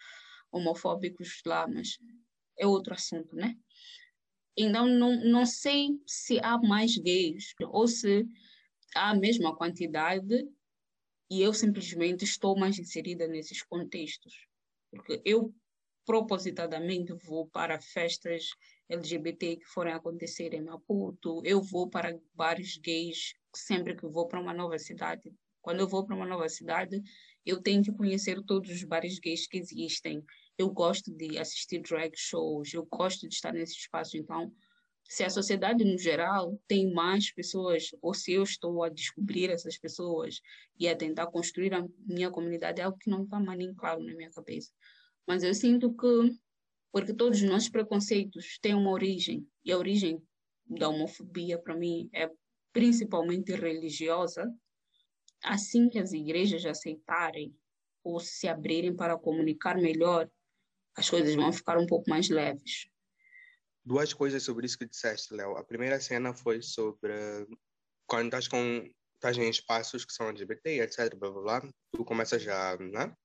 homofóbicos 0.52 1.42
lá, 1.46 1.68
mas 1.68 1.98
é 2.58 2.66
outro 2.66 2.94
assunto, 2.94 3.36
né? 3.36 3.56
Então, 4.58 4.88
não, 4.88 5.16
não 5.24 5.46
sei 5.46 5.90
se 6.06 6.40
há 6.44 6.58
mais 6.60 6.96
gays 6.98 7.54
ou 7.62 7.88
se 7.88 8.26
há 8.96 9.12
a 9.12 9.16
mesma 9.16 9.56
quantidade 9.56 10.48
e 11.30 11.42
eu 11.42 11.54
simplesmente 11.54 12.24
estou 12.24 12.58
mais 12.58 12.78
inserida 12.78 13.28
nesses 13.28 13.64
contextos. 13.64 14.34
Porque 14.92 15.22
eu 15.26 15.54
propositadamente 16.06 17.14
vou 17.26 17.48
para 17.48 17.80
festas 17.80 18.50
LGBT 18.90 19.58
que 19.58 19.66
forem 19.66 19.94
acontecer 19.94 20.54
em 20.54 20.62
Maputo, 20.62 21.42
eu 21.44 21.62
vou 21.62 21.90
para 21.90 22.20
bares 22.34 22.78
gays 22.78 23.34
sempre 23.56 23.96
que 23.96 24.08
vou 24.08 24.28
para 24.28 24.40
uma 24.40 24.54
nova 24.54 24.78
cidade. 24.78 25.34
Quando 25.62 25.80
eu 25.80 25.88
vou 25.88 26.06
para 26.06 26.16
uma 26.16 26.26
nova 26.26 26.50
cidade, 26.50 27.02
eu 27.46 27.62
tenho 27.62 27.82
que 27.82 27.92
conhecer 27.94 28.44
todos 28.44 28.70
os 28.70 28.84
bares 28.84 29.18
gays 29.20 29.48
que 29.48 29.58
existem. 29.58 30.24
Eu 30.58 30.70
gosto 30.70 31.12
de 31.12 31.38
assistir 31.38 31.82
drag 31.82 32.12
shows, 32.16 32.74
eu 32.74 32.86
gosto 32.86 33.28
de 33.28 33.34
estar 33.34 33.54
nesse 33.54 33.74
espaço. 33.74 34.18
Então, 34.18 34.52
se 35.04 35.24
a 35.24 35.30
sociedade 35.30 35.84
no 35.84 35.98
geral 35.98 36.60
tem 36.68 36.92
mais 36.94 37.32
pessoas, 37.32 37.90
ou 38.02 38.14
se 38.14 38.34
eu 38.34 38.44
estou 38.44 38.84
a 38.84 38.90
descobrir 38.90 39.50
essas 39.50 39.78
pessoas 39.78 40.42
e 40.80 40.88
a 40.88 40.96
tentar 40.96 41.28
construir 41.28 41.74
a 41.74 41.86
minha 42.06 42.32
comunidade, 42.32 42.82
é 42.82 42.84
algo 42.84 42.98
que 42.98 43.10
não 43.10 43.24
está 43.24 43.40
mais 43.40 43.58
nem 43.58 43.74
claro 43.74 44.04
na 44.04 44.14
minha 44.16 44.32
cabeça. 44.32 44.72
Mas 45.28 45.44
eu 45.44 45.54
sinto 45.54 45.94
que, 45.94 46.38
porque 46.92 47.14
todos 47.14 47.42
os 47.42 47.50
nossos 47.50 47.70
preconceitos 47.70 48.58
têm 48.60 48.74
uma 48.74 48.92
origem, 48.92 49.48
e 49.64 49.72
a 49.72 49.78
origem 49.78 50.22
da 50.66 50.90
homofobia, 50.90 51.60
para 51.60 51.76
mim, 51.76 52.10
é 52.14 52.30
principalmente 52.72 53.54
religiosa, 53.54 54.52
assim 55.44 55.90
que 55.90 56.00
as 56.00 56.14
igrejas 56.14 56.66
aceitarem 56.66 57.56
ou 58.04 58.20
se 58.20 58.48
abrirem 58.48 58.96
para 58.96 59.18
comunicar 59.18 59.78
melhor, 59.78 60.30
as 60.96 61.10
coisas 61.10 61.36
vão 61.36 61.52
ficar 61.52 61.78
um 61.78 61.88
pouco 61.88 62.10
mais 62.10 62.30
leves. 62.30 62.88
Duas 63.86 64.14
coisas 64.14 64.44
sobre 64.44 64.66
isso 64.66 64.78
que 64.78 64.86
disseste, 64.86 65.34
Léo. 65.34 65.58
A 65.58 65.64
primeira 65.64 66.00
cena 66.00 66.34
foi 66.34 66.62
sobre 66.62 67.14
quando 68.08 68.26
estás 68.26 68.48
com 68.48 68.90
estás 69.16 69.38
em 69.38 69.50
espaços 69.50 70.04
que 70.04 70.12
são 70.12 70.28
LGBT, 70.28 70.82
etc, 70.82 71.16
blá 71.16 71.32
blá 71.32 71.42
blá, 71.42 71.74
tu 71.94 72.04
começas 72.04 72.42
já, 72.42 72.76
né? 72.78 73.16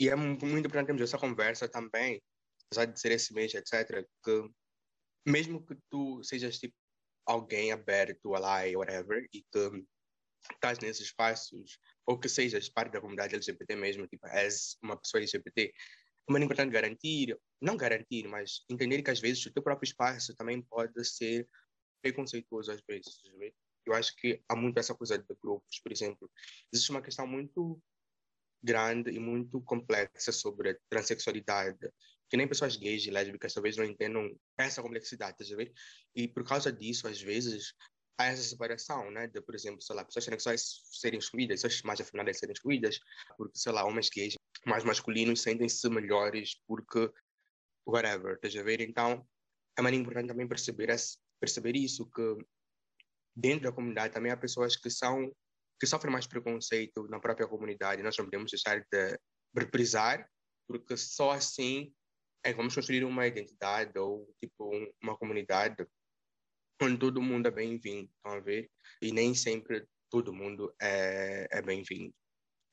E 0.00 0.08
é 0.08 0.16
muito 0.16 0.46
importante 0.46 1.02
essa 1.02 1.18
conversa 1.18 1.68
também, 1.68 2.22
apesar 2.66 2.86
de 2.86 2.98
ser 2.98 3.12
esse 3.12 3.34
mês, 3.34 3.52
etc., 3.52 4.06
que 4.24 4.50
mesmo 5.26 5.64
que 5.66 5.76
tu 5.90 6.22
sejas 6.24 6.58
tipo 6.58 6.74
alguém 7.26 7.72
aberto 7.72 8.34
a 8.34 8.38
lá 8.38 8.66
e 8.66 8.74
whatever, 8.74 9.22
e 9.34 9.42
que 9.42 9.86
estás 10.54 10.78
nesses 10.78 11.08
espaços, 11.08 11.78
ou 12.06 12.18
que 12.18 12.28
sejas 12.28 12.70
parte 12.70 12.92
da 12.92 13.00
comunidade 13.00 13.34
LGBT 13.34 13.76
mesmo, 13.76 14.06
tipo, 14.06 14.26
és 14.28 14.78
uma 14.82 14.96
pessoa 14.96 15.20
LGBT, 15.20 15.74
é 16.28 16.32
muito 16.32 16.44
importante 16.44 16.72
garantir, 16.72 17.38
não 17.60 17.76
garantir, 17.76 18.28
mas 18.28 18.64
entender 18.68 19.02
que 19.02 19.10
às 19.10 19.20
vezes 19.20 19.44
o 19.46 19.52
teu 19.52 19.62
próprio 19.62 19.86
espaço 19.88 20.34
também 20.36 20.60
pode 20.60 21.04
ser 21.04 21.48
preconceituoso 22.02 22.70
às 22.70 22.80
vezes. 22.86 23.22
Eu 23.86 23.94
acho 23.94 24.14
que 24.16 24.42
há 24.48 24.54
muito 24.54 24.78
essa 24.78 24.94
coisa 24.94 25.18
de 25.18 25.24
grupos, 25.42 25.80
por 25.80 25.90
exemplo. 25.90 26.30
Existe 26.72 26.90
uma 26.90 27.00
questão 27.00 27.26
muito 27.26 27.80
grande 28.62 29.10
e 29.10 29.18
muito 29.18 29.60
complexa 29.62 30.30
sobre 30.32 30.70
a 30.70 30.76
transexualidade, 30.90 31.90
que 32.28 32.36
nem 32.36 32.46
pessoas 32.46 32.76
gays 32.76 33.06
e 33.06 33.10
lésbicas 33.10 33.54
talvez 33.54 33.76
não 33.76 33.84
entendam 33.84 34.38
essa 34.58 34.82
complexidade, 34.82 35.38
tá? 35.38 35.44
E 36.14 36.28
por 36.28 36.44
causa 36.44 36.70
disso, 36.70 37.08
às 37.08 37.22
vezes, 37.22 37.72
há 38.18 38.26
essa 38.26 38.42
separação, 38.42 39.10
né? 39.10 39.28
De, 39.28 39.40
por 39.40 39.54
exemplo, 39.54 39.80
sei 39.80 39.96
lá, 39.96 40.04
pessoas 40.04 40.26
transexuais 40.26 40.82
serem 40.92 41.18
excluídas, 41.18 41.62
pessoas 41.62 41.82
mais 41.82 42.00
afeminadas 42.00 42.38
serem 42.38 42.52
excluídas, 42.52 42.98
porque, 43.38 43.58
sei 43.58 43.72
lá, 43.72 43.84
homens 43.84 44.10
gays 44.10 44.34
mais 44.68 44.84
masculinos 44.84 45.42
sentem-se 45.42 45.88
melhores 45.88 46.60
porque 46.66 47.10
whatever, 47.86 48.34
estás 48.34 48.54
a 48.56 48.62
ver? 48.62 48.80
Então, 48.80 49.26
é 49.76 49.82
muito 49.82 49.96
importante 49.96 50.28
também 50.28 50.46
perceber, 50.46 50.94
perceber 51.40 51.76
isso, 51.76 52.08
que 52.10 52.36
dentro 53.34 53.64
da 53.64 53.72
comunidade 53.72 54.12
também 54.12 54.32
há 54.32 54.36
pessoas 54.36 54.76
que 54.76 54.90
são 54.90 55.32
que 55.80 55.86
sofrem 55.86 56.12
mais 56.12 56.26
preconceito 56.26 57.06
na 57.08 57.20
própria 57.20 57.46
comunidade. 57.46 58.02
Nós 58.02 58.16
não 58.16 58.24
podemos 58.24 58.50
deixar 58.50 58.80
de 58.90 59.18
reprisar, 59.56 60.28
porque 60.66 60.96
só 60.96 61.30
assim 61.30 61.94
é 62.44 62.50
que 62.50 62.56
vamos 62.56 62.74
construir 62.74 63.04
uma 63.04 63.26
identidade 63.26 63.96
ou 63.98 64.28
tipo 64.40 64.70
uma 65.00 65.16
comunidade 65.16 65.86
onde 66.82 66.98
todo 66.98 67.22
mundo 67.22 67.46
é 67.46 67.50
bem-vindo, 67.50 68.10
estão 68.16 68.32
a 68.32 68.40
ver? 68.40 68.70
E 69.00 69.12
nem 69.12 69.34
sempre 69.34 69.86
todo 70.10 70.32
mundo 70.32 70.74
é, 70.80 71.46
é 71.50 71.62
bem-vindo. 71.62 72.14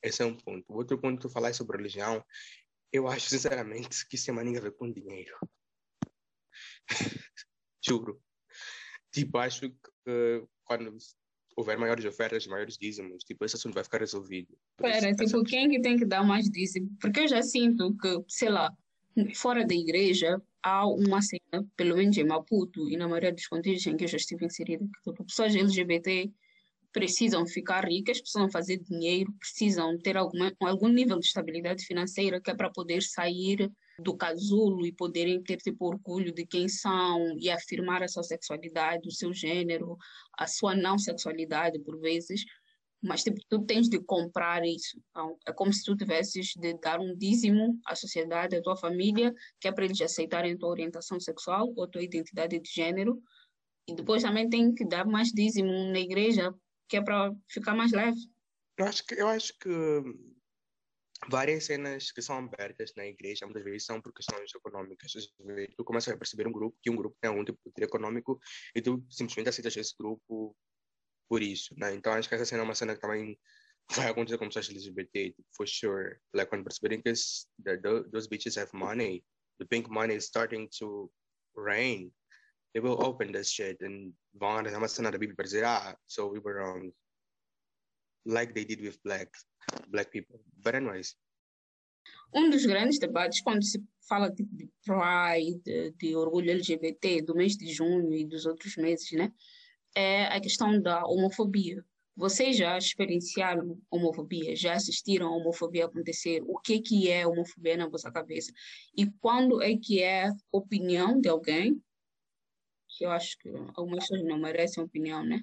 Esse 0.05 0.21
é 0.21 0.25
um 0.25 0.35
ponto. 0.35 0.71
O 0.71 0.75
outro 0.75 0.99
ponto 0.99 1.15
que 1.15 1.23
tu 1.23 1.29
falar 1.29 1.51
sobre 1.53 1.77
religião, 1.77 2.23
eu 2.93 3.07
acho 3.07 3.27
sinceramente 3.27 4.07
que 4.07 4.15
isso 4.15 4.27
tem 4.27 4.35
mais 4.35 4.55
a 4.55 4.61
ver 4.61 4.71
com 4.73 4.91
dinheiro. 4.91 5.35
Juro. 7.83 8.21
Tipo, 9.11 9.39
acho 9.39 9.61
que 9.61 10.47
quando 10.63 10.95
houver 11.57 11.77
maiores 11.77 12.05
ofertas, 12.05 12.45
maiores 12.45 12.77
dízimos, 12.77 13.23
tipo, 13.23 13.43
esse 13.45 13.55
assunto 13.55 13.73
vai 13.73 13.83
ficar 13.83 13.99
resolvido. 13.99 14.55
Espera, 14.79 15.15
tipo, 15.15 15.43
quem 15.43 15.69
que 15.69 15.81
tem 15.81 15.97
que 15.97 16.05
dar 16.05 16.23
mais 16.23 16.49
dízimo? 16.49 16.95
Porque 17.01 17.21
eu 17.21 17.27
já 17.27 17.41
sinto 17.41 17.97
que, 17.97 18.23
sei 18.27 18.49
lá, 18.49 18.71
fora 19.33 19.65
da 19.65 19.73
igreja 19.73 20.39
há 20.61 20.85
uma 20.87 21.21
cena, 21.21 21.67
pelo 21.75 21.95
menos 21.95 22.15
em 22.15 22.25
Maputo 22.25 22.87
e 22.89 22.97
na 22.97 23.07
maioria 23.07 23.33
dos 23.33 23.47
contextos 23.47 23.87
em 23.87 23.97
que 23.97 24.03
eu 24.03 24.07
já 24.07 24.17
estive 24.17 24.45
inserida, 24.45 24.85
que 24.85 25.11
tipo, 25.11 25.25
pessoas 25.25 25.55
LGBT 25.55 26.31
precisam 26.95 27.45
ficar 27.45 27.83
ricas, 27.83 28.21
precisam 28.21 28.49
fazer 28.49 28.77
dinheiro, 28.77 29.29
precisam 29.37 29.97
ter 29.97 30.15
alguma, 30.15 30.49
algum 30.61 30.87
nível 30.87 31.19
de 31.19 31.25
estabilidade 31.25 31.85
financeira 31.85 32.39
que 32.39 32.49
é 32.49 32.55
para 32.55 32.69
poder 32.69 33.03
sair 33.03 33.69
do 33.99 34.15
casulo 34.15 34.85
e 34.85 34.93
poderem 34.93 35.43
ter 35.43 35.57
tipo 35.57 35.87
orgulho 35.87 36.33
de 36.33 36.45
quem 36.45 36.69
são 36.69 37.37
e 37.37 37.49
afirmar 37.49 38.01
a 38.01 38.07
sua 38.07 38.23
sexualidade, 38.23 39.09
o 39.09 39.11
seu 39.11 39.33
gênero, 39.33 39.97
a 40.39 40.47
sua 40.47 40.73
não 40.73 40.97
sexualidade 40.97 41.79
por 41.79 41.99
vezes, 41.99 42.45
mas 43.03 43.23
tipo, 43.23 43.41
tu 43.49 43.65
tens 43.65 43.89
de 43.89 43.99
comprar 43.99 44.65
isso. 44.65 44.97
Então, 45.11 45.37
é 45.45 45.51
como 45.51 45.73
se 45.73 45.83
tu 45.83 45.97
tivesses 45.97 46.53
de 46.55 46.75
dar 46.75 47.01
um 47.01 47.13
dízimo 47.13 47.77
à 47.85 47.93
sociedade, 47.93 48.55
à 48.55 48.61
tua 48.61 48.77
família, 48.77 49.33
que 49.59 49.67
é 49.67 49.71
para 49.73 49.83
eles 49.83 49.99
aceitarem 49.99 50.53
a 50.53 50.57
tua 50.57 50.69
orientação 50.69 51.19
sexual 51.19 51.73
ou 51.75 51.83
a 51.83 51.89
tua 51.89 52.01
identidade 52.01 52.57
de 52.57 52.69
gênero. 52.69 53.21
E 53.85 53.93
depois 53.93 54.23
também 54.23 54.49
tem 54.49 54.73
que 54.73 54.87
dar 54.87 55.05
mais 55.05 55.27
dízimo 55.27 55.71
na 55.91 55.99
igreja, 55.99 56.55
que 56.87 56.97
é 56.97 57.01
para 57.01 57.33
ficar 57.47 57.75
mais 57.75 57.91
leve. 57.91 58.17
Eu 58.77 58.85
acho 58.85 59.05
que, 59.05 59.15
eu 59.15 59.27
acho 59.27 59.57
que 59.59 59.69
várias 61.29 61.65
cenas 61.65 62.11
que 62.11 62.21
são 62.21 62.37
abertas 62.37 62.93
na 62.95 63.05
igreja 63.05 63.45
muitas 63.45 63.63
vezes 63.63 63.85
são 63.85 64.01
por 64.01 64.13
questões 64.13 64.53
econômicas. 64.53 65.11
Tu 65.11 65.83
começas 65.83 66.13
a 66.13 66.17
perceber 66.17 66.47
um 66.47 66.51
grupo 66.51 66.77
que 66.81 66.89
um 66.89 66.95
grupo 66.95 67.17
tem 67.21 67.31
um 67.31 67.43
tipo 67.43 67.57
de 67.65 67.71
poder 67.71 67.85
econômico 67.85 68.39
e 68.75 68.81
tu 68.81 69.03
simplesmente 69.09 69.49
aceitas 69.49 69.75
esse 69.77 69.95
grupo 69.97 70.55
por 71.27 71.41
isso, 71.41 71.73
né? 71.77 71.93
Então 71.95 72.13
acho 72.13 72.29
que 72.29 72.35
essa 72.35 72.45
cena 72.45 72.61
é 72.61 72.65
uma 72.65 72.75
cena 72.75 72.95
que 72.95 73.01
também 73.01 73.39
vai 73.95 74.09
acontecer 74.09 74.37
com 74.37 74.47
pessoas 74.47 74.69
LGBT, 74.69 75.29
tipo, 75.31 75.47
for 75.55 75.67
sure. 75.67 76.17
Like 76.33 76.49
quando 76.49 76.63
perceberem 76.63 77.01
que 77.01 77.13
those 78.11 78.27
bitches 78.27 78.57
have 78.57 78.71
money, 78.73 79.23
the 79.59 79.65
pink 79.65 79.89
money 79.89 80.15
is 80.15 80.25
starting 80.25 80.67
to 80.79 81.11
rain, 81.55 82.11
they 82.75 82.81
will 82.81 83.01
open 83.03 83.31
this 83.31 83.49
shit 83.49 83.81
and 83.81 84.13
cena 84.87 85.11
da 85.11 85.17
Bíblia 85.17 85.35
para 85.35 85.45
dizer, 85.45 85.63
ah, 85.65 85.95
so 86.05 86.27
we 86.27 86.39
were 86.39 86.59
wrong. 86.59 86.91
Like 88.25 88.53
they 88.53 88.65
did 88.65 88.81
with 88.81 89.01
black, 89.03 89.29
black 89.89 90.11
people. 90.11 90.39
But 90.61 90.75
anyways. 90.75 91.15
Um 92.35 92.51
dos 92.51 92.65
grandes 92.67 92.99
debates 92.99 93.41
quando 93.41 93.63
se 93.63 93.81
fala 94.07 94.29
de, 94.29 94.43
de 94.43 94.69
Pride, 94.85 95.61
de, 95.63 95.91
de 95.91 96.15
orgulho 96.15 96.51
LGBT, 96.51 97.23
do 97.23 97.33
mês 97.33 97.55
de 97.55 97.73
junho 97.73 98.13
e 98.13 98.25
dos 98.25 98.45
outros 98.45 98.75
meses, 98.75 99.11
né? 99.13 99.31
é 99.95 100.25
a 100.25 100.39
questão 100.41 100.79
da 100.79 101.05
homofobia. 101.05 101.83
Vocês 102.17 102.57
já 102.57 102.77
experienciaram 102.77 103.77
homofobia? 103.89 104.55
Já 104.55 104.73
assistiram 104.73 105.27
a 105.27 105.35
homofobia 105.35 105.85
acontecer? 105.85 106.41
O 106.45 106.59
que, 106.59 106.79
que 106.79 107.09
é 107.09 107.25
homofobia 107.25 107.77
na 107.77 107.87
vossa 107.87 108.11
cabeça? 108.11 108.51
E 108.95 109.05
quando 109.19 109.61
é 109.61 109.75
que 109.75 110.03
é 110.03 110.31
opinião 110.51 111.19
de 111.19 111.27
alguém? 111.27 111.81
Que 112.95 113.05
eu 113.05 113.11
acho 113.11 113.37
que 113.39 113.49
algumas 113.75 114.07
pessoas 114.07 114.23
não 114.23 114.37
merecem 114.37 114.83
opinião, 114.83 115.23
né? 115.23 115.41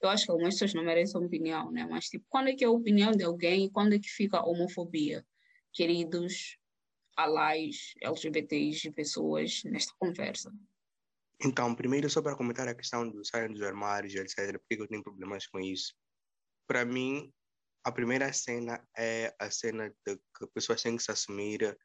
Eu 0.00 0.08
acho 0.08 0.26
que 0.26 0.30
algumas 0.30 0.54
pessoas 0.54 0.74
não 0.74 0.84
merecem 0.84 1.20
opinião, 1.20 1.70
né? 1.70 1.86
Mas, 1.88 2.08
tipo, 2.08 2.24
quando 2.28 2.48
é 2.48 2.54
que 2.54 2.64
é 2.64 2.66
a 2.66 2.70
opinião 2.70 3.12
de 3.12 3.24
alguém 3.24 3.64
e 3.64 3.70
quando 3.70 3.94
é 3.94 3.98
que 3.98 4.08
fica 4.08 4.38
a 4.38 4.46
homofobia? 4.46 5.24
Queridos 5.72 6.58
alais, 7.16 7.94
LGBTs, 8.02 8.92
pessoas 8.92 9.62
nesta 9.64 9.94
conversa. 9.98 10.52
Então, 11.42 11.74
primeiro, 11.74 12.10
só 12.10 12.20
para 12.20 12.36
comentar 12.36 12.68
a 12.68 12.74
questão 12.74 13.08
do 13.08 13.24
saem 13.24 13.52
dos 13.52 13.62
armários, 13.62 14.14
etc., 14.14 14.58
porque 14.58 14.82
eu 14.82 14.88
tenho 14.88 15.02
problemas 15.02 15.46
com 15.46 15.58
isso. 15.58 15.94
Para 16.66 16.84
mim, 16.84 17.32
a 17.82 17.90
primeira 17.90 18.30
cena 18.32 18.86
é 18.96 19.34
a 19.38 19.50
cena 19.50 19.88
de 20.06 20.16
que 20.16 20.46
pessoas 20.54 20.82
têm 20.82 20.96
que 20.96 21.02
se 21.02 21.10
assumir 21.10 21.76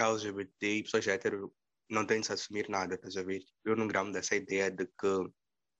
LGBT 0.00 0.76
e 0.76 0.82
pessoas 0.82 1.06
hétero 1.06 1.54
não 1.88 2.06
se 2.22 2.32
assumir 2.32 2.68
nada, 2.68 2.94
estás 2.94 3.16
a 3.16 3.22
ver? 3.22 3.42
Eu 3.64 3.76
não 3.76 3.88
gramo 3.88 4.12
dessa 4.12 4.36
ideia 4.36 4.70
de 4.70 4.86
que, 4.86 5.32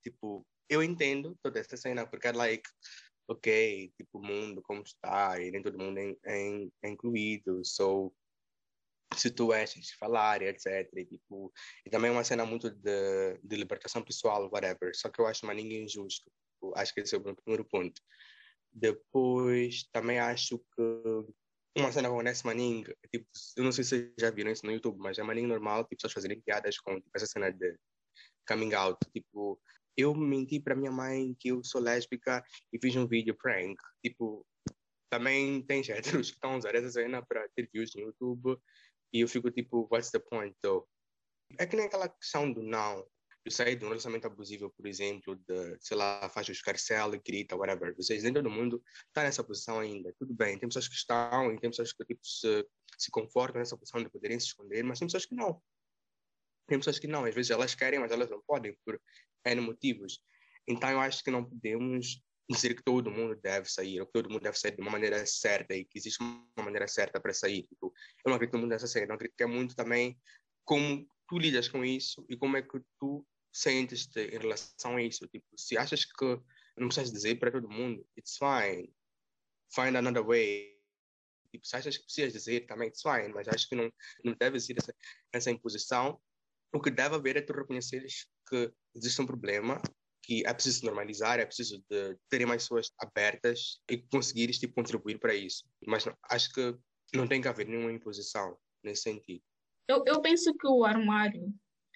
tipo, 0.02 0.46
eu 0.68 0.82
entendo 0.82 1.36
toda 1.42 1.60
essa 1.60 1.76
cena, 1.76 2.06
porque 2.06 2.28
é 2.28 2.32
like, 2.32 2.68
ok, 3.28 3.92
tipo, 3.96 4.18
o 4.18 4.26
mundo 4.26 4.62
como 4.62 4.82
está, 4.82 5.40
e 5.40 5.50
nem 5.50 5.62
todo 5.62 5.78
mundo 5.78 5.98
é, 5.98 6.14
é, 6.24 6.68
é 6.82 6.88
incluído, 6.88 7.64
so 7.64 8.12
se 9.16 9.30
tu 9.30 9.52
és 9.52 9.72
de 9.72 9.96
falar, 9.96 10.42
etc. 10.42 10.66
E, 10.96 11.04
tipo, 11.06 11.52
e 11.84 11.90
também 11.90 12.10
é 12.10 12.12
uma 12.12 12.24
cena 12.24 12.44
muito 12.44 12.70
de, 12.70 13.38
de 13.42 13.56
libertação 13.56 14.02
pessoal, 14.02 14.50
whatever. 14.52 14.94
Só 14.94 15.08
que 15.08 15.20
eu 15.20 15.26
acho 15.26 15.46
uma 15.46 15.54
ninguém 15.54 15.84
injusto. 15.84 16.30
Tipo, 16.54 16.76
acho 16.76 16.94
que 16.94 17.00
esse 17.00 17.14
é 17.14 17.18
o 17.18 17.24
meu 17.24 17.34
primeiro 17.34 17.64
ponto. 17.64 18.00
Depois, 18.70 19.88
também 19.92 20.18
acho 20.18 20.58
que 20.58 21.32
uma 21.80 21.92
cena 21.92 22.08
com 22.08 22.22
Ness 22.22 22.42
Manning, 22.42 22.84
tipo, 23.10 23.26
eu 23.56 23.64
não 23.64 23.72
sei 23.72 23.84
se 23.84 23.90
vocês 23.90 24.12
já 24.18 24.30
viram 24.30 24.50
isso 24.50 24.64
no 24.66 24.72
YouTube, 24.72 24.98
mas 24.98 25.18
é 25.18 25.22
Manning 25.22 25.46
normal, 25.46 25.84
tipo, 25.84 25.96
pessoas 25.96 26.12
fazerem 26.12 26.40
piadas 26.40 26.78
com 26.78 26.96
tipo, 26.96 27.10
essa 27.14 27.26
cena 27.26 27.50
de 27.50 27.76
coming 28.48 28.74
out. 28.74 28.98
Tipo, 29.12 29.60
eu 29.96 30.14
menti 30.14 30.60
para 30.60 30.74
minha 30.74 30.90
mãe 30.90 31.34
que 31.38 31.48
eu 31.48 31.62
sou 31.64 31.80
lésbica 31.80 32.44
e 32.72 32.78
fiz 32.80 32.94
um 32.96 33.06
vídeo 33.06 33.36
prank. 33.36 33.76
Tipo, 34.04 34.46
também 35.10 35.62
tem 35.62 35.82
héteros 35.90 36.30
que 36.30 36.36
estão 36.36 36.52
a 36.52 36.56
usar 36.56 36.74
essa 36.74 36.90
cena 36.90 37.24
para 37.26 37.48
ter 37.50 37.68
views 37.72 37.94
no 37.94 38.02
YouTube 38.02 38.58
e 39.12 39.20
eu 39.20 39.28
fico 39.28 39.50
tipo, 39.50 39.88
what's 39.90 40.10
the 40.10 40.18
point, 40.18 40.56
though? 40.62 40.86
É 41.58 41.66
que 41.66 41.76
nem 41.76 41.86
aquela 41.86 42.08
questão 42.08 42.52
do 42.52 42.62
não. 42.62 43.06
Eu 43.48 43.52
saí 43.52 43.74
de 43.74 43.82
um 43.82 43.88
relacionamento 43.88 44.26
abusivo, 44.26 44.68
por 44.68 44.86
exemplo, 44.86 45.34
de, 45.34 45.78
sei 45.80 45.96
lá, 45.96 46.28
faz 46.28 46.46
escarcela, 46.50 47.16
grita, 47.16 47.56
whatever. 47.56 47.96
Vocês, 47.96 48.22
nem 48.22 48.30
todo 48.30 48.50
mundo 48.50 48.84
está 49.06 49.22
nessa 49.22 49.42
posição 49.42 49.80
ainda. 49.80 50.14
Tudo 50.18 50.34
bem, 50.34 50.58
tem 50.58 50.68
pessoas 50.68 50.86
que 50.86 50.94
estão 50.94 51.50
e 51.50 51.58
tem 51.58 51.70
pessoas 51.70 51.90
que 51.90 52.04
tipo, 52.04 52.20
se, 52.22 52.66
se 52.98 53.10
confortam 53.10 53.58
nessa 53.58 53.74
posição 53.74 54.02
de 54.02 54.10
poderem 54.10 54.38
se 54.38 54.48
esconder, 54.48 54.84
mas 54.84 54.98
tem 54.98 55.08
pessoas 55.08 55.24
que 55.24 55.34
não. 55.34 55.62
Tem 56.66 56.78
pessoas 56.78 56.98
que 56.98 57.06
não. 57.06 57.24
Às 57.24 57.34
vezes 57.34 57.50
elas 57.50 57.74
querem, 57.74 57.98
mas 57.98 58.12
elas 58.12 58.28
não 58.28 58.42
podem 58.42 58.76
por 58.84 59.00
N 59.46 59.60
motivos. 59.62 60.20
Então 60.68 60.90
eu 60.90 61.00
acho 61.00 61.24
que 61.24 61.30
não 61.30 61.42
podemos 61.42 62.22
dizer 62.50 62.74
que 62.74 62.82
todo 62.82 63.10
mundo 63.10 63.34
deve 63.34 63.66
sair, 63.70 63.98
ou 63.98 64.06
que 64.06 64.12
todo 64.12 64.28
mundo 64.28 64.42
deve 64.42 64.58
sair 64.58 64.76
de 64.76 64.82
uma 64.82 64.90
maneira 64.90 65.24
certa 65.24 65.74
e 65.74 65.86
que 65.86 65.96
existe 65.96 66.22
uma 66.22 66.64
maneira 66.64 66.86
certa 66.86 67.18
para 67.18 67.32
sair. 67.32 67.62
Tipo, 67.62 67.94
eu 68.26 68.28
não 68.28 68.34
acredito 68.34 68.58
muito 68.58 68.72
nessa 68.72 68.86
série, 68.86 69.06
não 69.06 69.14
acredito 69.14 69.38
que 69.38 69.42
é 69.42 69.46
muito 69.46 69.74
também 69.74 70.20
como 70.66 71.08
tu 71.26 71.38
lidas 71.38 71.66
com 71.66 71.82
isso 71.82 72.26
e 72.28 72.36
como 72.36 72.58
é 72.58 72.62
que 72.62 72.78
tu 73.00 73.26
sentes-te 73.58 74.20
em 74.20 74.38
relação 74.38 74.96
a 74.96 75.02
isso. 75.02 75.26
Tipo, 75.26 75.46
se 75.56 75.76
achas 75.76 76.04
que 76.04 76.24
não 76.76 76.88
precisas 76.88 77.12
dizer 77.12 77.38
para 77.38 77.50
todo 77.50 77.68
mundo, 77.68 78.06
it's 78.16 78.36
fine, 78.38 78.92
find 79.74 79.96
another 79.96 80.24
way. 80.24 80.78
Tipo, 81.50 81.66
se 81.66 81.76
achas 81.76 81.96
que 81.96 82.04
precisas 82.04 82.32
dizer 82.32 82.66
também, 82.66 82.88
it's 82.88 83.02
fine, 83.02 83.32
mas 83.34 83.48
acho 83.48 83.68
que 83.68 83.74
não, 83.74 83.90
não 84.24 84.34
deve 84.38 84.60
ser 84.60 84.76
essa, 84.78 84.94
essa 85.32 85.50
imposição. 85.50 86.20
O 86.72 86.80
que 86.80 86.90
deve 86.90 87.14
haver 87.14 87.36
é 87.36 87.40
tu 87.40 87.52
reconheceres 87.52 88.28
que 88.48 88.72
existe 88.94 89.20
um 89.22 89.26
problema 89.26 89.80
que 90.22 90.46
é 90.46 90.52
preciso 90.52 90.84
normalizar, 90.84 91.40
é 91.40 91.46
preciso 91.46 91.82
de 91.88 92.16
terem 92.28 92.46
mais 92.46 92.62
pessoas 92.62 92.92
abertas 92.98 93.80
e 93.90 93.96
conseguires 93.96 94.58
tipo, 94.58 94.74
contribuir 94.74 95.18
para 95.18 95.34
isso. 95.34 95.64
Mas 95.86 96.04
acho 96.30 96.52
que 96.52 96.76
não 97.14 97.26
tem 97.26 97.40
que 97.40 97.48
haver 97.48 97.66
nenhuma 97.66 97.90
imposição 97.90 98.56
nesse 98.84 99.02
sentido. 99.02 99.42
Eu, 99.88 100.04
eu 100.06 100.20
penso 100.20 100.54
que 100.54 100.68
o 100.68 100.84
armário 100.84 101.50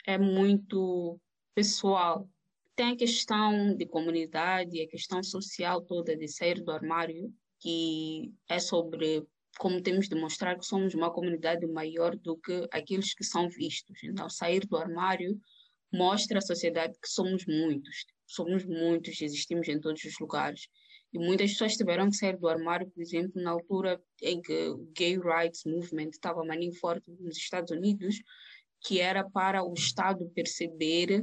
é 0.06 0.16
muito 0.16 1.20
pessoal. 1.54 2.28
Tem 2.74 2.92
a 2.92 2.96
questão 2.96 3.76
de 3.76 3.86
comunidade, 3.86 4.80
a 4.80 4.88
questão 4.88 5.22
social 5.22 5.82
toda 5.82 6.16
de 6.16 6.28
sair 6.28 6.62
do 6.62 6.70
armário, 6.70 7.32
que 7.60 8.32
é 8.48 8.58
sobre 8.58 9.26
como 9.58 9.82
temos 9.82 10.08
de 10.08 10.14
mostrar 10.14 10.58
que 10.58 10.64
somos 10.64 10.94
uma 10.94 11.12
comunidade 11.12 11.66
maior 11.66 12.16
do 12.16 12.36
que 12.38 12.66
aqueles 12.72 13.14
que 13.14 13.24
são 13.24 13.48
vistos. 13.48 14.02
Então, 14.02 14.28
sair 14.30 14.66
do 14.66 14.76
armário 14.76 15.38
mostra 15.92 16.38
à 16.38 16.40
sociedade 16.40 16.94
que 17.00 17.08
somos 17.08 17.44
muitos 17.46 18.06
somos 18.32 18.64
muitos, 18.64 19.20
existimos 19.20 19.68
em 19.68 19.78
todos 19.78 20.02
os 20.04 20.18
lugares. 20.18 20.68
E 21.12 21.18
muitas 21.18 21.50
pessoas 21.52 21.76
tiveram 21.76 22.08
que 22.08 22.16
sair 22.16 22.38
do 22.38 22.48
armário, 22.48 22.90
por 22.90 23.02
exemplo, 23.02 23.42
na 23.42 23.50
altura 23.50 24.02
em 24.22 24.40
que 24.40 24.68
o 24.68 24.90
Gay 24.96 25.18
Rights 25.18 25.64
Movement 25.66 26.08
estava 26.08 26.44
maninho 26.44 26.74
forte 26.74 27.04
nos 27.20 27.36
Estados 27.36 27.70
Unidos, 27.70 28.16
que 28.80 28.98
era 28.98 29.28
para 29.28 29.62
o 29.62 29.74
Estado 29.74 30.28
perceber 30.34 31.22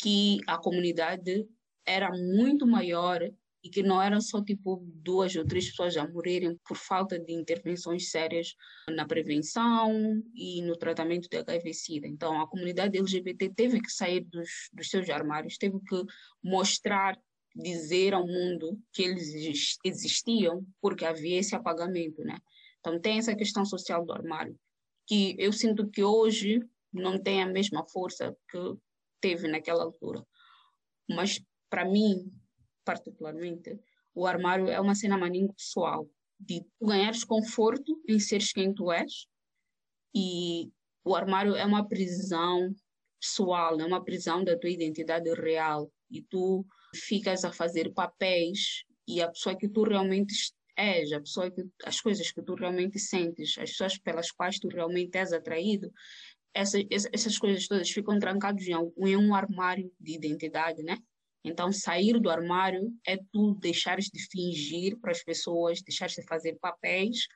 que 0.00 0.38
a 0.46 0.56
comunidade 0.56 1.46
era 1.86 2.10
muito 2.10 2.66
maior 2.66 3.20
e 3.62 3.68
que 3.68 3.82
não 3.82 4.00
eram 4.00 4.20
só 4.20 4.42
tipo 4.42 4.82
duas 4.86 5.36
ou 5.36 5.44
três 5.44 5.68
pessoas 5.68 5.96
a 5.96 6.08
morrerem 6.08 6.58
por 6.66 6.76
falta 6.76 7.18
de 7.18 7.32
intervenções 7.32 8.10
sérias 8.10 8.54
na 8.88 9.06
prevenção 9.06 10.22
e 10.34 10.62
no 10.62 10.76
tratamento 10.76 11.28
de 11.28 11.36
HIV/SIDA. 11.36 12.08
Então, 12.08 12.40
a 12.40 12.48
comunidade 12.48 12.96
LGBT 12.96 13.50
teve 13.54 13.80
que 13.80 13.92
sair 13.92 14.20
dos, 14.20 14.70
dos 14.72 14.88
seus 14.88 15.08
armários, 15.10 15.58
teve 15.58 15.78
que 15.80 16.02
mostrar, 16.42 17.18
dizer 17.54 18.14
ao 18.14 18.26
mundo 18.26 18.80
que 18.92 19.02
eles 19.02 19.78
existiam, 19.84 20.64
porque 20.80 21.04
havia 21.04 21.38
esse 21.38 21.54
apagamento, 21.54 22.22
né? 22.22 22.38
Então, 22.78 22.98
tem 22.98 23.18
essa 23.18 23.34
questão 23.34 23.64
social 23.64 24.06
do 24.06 24.12
armário, 24.12 24.56
que 25.06 25.36
eu 25.38 25.52
sinto 25.52 25.90
que 25.90 26.02
hoje 26.02 26.62
não 26.92 27.18
tem 27.18 27.42
a 27.42 27.46
mesma 27.46 27.84
força 27.86 28.34
que 28.48 28.58
teve 29.20 29.48
naquela 29.48 29.84
altura. 29.84 30.24
mas 31.08 31.40
para 31.68 31.84
mim, 31.84 32.30
particularmente, 32.84 33.78
o 34.14 34.26
armário 34.26 34.68
é 34.68 34.80
uma 34.80 34.94
cena 34.94 35.16
maninho 35.16 35.52
pessoal, 35.54 36.08
de 36.38 36.62
tu 36.78 36.86
ganhares 36.86 37.22
conforto 37.22 38.00
em 38.08 38.18
seres 38.18 38.52
quem 38.52 38.74
tu 38.74 38.90
és, 38.90 39.26
e 40.14 40.70
o 41.04 41.14
armário 41.14 41.54
é 41.54 41.64
uma 41.64 41.86
prisão 41.86 42.74
pessoal, 43.20 43.80
é 43.80 43.84
uma 43.84 44.02
prisão 44.02 44.42
da 44.42 44.58
tua 44.58 44.70
identidade 44.70 45.32
real, 45.34 45.92
e 46.10 46.22
tu 46.22 46.66
ficas 46.94 47.44
a 47.44 47.52
fazer 47.52 47.92
papéis 47.92 48.84
e 49.06 49.20
a 49.20 49.28
pessoa 49.28 49.56
que 49.56 49.68
tu 49.68 49.84
realmente 49.84 50.34
és, 50.76 51.12
a 51.12 51.20
pessoa 51.20 51.50
que 51.50 51.62
as 51.84 52.00
coisas 52.00 52.32
que 52.32 52.42
tu 52.42 52.54
realmente 52.54 52.98
sentes, 52.98 53.56
as 53.58 53.70
pessoas 53.70 53.98
pelas 53.98 54.30
quais 54.30 54.58
tu 54.58 54.68
realmente 54.68 55.16
és 55.16 55.32
atraído, 55.32 55.92
essa, 56.54 56.78
essas 56.90 57.38
coisas 57.38 57.66
todas 57.66 57.90
ficam 57.90 58.18
trancadas 58.18 58.66
em, 58.66 58.74
em 58.74 59.16
um 59.16 59.34
armário 59.34 59.92
de 59.98 60.14
identidade, 60.14 60.82
né? 60.82 60.98
Então, 61.44 61.72
sair 61.72 62.20
do 62.20 62.28
armário 62.28 62.92
é 63.06 63.16
tu 63.32 63.54
deixares 63.54 64.06
de 64.06 64.20
fingir 64.30 64.98
para 64.98 65.10
as 65.10 65.22
pessoas, 65.22 65.80
deixares 65.82 66.14
de 66.14 66.22
fazer 66.24 66.58
papéis, 66.60 67.26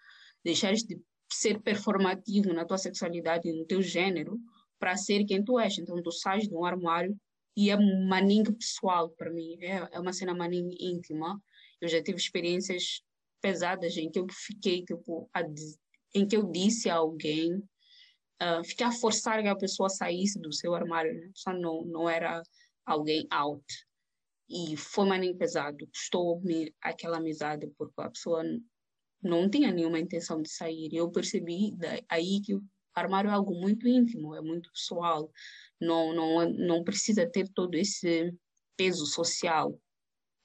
deixares 0.44 0.82
de 0.82 1.00
ser 1.32 1.60
performativo 1.60 2.52
na 2.52 2.64
tua 2.64 2.76
sexualidade, 2.76 3.50
no 3.52 3.64
teu 3.64 3.80
gênero, 3.80 4.38
para 4.78 4.96
ser 4.96 5.24
quem 5.24 5.42
tu 5.42 5.58
és. 5.58 5.78
Então, 5.78 6.00
tu 6.02 6.12
sais 6.12 6.46
de 6.46 6.54
um 6.54 6.64
armário 6.64 7.16
e 7.56 7.70
é 7.70 7.76
maninho 7.76 8.52
pessoal 8.54 9.10
para 9.10 9.30
mim, 9.30 9.56
é, 9.60 9.88
é 9.92 10.00
uma 10.00 10.12
cena 10.12 10.34
maninho 10.34 10.70
íntima. 10.78 11.40
Eu 11.80 11.88
já 11.88 12.02
tive 12.02 12.18
experiências 12.18 13.02
pesadas 13.40 13.96
em 13.96 14.10
que 14.10 14.18
eu 14.18 14.26
fiquei, 14.30 14.84
tipo, 14.84 15.28
a, 15.32 15.42
em 16.14 16.26
que 16.26 16.36
eu 16.36 16.50
disse 16.50 16.90
a 16.90 16.96
alguém, 16.96 17.62
uh, 18.43 18.64
fiquei 18.64 18.87
a 18.87 18.93
forçar 18.93 19.43
que 19.43 19.49
a 19.49 19.57
pessoa 19.57 19.89
saísse 19.89 20.39
do 20.39 20.53
seu 20.53 20.74
armário, 20.74 21.14
né? 21.14 21.30
só 21.35 21.53
não, 21.53 21.85
não 21.85 22.09
era 22.09 22.43
alguém 22.85 23.26
out. 23.30 23.64
E 24.49 24.76
foi 24.76 25.07
maninho 25.07 25.37
pesado, 25.37 25.87
custou-me 25.87 26.74
aquela 26.80 27.16
amizade, 27.16 27.66
porque 27.78 28.01
a 28.01 28.11
pessoa 28.11 28.45
não 29.22 29.49
tinha 29.49 29.72
nenhuma 29.72 29.99
intenção 29.99 30.43
de 30.43 30.51
sair. 30.51 30.91
Eu 30.93 31.11
percebi 31.11 31.74
aí 32.09 32.41
que 32.43 32.55
o 32.55 32.62
armário 32.95 33.30
é 33.30 33.32
algo 33.32 33.55
muito 33.55 33.89
íntimo, 33.89 34.35
é 34.35 34.41
muito 34.43 34.70
pessoal, 34.70 35.30
não, 35.80 36.14
não, 36.14 36.51
não 36.51 36.85
precisa 36.85 37.26
ter 37.26 37.49
todo 37.49 37.74
esse 37.74 38.32
peso 38.76 39.07
social. 39.07 39.78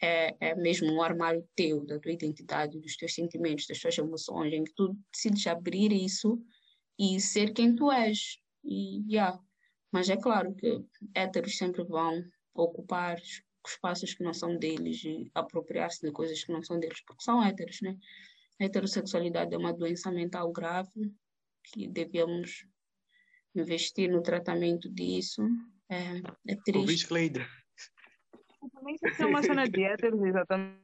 É, 0.02 0.34
é 0.40 0.56
mesmo 0.56 0.90
um 0.94 1.02
armário 1.02 1.46
teu, 1.58 1.86
da 1.86 2.00
tua 2.00 2.14
identidade, 2.14 2.80
dos 2.80 2.96
teus 2.96 3.14
sentimentos, 3.14 3.68
das 3.68 3.80
tuas 3.80 3.98
emoções, 3.98 4.54
em 4.54 4.64
que 4.64 4.74
tu 4.74 4.98
decides 5.12 5.46
abrir 5.46 5.92
isso 5.92 6.42
e 7.00 7.20
ser 7.22 7.54
quem 7.54 7.74
tu 7.76 7.89
és. 7.89 8.38
E, 8.64 9.06
yeah. 9.10 9.39
Mas 9.91 10.10
é 10.10 10.18
claro 10.18 10.54
que 10.54 10.84
héteros 11.16 11.58
sempre 11.58 11.84
vão 11.84 12.22
ocupar 12.54 13.18
espaços 13.66 14.14
que 14.14 14.24
não 14.24 14.34
são 14.34 14.58
deles 14.58 15.04
e 15.06 15.32
apropriar-se 15.34 16.06
de 16.06 16.12
coisas 16.12 16.43
que 16.43 16.52
não 16.52 16.62
são 16.62 16.80
deles, 16.80 17.02
porque 17.06 17.24
são 17.24 17.43
héteros, 17.43 17.82
né? 17.82 17.97
A 18.60 18.66
heterossexualidade 18.66 19.54
é 19.54 19.58
uma 19.58 19.74
doença 19.74 20.12
mental 20.12 20.52
grave 20.52 21.14
que 21.64 21.88
devemos 21.88 22.66
investir 23.56 24.12
no 24.12 24.22
tratamento 24.22 24.89
disso. 24.91 25.41
É, 25.89 26.22
é 26.47 26.56
triste. 26.64 27.08
Cleide. 27.08 27.47
Também 28.74 28.95
é 29.01 29.26
uma 29.26 29.41
cena 29.41 29.68
de 29.68 29.84
héteros, 29.84 30.22
exatamente. 30.22 30.80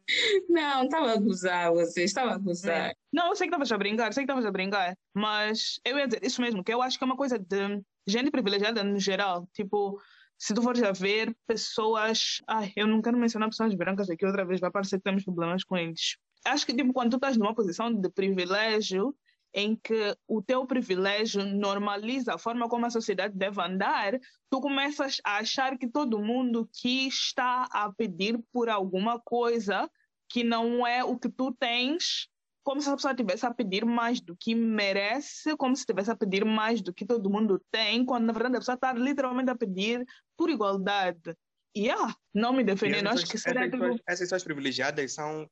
Não, 0.48 0.84
estava 0.84 1.12
a 1.12 1.18
gozar, 1.18 1.72
você 1.72 2.04
estava 2.04 2.34
a 2.34 2.38
gozar. 2.38 2.92
É. 2.92 2.96
Não, 3.12 3.28
eu 3.28 3.36
sei 3.36 3.48
que 3.48 3.52
estavas 3.52 3.72
a 3.72 3.78
brincar, 3.78 4.14
sei 4.14 4.24
que 4.24 4.32
estavas 4.32 4.46
a 4.46 4.52
brincar, 4.52 4.98
mas 5.14 5.80
eu 5.84 5.98
ia 5.98 6.08
dizer 6.08 6.24
isso 6.24 6.42
mesmo, 6.42 6.64
que 6.64 6.74
eu 6.74 6.82
acho 6.82 6.98
que 6.98 7.04
é 7.04 7.08
uma 7.08 7.18
coisa 7.18 7.38
de 7.38 7.82
gente 8.08 8.32
privilegiada 8.32 8.84
no 8.84 9.00
geral. 9.00 9.48
Tipo, 9.54 10.00
se 10.38 10.54
tu 10.54 10.62
fores 10.62 10.82
a 10.84 10.92
ver 10.92 11.36
pessoas. 11.48 12.42
Ai, 12.48 12.72
eu 12.76 12.88
não 12.88 13.02
quero 13.02 13.18
mencionar 13.18 13.50
pessoas 13.50 13.74
brancas 13.74 14.10
aqui 14.10 14.26
outra 14.26 14.46
vez, 14.46 14.60
vai 14.60 14.72
parecer 14.72 14.98
que 14.98 15.04
temos 15.04 15.24
problemas 15.24 15.64
com 15.64 15.78
eles. 15.78 16.18
Acho 16.46 16.66
que, 16.66 16.76
tipo, 16.76 16.94
quando 16.94 17.12
tu 17.12 17.16
estás 17.16 17.38
numa 17.38 17.56
posição 17.56 17.92
de 17.92 18.10
privilégio, 18.10 19.16
em 19.56 19.74
que 19.74 20.14
o 20.28 20.42
teu 20.42 20.68
privilégio 20.68 21.46
normaliza 21.46 22.34
a 22.34 22.38
forma 22.38 22.68
como 22.68 22.86
a 22.86 22.90
sociedade 22.90 23.34
deve 23.38 23.62
andar, 23.62 24.20
tu 24.50 24.60
começas 24.60 25.22
a 25.24 25.38
achar 25.38 25.78
que 25.78 25.88
todo 25.88 26.20
mundo 26.20 26.70
que 26.74 27.08
está 27.08 27.66
a 27.72 27.90
pedir 27.94 28.38
por 28.52 28.68
alguma 28.68 29.18
coisa 29.18 29.90
que 30.30 30.44
não 30.44 30.86
é 30.86 31.06
o 31.06 31.18
que 31.18 31.30
tu 31.30 31.54
tens 31.54 32.28
como 32.66 32.82
se 32.82 32.90
a 32.90 32.96
pessoa 32.96 33.12
estivesse 33.12 33.46
a 33.46 33.54
pedir 33.54 33.86
mais 33.86 34.20
do 34.20 34.36
que 34.36 34.56
merece, 34.56 35.56
como 35.56 35.76
se 35.76 35.84
estivesse 35.84 36.10
a 36.10 36.16
pedir 36.16 36.44
mais 36.44 36.82
do 36.82 36.92
que 36.92 37.06
todo 37.06 37.30
mundo 37.30 37.64
tem, 37.72 38.04
quando 38.04 38.26
na 38.26 38.34
verdade 38.34 38.56
a 38.56 38.60
pessoa 38.60 38.74
está 38.74 38.92
literalmente 38.92 39.52
a 39.52 39.56
pedir 39.56 40.04
por 40.36 40.50
igualdade. 40.50 41.38
E 41.76 41.92
ah, 41.92 42.16
não 42.34 42.54
me 42.54 42.64
defendendo, 42.64 43.08
acho 43.10 43.28
que 43.28 43.36
essas, 43.36 43.54
pessoas, 43.54 43.96
essas 44.08 44.20
pessoas 44.20 44.44
privilegiadas 44.44 45.14
são 45.14 45.48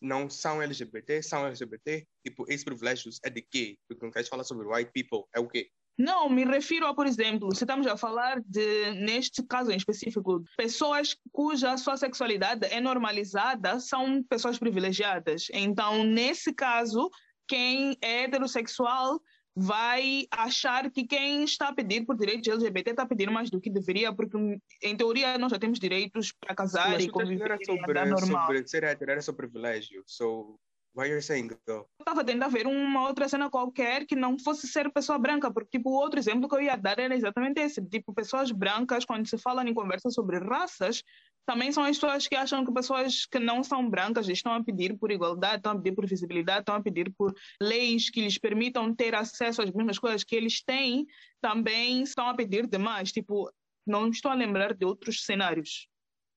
não 0.00 0.28
são 0.30 0.62
LGBT, 0.62 1.22
são 1.22 1.46
LGBT, 1.46 2.06
tipo, 2.24 2.44
esses 2.48 2.64
privilégios 2.64 3.18
é 3.24 3.30
de 3.30 3.42
quê? 3.42 3.78
Porque 3.88 4.04
não 4.04 4.12
queres 4.12 4.28
falar 4.28 4.44
sobre 4.44 4.66
white 4.66 4.90
people, 4.92 5.26
é 5.34 5.40
o 5.40 5.48
quê? 5.48 5.70
Não, 5.96 6.28
me 6.28 6.44
refiro 6.44 6.86
a, 6.86 6.94
por 6.94 7.06
exemplo, 7.06 7.54
se 7.54 7.62
estamos 7.62 7.86
a 7.86 7.96
falar 7.96 8.40
de, 8.44 8.90
neste 9.04 9.44
caso 9.44 9.70
em 9.70 9.76
específico, 9.76 10.42
pessoas 10.56 11.16
cuja 11.30 11.76
sua 11.76 11.96
sexualidade 11.96 12.66
é 12.66 12.80
normalizada 12.80 13.78
são 13.78 14.22
pessoas 14.24 14.58
privilegiadas. 14.58 15.46
Então, 15.52 16.02
nesse 16.02 16.52
caso, 16.52 17.08
quem 17.46 17.96
é 18.00 18.24
heterossexual 18.24 19.20
vai 19.56 20.26
achar 20.30 20.90
que 20.90 21.04
quem 21.04 21.44
está 21.44 21.68
a 21.68 21.74
pedir 21.74 22.04
por 22.04 22.16
direitos 22.16 22.48
LGBT 22.48 22.90
está 22.90 23.02
a 23.04 23.06
pedir 23.06 23.30
mais 23.30 23.50
do 23.50 23.60
que 23.60 23.70
deveria, 23.70 24.12
porque 24.12 24.36
em 24.82 24.96
teoria 24.96 25.38
nós 25.38 25.52
já 25.52 25.58
temos 25.58 25.78
direitos 25.78 26.32
para 26.32 26.54
casar 26.54 27.00
Sim, 27.00 27.06
e 27.06 27.10
conviver 27.10 27.44
era 27.44 27.58
sobre, 27.64 28.04
normal. 28.04 28.46
sobre 28.46 28.66
ser 28.66 28.82
hétero, 28.82 29.12
era 29.12 29.22
seu 29.22 29.34
privilégio. 29.34 30.02
So, 30.06 30.58
Why 30.96 31.08
you're 31.08 31.20
saying 31.20 31.50
though? 31.66 31.88
Estava 31.98 32.24
tentando 32.24 32.52
ver 32.52 32.68
uma 32.68 33.08
outra 33.08 33.28
cena 33.28 33.50
qualquer 33.50 34.06
que 34.06 34.14
não 34.14 34.38
fosse 34.38 34.68
ser 34.68 34.92
pessoa 34.92 35.18
branca, 35.18 35.52
porque 35.52 35.78
tipo, 35.78 35.90
o 35.90 35.94
outro 35.94 36.20
exemplo 36.20 36.48
que 36.48 36.54
eu 36.54 36.60
ia 36.60 36.76
dar 36.76 36.98
era 37.00 37.16
exatamente 37.16 37.60
esse. 37.60 37.84
Tipo, 37.84 38.14
pessoas 38.14 38.52
brancas, 38.52 39.04
quando 39.04 39.26
se 39.26 39.36
fala 39.36 39.68
em 39.68 39.74
conversa 39.74 40.08
sobre 40.10 40.38
raças, 40.38 41.02
também 41.44 41.72
são 41.72 41.82
as 41.82 41.96
pessoas 41.96 42.28
que 42.28 42.36
acham 42.36 42.64
que 42.64 42.72
pessoas 42.72 43.26
que 43.26 43.40
não 43.40 43.64
são 43.64 43.90
brancas 43.90 44.28
estão 44.28 44.54
a 44.54 44.62
pedir 44.62 44.96
por 44.96 45.10
igualdade, 45.10 45.56
estão 45.56 45.72
a 45.72 45.76
pedir 45.76 45.96
por 45.96 46.06
visibilidade, 46.06 46.60
estão 46.60 46.76
a 46.76 46.82
pedir 46.82 47.12
por 47.18 47.34
leis 47.60 48.08
que 48.08 48.20
lhes 48.20 48.38
permitam 48.38 48.94
ter 48.94 49.16
acesso 49.16 49.62
às 49.62 49.72
mesmas 49.72 49.98
coisas 49.98 50.22
que 50.22 50.36
eles 50.36 50.62
têm, 50.62 51.06
também 51.40 52.02
estão 52.02 52.28
a 52.28 52.34
pedir 52.34 52.68
demais. 52.68 53.10
Tipo, 53.10 53.52
não 53.84 54.08
estou 54.08 54.30
a 54.30 54.34
lembrar 54.34 54.74
de 54.74 54.86
outros 54.86 55.24
cenários 55.24 55.88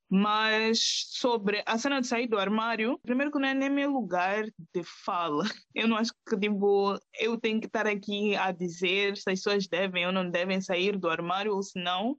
mas 0.09 1.05
sobre 1.09 1.61
a 1.65 1.77
cena 1.77 1.99
de 1.99 2.07
sair 2.07 2.27
do 2.27 2.37
armário, 2.37 2.97
primeiro 2.99 3.31
que 3.31 3.39
não 3.39 3.47
é 3.47 3.53
nem 3.53 3.69
meu 3.69 3.91
lugar 3.91 4.45
de 4.73 4.83
fala. 4.83 5.43
Eu 5.75 5.87
não 5.87 5.97
acho 5.97 6.13
que 6.27 6.37
tipo, 6.37 6.97
eu 7.19 7.37
tenho 7.37 7.59
que 7.59 7.67
estar 7.67 7.85
aqui 7.85 8.35
a 8.35 8.51
dizer 8.51 9.17
se 9.17 9.29
as 9.29 9.39
pessoas 9.39 9.67
devem 9.67 10.05
ou 10.05 10.11
não 10.11 10.29
devem 10.29 10.61
sair 10.61 10.97
do 10.97 11.09
armário 11.09 11.53
ou 11.53 11.61
se 11.61 11.79
não. 11.79 12.17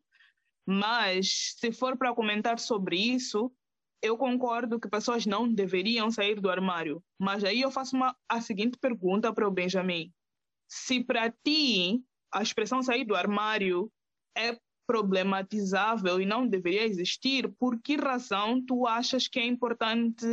Mas 0.67 1.55
se 1.59 1.73
for 1.73 1.97
para 1.97 2.15
comentar 2.15 2.59
sobre 2.59 2.97
isso, 2.97 3.51
eu 4.03 4.17
concordo 4.17 4.79
que 4.79 4.89
pessoas 4.89 5.27
não 5.27 5.53
deveriam 5.53 6.11
sair 6.11 6.41
do 6.41 6.51
armário. 6.51 7.03
Mas 7.19 7.43
aí 7.43 7.63
eu 7.63 7.71
faço 7.71 7.97
uma, 7.97 8.15
a 8.29 8.41
seguinte 8.41 8.79
pergunta 8.79 9.33
para 9.33 9.49
o 9.49 9.51
Benjamin. 9.51 10.13
Se 10.69 11.03
para 11.03 11.31
ti 11.31 12.03
a 12.33 12.43
expressão 12.43 12.83
sair 12.83 13.05
do 13.05 13.17
armário 13.17 13.91
é 14.37 14.57
problematizável 14.89 16.19
e 16.19 16.25
não 16.25 16.49
deveria 16.49 16.87
existir, 16.87 17.47
por 17.59 17.79
que 17.79 17.95
razão 17.97 18.65
tu 18.65 18.87
achas 18.87 19.29
que 19.29 19.39
é 19.39 19.45
importante 19.45 20.27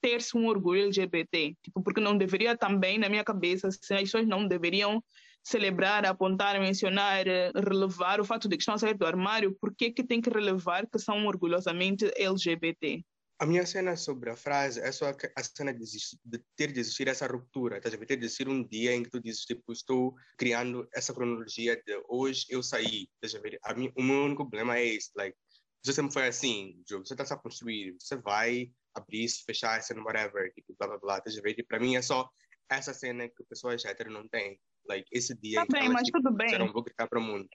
ter-se 0.00 0.38
um 0.38 0.46
orgulho 0.46 0.84
LGBT? 0.84 1.56
Tipo, 1.60 1.82
porque 1.82 2.00
não 2.00 2.16
deveria 2.16 2.56
também, 2.56 2.96
na 2.96 3.08
minha 3.08 3.24
cabeça, 3.24 3.68
se 3.72 3.92
as 3.92 4.02
pessoas 4.02 4.24
não 4.24 4.46
deveriam 4.46 5.02
celebrar, 5.42 6.06
apontar, 6.06 6.60
mencionar, 6.60 7.24
relevar 7.56 8.20
o 8.20 8.24
fato 8.24 8.48
de 8.48 8.56
que 8.56 8.62
estão 8.62 8.76
a 8.76 8.78
sair 8.78 8.94
do 8.94 9.04
armário, 9.04 9.56
por 9.60 9.74
que 9.74 9.90
que 9.90 10.04
tem 10.04 10.20
que 10.20 10.30
relevar 10.30 10.86
que 10.86 10.98
são 11.00 11.26
orgulhosamente 11.26 12.08
LGBT? 12.16 13.04
A 13.40 13.46
minha 13.46 13.64
cena 13.64 13.96
sobre 13.96 14.30
a 14.30 14.36
frase 14.36 14.80
é 14.80 14.90
só 14.90 15.10
a 15.10 15.42
cena 15.44 15.72
de, 15.72 15.84
de 16.24 16.44
ter 16.56 16.72
de 16.72 16.80
existir 16.80 17.06
essa 17.06 17.26
ruptura, 17.26 17.80
tá? 17.80 17.88
de 17.88 17.96
ter 17.98 18.16
de 18.16 18.24
existir 18.24 18.48
um 18.48 18.66
dia 18.66 18.92
em 18.92 19.04
que 19.04 19.10
tu 19.10 19.20
dizes, 19.20 19.44
tipo, 19.44 19.72
estou 19.72 20.12
criando 20.36 20.88
essa 20.92 21.14
cronologia 21.14 21.76
de 21.76 22.02
hoje 22.08 22.46
eu 22.48 22.64
saí, 22.64 23.08
tá? 23.20 23.28
a 23.62 23.74
mim, 23.74 23.92
o 23.96 24.02
meu 24.02 24.24
único 24.24 24.42
problema 24.42 24.76
é 24.76 24.86
esse, 24.86 25.12
like, 25.14 25.36
você 25.84 25.92
sempre 25.92 26.12
foi 26.12 26.26
assim, 26.26 26.82
você 26.88 27.14
está 27.14 27.22
a 27.32 27.38
construir, 27.38 27.96
você 28.00 28.16
vai 28.16 28.72
abrir, 28.92 29.28
fechar, 29.46 29.80
cena 29.82 30.02
whatever, 30.02 30.52
tipo, 30.52 30.74
blá 30.76 30.88
blá 30.88 30.98
blá, 30.98 31.20
tá? 31.20 31.30
para 31.68 31.78
mim 31.78 31.94
é 31.94 32.02
só 32.02 32.28
essa 32.68 32.92
cena 32.92 33.28
que 33.28 33.44
pessoas 33.44 33.84
hétero 33.84 34.10
não 34.10 34.28
têm, 34.28 34.58
like, 34.84 35.08
esse 35.12 35.32
dia 35.38 35.64
tá 35.64 35.66
bem, 35.70 35.82
elas, 35.82 35.92
mas 35.92 36.02
tipo, 36.02 36.20
tudo 36.20 36.36
bem. 36.36 36.58
não 36.58 36.72
vou 36.72 36.82
gritar 36.82 37.06
para 37.06 37.20
o 37.20 37.22
mundo. 37.22 37.48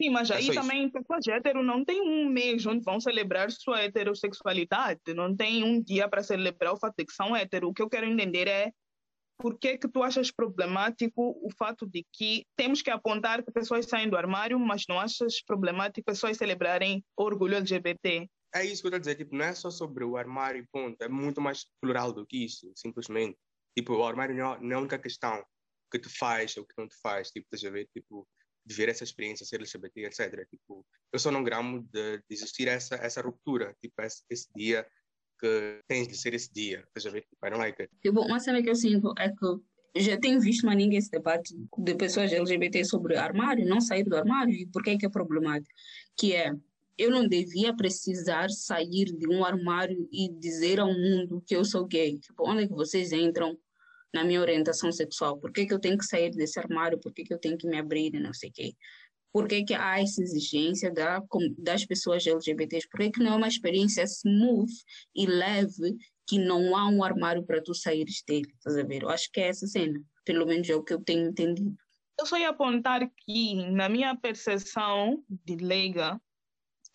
Sim, 0.00 0.10
mas 0.10 0.30
é 0.30 0.36
aí 0.36 0.54
também 0.54 0.90
pessoas 0.90 1.26
hétero 1.28 1.62
não 1.62 1.84
tem 1.84 2.00
um 2.00 2.28
mês 2.28 2.64
onde 2.64 2.84
vão 2.84 3.00
celebrar 3.00 3.50
sua 3.50 3.82
heterossexualidade, 3.82 5.00
não 5.14 5.36
tem 5.36 5.62
um 5.62 5.82
dia 5.82 6.08
para 6.08 6.22
celebrar 6.22 6.72
o 6.72 6.78
fato 6.78 6.94
de 6.98 7.04
que 7.04 7.12
são 7.12 7.36
hétero. 7.36 7.68
O 7.68 7.74
que 7.74 7.82
eu 7.82 7.88
quero 7.88 8.06
entender 8.06 8.48
é 8.48 8.72
por 9.36 9.58
que 9.58 9.78
que 9.78 9.88
tu 9.88 10.02
achas 10.02 10.30
problemático 10.30 11.38
o 11.42 11.48
fato 11.56 11.86
de 11.86 12.06
que 12.12 12.46
temos 12.56 12.82
que 12.82 12.90
apontar 12.90 13.42
que 13.42 13.50
pessoas 13.50 13.86
saem 13.86 14.08
do 14.08 14.16
armário, 14.16 14.58
mas 14.58 14.84
não 14.88 15.00
achas 15.00 15.42
problemático 15.44 16.04
pessoas 16.04 16.36
celebrarem 16.36 17.04
orgulho 17.16 17.56
LGBT? 17.56 18.28
é 18.54 18.64
isso 18.64 18.82
que 18.82 18.88
eu 18.88 18.88
estou 18.88 18.96
a 18.96 19.00
dizer, 19.00 19.14
tipo, 19.14 19.36
não 19.36 19.44
é 19.44 19.54
só 19.54 19.70
sobre 19.70 20.04
o 20.04 20.16
armário 20.16 20.62
e 20.62 20.66
ponto, 20.66 21.00
é 21.02 21.08
muito 21.08 21.40
mais 21.40 21.66
plural 21.80 22.12
do 22.12 22.26
que 22.26 22.44
isso, 22.44 22.70
simplesmente. 22.74 23.38
Tipo, 23.76 23.94
o 23.94 24.04
armário 24.04 24.34
não, 24.34 24.54
é 24.54 24.74
a 24.74 24.78
única 24.78 24.98
questão 24.98 25.44
que 25.90 25.98
te 25.98 26.08
faz 26.08 26.56
ou 26.56 26.66
que 26.66 26.74
não 26.76 26.88
te 26.88 26.96
faz, 27.00 27.30
tipo, 27.30 27.46
estás 27.46 27.64
a 27.64 27.72
ver, 27.72 27.88
tipo, 27.94 28.26
de 28.70 28.76
ver 28.76 28.88
essa 28.88 29.02
experiência 29.02 29.44
ser 29.44 29.56
LGBT, 29.56 30.04
etc. 30.04 30.46
Tipo, 30.48 30.86
eu 31.12 31.18
só 31.18 31.30
não 31.32 31.42
gramo 31.42 31.82
de, 31.92 32.18
de 32.18 32.24
existir 32.30 32.68
essa, 32.68 32.94
essa 32.94 33.20
ruptura, 33.20 33.76
tipo, 33.82 34.00
esse, 34.00 34.22
esse 34.30 34.48
dia 34.54 34.86
que 35.40 35.80
tens 35.88 36.06
de 36.06 36.16
ser 36.16 36.34
esse 36.34 36.52
dia, 36.52 36.86
estás 36.86 37.12
ver, 37.12 37.22
tipo, 37.22 37.44
I 37.44 37.50
don't 37.50 37.58
like 37.58 37.82
it. 37.82 37.92
Tipo, 38.00 38.20
uma 38.20 38.38
cena 38.38 38.62
que 38.62 38.70
eu 38.70 38.76
sinto 38.76 39.12
é 39.18 39.28
que 39.28 40.00
já 40.00 40.16
tenho 40.20 40.40
visto 40.40 40.64
mais 40.64 40.78
ninguém 40.78 40.98
esse 40.98 41.10
debate 41.10 41.52
de 41.78 41.94
pessoas 41.96 42.32
LGBT 42.32 42.84
sobre 42.84 43.16
armário, 43.16 43.66
não 43.66 43.80
sair 43.80 44.04
do 44.04 44.16
armário, 44.16 44.54
e 44.54 44.66
por 44.66 44.84
que 44.84 44.90
é 44.90 44.98
que 44.98 45.06
é 45.06 45.10
problemático? 45.10 45.74
Que 46.16 46.34
é, 46.34 46.52
eu 46.96 47.10
não 47.10 47.26
devia 47.26 47.74
precisar 47.74 48.50
sair 48.50 49.06
de 49.06 49.26
um 49.26 49.44
armário 49.44 50.08
e 50.12 50.28
dizer 50.28 50.78
ao 50.78 50.92
mundo 50.92 51.42
que 51.44 51.56
eu 51.56 51.64
sou 51.64 51.86
gay. 51.86 52.20
Tipo, 52.20 52.48
onde 52.48 52.64
é 52.64 52.68
que 52.68 52.74
vocês 52.74 53.10
entram 53.10 53.58
na 54.12 54.24
minha 54.24 54.40
orientação 54.40 54.90
sexual? 54.90 55.38
Por 55.38 55.52
que, 55.52 55.66
que 55.66 55.74
eu 55.74 55.78
tenho 55.78 55.98
que 55.98 56.04
sair 56.04 56.30
desse 56.30 56.58
armário? 56.58 56.98
Por 56.98 57.12
que, 57.12 57.24
que 57.24 57.32
eu 57.32 57.38
tenho 57.38 57.56
que 57.56 57.66
me 57.66 57.78
abrir 57.78 58.14
e 58.14 58.20
não 58.20 58.32
sei 58.32 58.50
o 58.50 58.52
quê? 58.52 58.74
Por 59.32 59.46
que, 59.46 59.64
que 59.64 59.74
há 59.74 60.00
essa 60.00 60.22
exigência 60.22 60.92
da, 60.92 61.22
das 61.58 61.84
pessoas 61.84 62.26
LGBTs? 62.26 62.88
Por 62.88 63.00
que, 63.00 63.10
que 63.10 63.20
não 63.20 63.34
é 63.34 63.36
uma 63.36 63.48
experiência 63.48 64.04
smooth 64.04 64.72
e 65.14 65.26
leve 65.26 65.96
que 66.26 66.38
não 66.38 66.76
há 66.76 66.88
um 66.88 67.04
armário 67.04 67.44
para 67.44 67.62
tu 67.62 67.72
saíres 67.72 68.22
dele? 68.26 68.52
Estás 68.56 68.76
a 68.76 68.82
ver? 68.82 69.02
Eu 69.02 69.08
acho 69.08 69.30
que 69.32 69.40
é 69.40 69.48
essa 69.48 69.66
cena. 69.66 70.00
Pelo 70.24 70.46
menos 70.46 70.68
é 70.68 70.74
o 70.74 70.82
que 70.82 70.92
eu 70.92 71.00
tenho 71.00 71.28
entendido. 71.28 71.76
Eu 72.18 72.26
só 72.26 72.36
ia 72.36 72.50
apontar 72.50 73.08
que, 73.24 73.54
na 73.70 73.88
minha 73.88 74.14
percepção 74.16 75.24
de 75.28 75.56
leiga, 75.56 76.20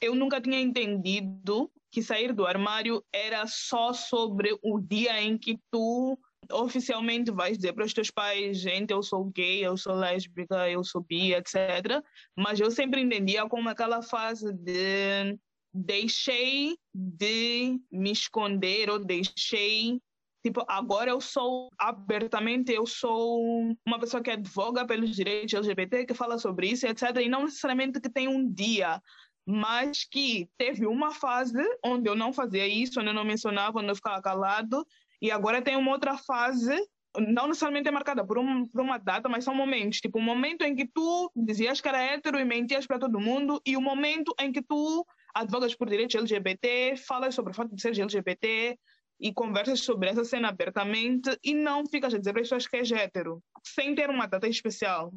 eu 0.02 0.14
nunca 0.14 0.42
tinha 0.42 0.60
entendido 0.60 1.72
que 1.90 2.04
sair 2.04 2.34
do 2.34 2.46
armário 2.46 3.04
era 3.14 3.48
só 3.48 3.94
sobre 3.94 4.58
o 4.62 4.80
dia 4.80 5.22
em 5.22 5.38
que 5.38 5.58
tu 5.72 6.20
oficialmente 6.52 7.32
vais 7.32 7.58
dizer 7.58 7.74
para 7.74 7.86
os 7.86 7.94
teus 7.94 8.12
pais, 8.12 8.60
gente, 8.60 8.92
eu 8.92 9.02
sou 9.02 9.26
gay, 9.26 9.66
eu 9.66 9.78
sou 9.78 9.96
lésbica, 9.96 10.70
eu 10.70 10.84
sou 10.84 11.02
bi, 11.02 11.34
etc. 11.34 12.02
Mas 12.36 12.60
eu 12.60 12.72
sempre 12.72 13.02
entendia 13.02 13.48
como 13.48 13.70
aquela 13.70 14.02
fase 14.02 14.54
de 14.54 15.38
deixei 15.74 16.78
de 16.94 17.78
me 17.92 18.12
esconder 18.12 18.90
ou 18.90 18.98
deixei 18.98 20.00
tipo 20.42 20.64
agora 20.70 21.12
eu 21.12 21.20
sou 21.20 21.70
abertamente 21.78 22.72
eu 22.72 22.86
sou 22.86 23.76
uma 23.86 24.00
pessoa 24.00 24.24
que 24.24 24.32
advoga 24.32 24.86
pelos 24.86 25.14
direitos 25.14 25.54
LGBT 25.54 26.06
que 26.06 26.14
fala 26.14 26.38
sobre 26.38 26.68
isso 26.68 26.88
etc 26.88 27.18
e 27.22 27.28
não 27.28 27.44
necessariamente 27.44 28.00
que 28.00 28.10
tem 28.10 28.30
um 28.30 28.50
dia 28.50 29.02
mas 29.46 30.04
que 30.04 30.50
teve 30.58 30.88
uma 30.88 31.12
fase 31.12 31.62
onde 31.84 32.10
eu 32.10 32.16
não 32.16 32.34
fazia 32.34 32.68
isso, 32.68 33.00
onde 33.00 33.10
eu 33.10 33.14
não 33.14 33.24
mencionava, 33.24 33.80
onde 33.80 33.90
eu 33.90 33.96
ficava 33.96 34.22
calado, 34.22 34.86
e 35.22 35.32
agora 35.32 35.62
tem 35.62 35.76
uma 35.76 35.92
outra 35.92 36.18
fase, 36.18 36.76
não 37.18 37.48
necessariamente 37.48 37.88
é 37.88 37.92
marcada 37.92 38.26
por, 38.26 38.38
um, 38.38 38.68
por 38.68 38.82
uma 38.82 38.98
data, 38.98 39.30
mas 39.30 39.44
são 39.44 39.56
momentos, 39.56 40.00
tipo 40.00 40.18
o 40.18 40.22
um 40.22 40.26
momento 40.26 40.64
em 40.64 40.76
que 40.76 40.88
tu 40.88 41.32
dizias 41.36 41.82
que 41.82 41.88
era 41.88 42.02
hétero 42.02 42.40
e 42.40 42.46
mentias 42.46 42.86
para 42.86 43.00
todo 43.00 43.20
mundo, 43.20 43.62
e 43.66 43.78
o 43.78 43.82
momento 43.82 44.34
em 44.40 44.52
que 44.52 44.62
tu 44.62 45.06
advogas 45.34 45.76
por 45.76 45.90
direitos 45.90 46.16
LGBT, 46.16 46.96
falas 46.98 47.36
sobre 47.36 47.52
o 47.52 47.56
fato 47.56 47.76
de 47.76 47.82
ser 47.82 47.90
LGBT, 47.90 48.78
e 49.20 49.34
conversas 49.34 49.80
sobre 49.80 50.10
essa 50.10 50.26
cena 50.26 50.50
abertamente, 50.50 51.38
e 51.44 51.54
não 51.54 51.86
ficas 51.86 52.14
a 52.14 52.18
dizer 52.18 52.34
para 52.34 52.42
as 52.42 52.48
pessoas 52.48 52.68
que 52.68 52.78
és 52.78 52.92
hétero, 52.92 53.42
sem 53.64 53.96
ter 53.96 54.10
uma 54.10 54.28
data 54.28 54.48
especial. 54.48 55.14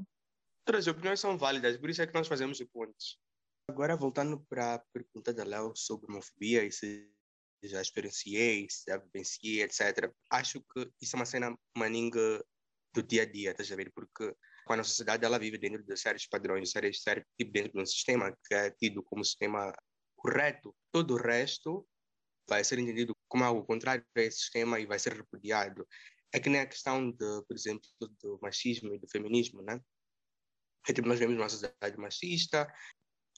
Todas 0.65 0.87
as 0.87 0.95
opiniões 0.95 1.21
são 1.21 1.37
válidas, 1.37 1.77
por 1.77 1.91
isso 1.91 2.03
é 2.03 2.07
que 2.07 2.15
nós 2.15 2.29
fazemos 2.29 2.63
pontos. 2.73 3.19
Agora, 3.69 3.97
voltando 3.97 4.41
para 4.49 4.75
a 4.75 4.79
pergunta 4.93 5.33
da 5.33 5.45
Léo 5.45 5.73
sobre 5.75 6.11
homofobia 6.11 6.65
e 6.65 6.73
se 6.73 7.11
já 7.63 7.81
experienciei, 7.81 8.67
já 8.87 8.97
vivenciei, 8.97 9.63
etc. 9.63 10.13
Acho 10.31 10.61
que 10.61 10.91
isso 11.01 11.17
é 11.17 11.19
uma 11.19 11.27
cena 11.27 11.57
maninga 11.77 12.45
do 12.95 13.03
dia 13.03 13.23
a 13.23 13.25
dia, 13.25 13.51
estás 13.51 13.71
a 13.71 13.77
ver? 13.77 13.93
Porque 13.95 14.35
quando 14.67 14.81
a 14.81 14.85
sociedade 14.85 15.25
ela 15.25 15.39
vive 15.39 15.59
dentro 15.59 15.83
de 15.83 15.97
certos 15.97 16.27
padrões, 16.27 16.71
certos, 16.71 17.03
certos 17.03 17.29
tipo 17.39 17.53
dentro 17.53 17.73
de 17.73 17.81
um 17.81 17.87
sistema 17.87 18.37
que 18.47 18.55
é 18.55 18.71
tido 18.71 19.03
como 19.03 19.25
sistema 19.25 19.73
correto, 20.17 20.75
todo 20.93 21.15
o 21.15 21.17
resto 21.17 21.87
vai 22.49 22.65
ser 22.65 22.79
entendido 22.79 23.17
como 23.29 23.45
algo 23.45 23.65
contrário 23.65 24.05
a 24.17 24.21
esse 24.21 24.39
sistema 24.39 24.81
e 24.81 24.87
vai 24.87 24.99
ser 24.99 25.13
repudiado. 25.15 25.87
É 26.33 26.41
que 26.41 26.49
nem 26.49 26.61
a 26.61 26.67
questão, 26.67 27.11
de, 27.11 27.43
por 27.47 27.55
exemplo, 27.55 27.89
do 28.21 28.39
machismo 28.43 28.95
e 28.95 28.99
do 28.99 29.09
feminismo, 29.09 29.63
né? 29.63 29.81
É, 30.89 30.93
tipo, 30.93 31.09
nós 31.09 31.19
vemos 31.19 31.37
uma 31.37 31.49
sociedade 31.49 31.97
machista, 31.99 32.67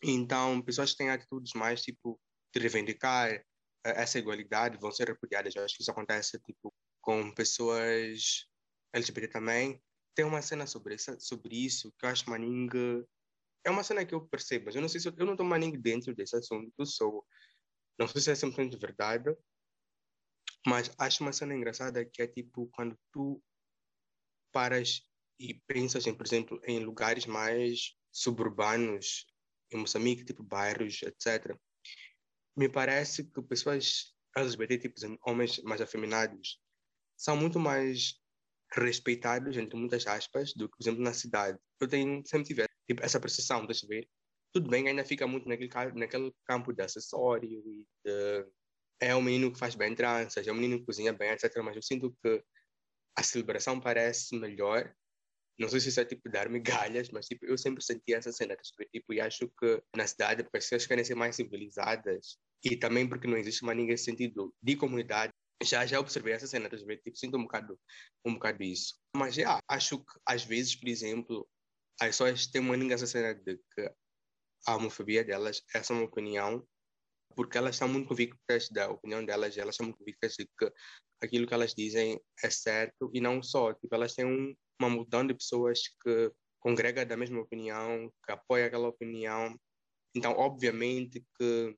então, 0.03 0.63
pessoas 0.63 0.95
têm 0.95 1.11
atitudes 1.11 1.53
mais, 1.55 1.83
tipo, 1.83 2.19
de 2.55 2.61
reivindicar 2.61 3.45
essa 3.85 4.19
igualdade 4.19 4.79
vão 4.79 4.93
ser 4.93 5.09
repudiadas. 5.09 5.55
Eu 5.55 5.65
acho 5.65 5.77
que 5.77 5.83
isso 5.83 5.91
acontece, 5.91 6.39
tipo, 6.41 6.75
com 7.01 7.33
pessoas 7.35 8.47
LGBT 8.93 9.29
também. 9.29 9.83
Tem 10.15 10.25
uma 10.25 10.43
cena 10.43 10.67
sobre, 10.67 10.95
essa, 10.95 11.19
sobre 11.19 11.57
isso 11.57 11.93
que 11.99 12.05
eu 12.05 12.11
acho 12.11 12.29
maninga... 12.29 13.07
É 13.65 13.71
uma 13.71 13.85
cena 13.85 14.05
que 14.07 14.15
eu 14.15 14.27
percebo, 14.27 14.67
mas 14.67 14.75
eu 14.75 14.81
não 14.81 14.89
sei 14.89 15.01
se 15.01 15.09
eu, 15.09 15.15
eu 15.19 15.27
não 15.27 15.35
estou 15.35 15.47
maninga 15.47 15.79
dentro 15.79 16.15
desse 16.15 16.37
assunto. 16.37 16.73
Eu 16.79 16.87
sou... 16.87 17.27
Não 17.99 18.09
sei 18.09 18.21
se 18.23 18.31
é 18.31 18.35
100% 18.35 18.79
verdade, 18.81 19.37
mas 20.67 20.91
acho 20.99 21.23
uma 21.23 21.33
cena 21.33 21.55
engraçada 21.55 22.05
que 22.05 22.23
é, 22.23 22.27
tipo, 22.27 22.67
quando 22.73 22.99
tu 23.13 23.43
paras 24.53 25.03
e 25.39 25.55
pensas, 25.67 26.07
em, 26.07 26.15
por 26.15 26.27
exemplo, 26.27 26.61
em 26.65 26.81
lugares 26.81 27.27
mais 27.27 27.95
suburbanos 28.13 29.27
em 29.71 29.79
Moçambique, 29.79 30.25
tipo 30.25 30.43
bairros, 30.43 31.01
etc. 31.03 31.57
Me 32.57 32.69
parece 32.69 33.25
que 33.25 33.43
pessoas 33.43 34.15
LGBT, 34.37 34.79
tipo 34.79 35.19
homens 35.27 35.63
mais 35.63 35.81
afeminados, 35.81 36.61
são 37.17 37.37
muito 37.37 37.59
mais 37.59 38.21
respeitados, 38.73 39.57
entre 39.57 39.77
muitas 39.77 40.07
aspas, 40.07 40.53
do 40.55 40.69
que, 40.69 40.77
por 40.77 40.83
exemplo, 40.83 41.03
na 41.03 41.13
cidade. 41.13 41.59
Eu 41.81 41.89
tenho, 41.89 42.23
sempre 42.27 42.47
tive 42.47 42.67
tipo, 42.89 43.03
essa 43.05 43.21
percepção, 43.21 43.67
deixa 43.67 43.87
ver. 43.87 44.09
Tudo 44.53 44.69
bem, 44.69 44.89
ainda 44.89 45.05
fica 45.05 45.27
muito 45.27 45.49
naquele, 45.49 45.71
naquele 45.95 46.33
campo 46.45 46.73
de 46.73 46.83
acessório 46.83 47.49
e 47.49 47.87
de, 48.05 48.47
é 49.01 49.15
um 49.15 49.23
menino 49.23 49.53
que 49.53 49.59
faz 49.59 49.75
bem 49.75 49.95
tranças, 49.95 50.47
é 50.47 50.53
um 50.53 50.55
menino 50.55 50.79
que 50.79 50.87
cozinha 50.87 51.13
bem, 51.13 51.31
etc. 51.31 51.51
Mas 51.63 51.77
eu 51.77 51.83
sinto 51.83 52.17
que 52.23 52.45
a 53.17 53.23
celebração 53.23 53.81
parece 53.81 54.37
melhor 54.39 54.95
não 55.61 55.69
sei 55.69 55.79
se 55.79 55.91
isso 55.91 56.01
é 56.01 56.05
tipo 56.07 56.29
dar 56.31 56.49
migalhas, 56.49 57.11
mas 57.11 57.27
tipo, 57.27 57.45
eu 57.45 57.59
sempre 57.59 57.85
senti 57.85 58.15
essa 58.15 58.33
cena, 58.33 58.57
tipo, 58.57 59.13
e 59.13 59.21
acho 59.21 59.47
que 59.47 59.83
na 59.95 60.07
cidade 60.07 60.43
as 60.43 60.49
pessoas 60.49 60.87
querem 60.87 61.05
ser 61.05 61.15
mais 61.15 61.37
civilizadas 61.37 62.39
e 62.65 62.77
também 62.77 63.07
porque 63.07 63.27
não 63.29 63.37
existe 63.37 63.63
mais 63.65 63.77
ninguém 63.77 63.97
sentido 63.97 64.55
de 64.63 64.77
comunidade. 64.77 65.33
Já 65.63 65.85
já 65.85 66.01
observei 66.01 66.33
essa 66.33 66.47
cena, 66.47 66.71
tipo, 66.71 67.15
sinto 67.15 67.37
um 67.37 67.43
bocado, 67.43 67.79
um 68.25 68.33
bocado 68.35 68.63
isso. 68.63 68.99
Mas 69.15 69.35
já, 69.35 69.61
acho 69.69 69.99
que 69.99 70.13
às 70.27 70.43
vezes, 70.45 70.75
por 70.75 70.89
exemplo, 70.89 71.47
as 72.01 72.09
pessoas 72.09 72.47
têm 72.47 72.63
uma 72.63 72.95
essa 72.95 73.07
cena 73.07 73.35
de 73.35 73.59
que 73.75 73.93
a 74.67 74.77
homofobia 74.77 75.23
delas, 75.23 75.63
essa 75.75 75.93
é 75.93 75.97
uma 75.97 76.07
opinião, 76.07 76.67
porque 77.37 77.59
elas 77.59 77.75
estão 77.75 77.89
muito 77.89 78.09
convictas 78.09 78.71
da 78.71 78.89
opinião 78.89 79.25
delas, 79.25 79.57
elas 79.59 79.75
estão 79.75 79.87
muito 79.87 79.99
convictas 79.99 80.35
de 80.39 80.47
que 80.59 80.73
aquilo 81.23 81.47
que 81.47 81.55
elas 81.55 81.75
dizem 81.75 82.21
é 82.43 82.51
certo 82.51 83.11
e 83.13 83.21
não 83.21 83.43
só, 83.43 83.73
tipo, 83.75 83.95
elas 83.95 84.15
têm 84.15 84.25
um 84.25 84.55
uma 84.81 84.89
multidão 84.89 85.27
de 85.27 85.35
pessoas 85.35 85.83
que 86.03 86.33
congrega 86.59 87.05
da 87.05 87.17
mesma 87.17 87.41
opinião, 87.41 88.11
que 88.25 88.33
apoia 88.33 88.67
aquela 88.67 88.89
opinião. 88.89 89.59
Então, 90.15 90.33
obviamente 90.33 91.25
que 91.39 91.77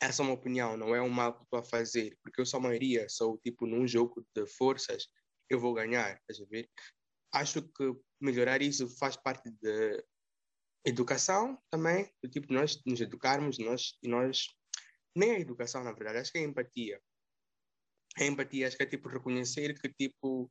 essa 0.00 0.22
é 0.22 0.24
uma 0.24 0.34
opinião, 0.34 0.76
não 0.76 0.94
é 0.94 1.00
um 1.00 1.08
mal 1.08 1.34
que 1.36 1.44
estou 1.44 1.60
a 1.60 1.64
fazer, 1.64 2.18
porque 2.22 2.40
eu 2.40 2.46
sou 2.46 2.58
a 2.58 2.62
maioria, 2.62 3.08
sou 3.08 3.38
tipo 3.38 3.66
num 3.66 3.86
jogo 3.86 4.26
de 4.34 4.46
forças, 4.46 5.06
eu 5.48 5.60
vou 5.60 5.72
ganhar, 5.72 6.16
estás 6.16 6.40
a 6.40 6.50
ver? 6.50 6.68
Acho 7.32 7.62
que 7.62 7.94
melhorar 8.20 8.60
isso 8.60 8.88
faz 8.98 9.16
parte 9.16 9.48
da 9.62 10.02
educação 10.84 11.56
também, 11.70 12.12
do 12.22 12.28
tipo 12.28 12.52
nós 12.52 12.82
nos 12.84 13.00
educarmos, 13.00 13.58
nós 13.58 13.96
e 14.02 14.08
nós 14.08 14.46
nem 15.14 15.30
a 15.32 15.38
educação 15.38 15.84
na 15.84 15.92
verdade, 15.92 16.18
acho 16.18 16.32
que 16.32 16.38
é 16.38 16.40
a 16.40 16.44
empatia. 16.44 17.00
A 18.18 18.24
empatia 18.24 18.66
acho 18.66 18.76
que 18.76 18.82
é 18.82 18.86
tipo 18.86 19.08
reconhecer 19.08 19.80
que 19.80 19.88
tipo 19.88 20.50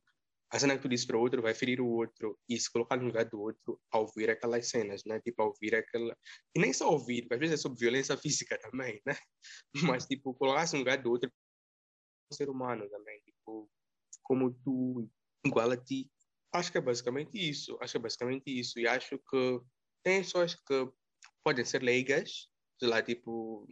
a 0.52 0.58
cena 0.58 0.76
que 0.76 0.82
tu 0.82 0.88
disse 0.88 1.06
para 1.06 1.16
o 1.16 1.20
outro 1.20 1.40
vai 1.40 1.54
ferir 1.54 1.80
o 1.80 1.88
outro 1.88 2.38
e 2.46 2.60
se 2.60 2.70
colocar 2.70 2.98
no 2.98 3.06
lugar 3.06 3.24
do 3.24 3.40
outro 3.40 3.80
ao 3.90 4.02
ouvir 4.02 4.28
aquelas 4.28 4.68
cenas, 4.68 5.02
né? 5.06 5.18
Tipo, 5.20 5.40
ao 5.40 5.48
ouvir 5.48 5.74
aquela... 5.74 6.14
E 6.54 6.60
nem 6.60 6.74
só 6.74 6.90
ouvir, 6.90 7.26
às 7.32 7.38
vezes 7.38 7.54
é 7.54 7.56
sobre 7.56 7.78
violência 7.78 8.14
física 8.18 8.58
também, 8.58 9.00
né? 9.06 9.16
Mas, 9.98 10.04
tipo, 10.04 10.34
colocar-se 10.34 10.74
no 10.74 10.80
lugar 10.80 10.98
do 11.02 11.10
outro 11.10 11.32
um 12.30 12.34
ser 12.34 12.50
humano 12.50 12.86
também, 12.90 13.18
tipo, 13.22 13.70
como 14.22 14.52
tu, 14.62 15.08
igual 15.42 15.70
a 15.70 15.76
ti. 15.76 16.10
Acho 16.52 16.70
que 16.70 16.76
é 16.76 16.82
basicamente 16.82 17.38
isso, 17.38 17.78
acho 17.80 17.92
que 17.92 17.96
é 17.96 18.02
basicamente 18.02 18.44
isso. 18.46 18.78
E 18.78 18.86
acho 18.86 19.18
que 19.18 19.60
tem 20.04 20.20
pessoas 20.20 20.54
que 20.54 20.92
podem 21.42 21.64
ser 21.64 21.82
leigas, 21.82 22.50
sei 22.78 22.88
lá, 22.90 23.02
tipo, 23.02 23.66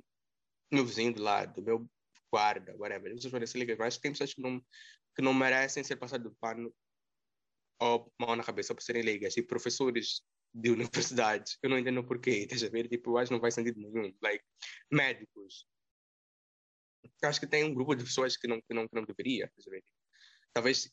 meu 0.73 0.87
vizinho 0.87 1.13
do 1.13 1.23
lado, 1.23 1.63
meu 1.63 1.87
guarda, 2.33 2.75
whatever. 2.77 3.13
Ser 3.21 3.59
leigas, 3.59 3.79
mas 3.79 3.99
tem 3.99 4.13
pessoas 4.13 4.35
que 4.35 4.41
não 4.41 4.63
que 5.15 5.23
não 5.23 5.35
merecem 5.35 5.83
ser 5.83 5.97
passados 5.97 6.31
de 6.31 6.39
pano 6.39 6.73
ou 7.81 8.13
mão 8.21 8.37
na 8.37 8.45
cabeça 8.45 8.75
por 8.75 8.83
serem 8.83 9.03
leigas, 9.03 9.37
e 9.37 9.43
professores 9.43 10.23
de 10.53 10.71
universidades, 10.71 11.59
eu 11.63 11.71
não 11.71 11.79
entendo 11.79 12.05
porquê, 12.05 12.31
estás 12.31 12.63
a 12.63 12.69
ver? 12.69 12.89
Tipo, 12.89 13.11
eu 13.11 13.19
acho 13.19 13.29
que 13.29 13.35
não 13.35 13.41
faz 13.41 13.55
sentido 13.55 13.81
nenhum. 13.81 14.15
Like, 14.23 14.45
médicos, 14.91 15.67
acho 17.25 17.41
que 17.41 17.47
tem 17.47 17.65
um 17.65 17.75
grupo 17.75 17.95
de 17.95 18.05
pessoas 18.05 18.37
que 18.37 18.47
não, 18.47 18.61
que 18.61 18.75
não, 18.75 18.87
que 18.87 18.95
não 18.95 19.05
deveria, 19.05 19.51
talvez, 20.53 20.91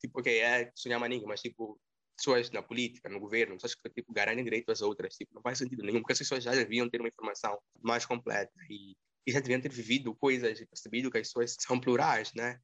tipo, 0.00 0.20
ok, 0.20 0.38
é 0.40 0.72
sonhar 0.74 1.00
maninho, 1.00 1.26
mas 1.26 1.40
tipo, 1.40 1.80
pessoas 2.16 2.50
na 2.50 2.62
política, 2.62 3.08
no 3.08 3.20
governo, 3.20 3.54
pessoas 3.54 3.74
que 3.74 3.88
tipo, 3.90 4.12
garantem 4.12 4.44
direito 4.44 4.70
às 4.70 4.82
outras, 4.82 5.14
tipo, 5.14 5.34
não 5.34 5.42
faz 5.42 5.58
sentido 5.58 5.82
nenhum, 5.82 6.00
porque 6.00 6.12
as 6.12 6.18
pessoas 6.18 6.44
já 6.44 6.52
deviam 6.52 6.88
ter 6.90 7.00
uma 7.00 7.08
informação 7.08 7.58
mais 7.80 8.04
completa 8.04 8.52
e, 8.68 8.96
e 9.26 9.32
já 9.32 9.40
deviam 9.40 9.60
ter 9.60 9.72
vivido 9.72 10.14
coisas 10.14 10.60
e 10.60 10.66
percebido 10.66 11.10
que 11.10 11.18
as 11.18 11.28
pessoas 11.28 11.56
são 11.58 11.80
plurais, 11.80 12.32
né? 12.34 12.60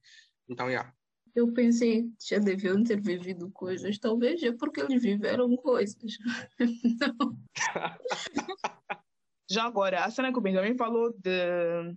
Então, 0.47 0.69
yeah. 0.69 0.93
Eu 1.35 1.51
pensei, 1.51 2.05
já 2.21 2.37
deviam 2.37 2.83
ter 2.83 3.01
vivido 3.01 3.49
coisas, 3.51 3.97
talvez 3.97 4.43
é 4.43 4.51
porque 4.51 4.81
eles 4.81 5.01
viveram 5.01 5.55
coisas. 5.57 6.17
Já 9.51 9.65
agora, 9.65 10.03
a 10.03 10.09
cena 10.09 10.31
que 10.31 10.39
o 10.39 10.41
Benjamin 10.41 10.75
falou 10.75 11.13
de 11.13 11.95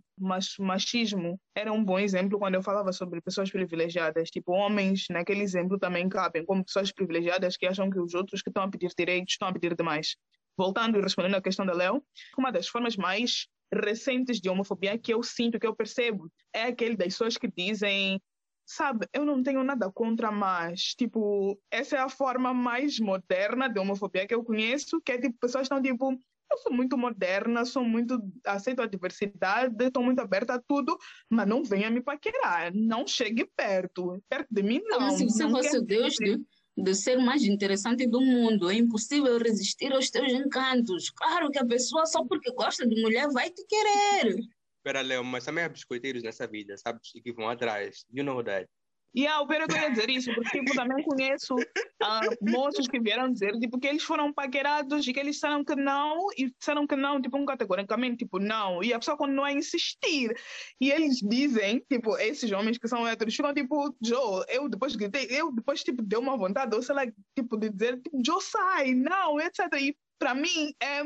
machismo 0.59 1.41
era 1.55 1.73
um 1.73 1.83
bom 1.83 1.99
exemplo 1.99 2.39
quando 2.39 2.57
eu 2.57 2.63
falava 2.63 2.93
sobre 2.93 3.21
pessoas 3.21 3.51
privilegiadas. 3.51 4.31
Tipo, 4.31 4.53
homens, 4.53 5.07
naquele 5.09 5.43
exemplo, 5.43 5.79
também 5.79 6.09
cabem 6.09 6.45
como 6.45 6.65
pessoas 6.65 6.93
privilegiadas 6.93 7.57
que 7.57 7.67
acham 7.67 7.89
que 7.89 7.99
os 7.99 8.15
outros 8.15 8.43
que 8.43 8.51
estão 8.51 8.65
a 8.65 8.71
pedir 8.71 8.91
direitos 8.99 9.33
estão 9.33 9.49
a 9.49 9.53
pedir 9.53 9.75
demais. 9.75 10.17
Voltando 10.59 10.99
e 10.99 11.01
respondendo 11.01 11.37
à 11.37 11.41
questão 11.41 11.65
da 11.65 11.73
Léo, 11.73 12.03
uma 12.37 12.51
das 12.51 12.67
formas 12.67 12.97
mais 12.97 13.47
recentes 13.73 14.41
de 14.41 14.49
homofobia 14.49 14.99
que 14.99 15.13
eu 15.13 15.23
sinto, 15.23 15.59
que 15.59 15.67
eu 15.67 15.75
percebo, 15.75 16.31
é 16.53 16.65
aquele 16.65 16.97
das 16.97 17.09
pessoas 17.09 17.37
que 17.37 17.49
dizem 17.49 18.21
sabe, 18.69 19.07
eu 19.13 19.25
não 19.25 19.43
tenho 19.43 19.63
nada 19.63 19.91
contra, 19.93 20.33
mas, 20.33 20.95
tipo, 20.97 21.57
essa 21.71 21.97
é 21.97 22.01
a 22.01 22.09
forma 22.09 22.53
mais 22.53 22.99
moderna 22.99 23.69
de 23.69 23.79
homofobia 23.79 24.27
que 24.27 24.35
eu 24.35 24.43
conheço, 24.43 25.01
que 25.01 25.13
é, 25.13 25.21
tipo, 25.21 25.39
pessoas 25.39 25.67
estão, 25.67 25.81
tipo, 25.81 26.21
eu 26.51 26.59
sou 26.59 26.73
muito 26.73 26.97
moderna, 26.99 27.65
sou 27.65 27.85
muito 27.85 28.21
aceito 28.45 28.83
a 28.83 28.87
diversidade, 28.87 29.85
estou 29.85 30.03
muito 30.03 30.21
aberta 30.21 30.55
a 30.55 30.61
tudo, 30.61 30.97
mas 31.31 31.47
não 31.47 31.63
venha 31.63 31.91
me 31.91 32.01
paquerar, 32.01 32.73
não 32.75 33.07
chegue 33.07 33.49
perto, 33.57 34.23
perto 34.29 34.49
de 34.51 34.63
mim 34.63 34.81
não. 34.85 34.99
Como 34.99 35.19
se 35.19 35.25
você 35.25 35.49
fosse 35.49 35.79
o 35.79 35.83
Deus 35.83 36.15
de, 36.15 36.45
de 36.77 36.95
ser 36.95 37.17
mais 37.17 37.43
interessante 37.43 38.07
do 38.07 38.21
mundo, 38.21 38.71
é 38.71 38.75
impossível 38.75 39.39
resistir 39.39 39.93
aos 39.93 40.11
teus 40.11 40.31
encantos. 40.33 41.11
Claro 41.11 41.51
que 41.51 41.59
a 41.59 41.67
pessoa 41.67 42.05
só 42.05 42.25
porque 42.25 42.53
gosta 42.53 42.87
de 42.87 43.01
mulher 43.01 43.29
vai 43.31 43.51
te 43.51 43.65
querer. 43.67 44.41
Espera, 44.77 45.01
Léo, 45.01 45.25
mas 45.25 45.45
também 45.45 45.65
há 45.65 45.69
biscoiteiros 45.69 46.23
nessa 46.23 46.47
vida, 46.47 46.77
sabe? 46.77 47.01
Que 47.03 47.33
vão 47.33 47.49
atrás. 47.49 48.05
You 48.13 48.23
know 48.23 48.43
that. 48.45 48.69
E 49.17 49.27
a 49.27 49.41
Opera 49.41 49.65
eu 49.67 49.77
ia 49.77 49.91
dizer 49.91 50.11
isso, 50.11 50.31
porque 50.35 50.59
tipo, 50.59 50.75
também 50.75 51.03
conheço 51.03 51.55
uh, 51.55 52.51
moços 52.51 52.87
que 52.87 53.01
vieram 53.01 53.33
dizer 53.33 53.59
tipo, 53.59 53.81
que 53.81 53.87
eles 53.87 54.03
foram 54.03 54.31
paquerados 54.31 55.09
e 55.09 55.13
que 55.13 55.19
eles 55.19 55.37
disseram 55.37 55.65
que 55.65 55.75
não, 55.75 56.27
e 56.37 56.51
disseram 56.51 56.87
que 56.87 56.95
não, 56.95 57.21
tipo, 57.23 57.39
um 57.39 57.47
categoricamente, 57.47 58.19
tipo, 58.19 58.39
não. 58.39 58.85
E 58.85 58.93
a 58.93 58.99
pessoa 58.99 59.17
continua 59.17 59.47
a 59.47 59.53
insistir. 59.53 60.37
E 60.79 60.93
eles 60.93 61.17
dizem, 61.17 61.83
tipo, 61.91 62.15
esses 62.19 62.53
homens 62.53 62.77
que 62.77 62.89
são 62.89 63.09
héteros, 63.09 63.35
ficam 63.35 63.55
tipo, 63.55 63.97
Joe, 64.03 64.45
eu 64.51 64.69
depois 64.69 64.95
gritei, 64.95 65.27
eu 65.31 65.51
depois, 65.51 65.83
tipo, 65.83 66.03
deu 66.03 66.21
uma 66.21 66.37
vontade, 66.37 66.77
ou 66.77 66.83
sei 66.83 66.95
lá, 66.95 67.07
tipo, 67.35 67.57
de 67.57 67.71
dizer, 67.71 67.99
tipo, 68.03 68.21
Joe, 68.23 68.43
sai, 68.43 68.93
não, 68.93 69.41
etc. 69.41 69.61
E 69.81 69.97
para 70.19 70.35
mim 70.35 70.75
é 70.79 71.03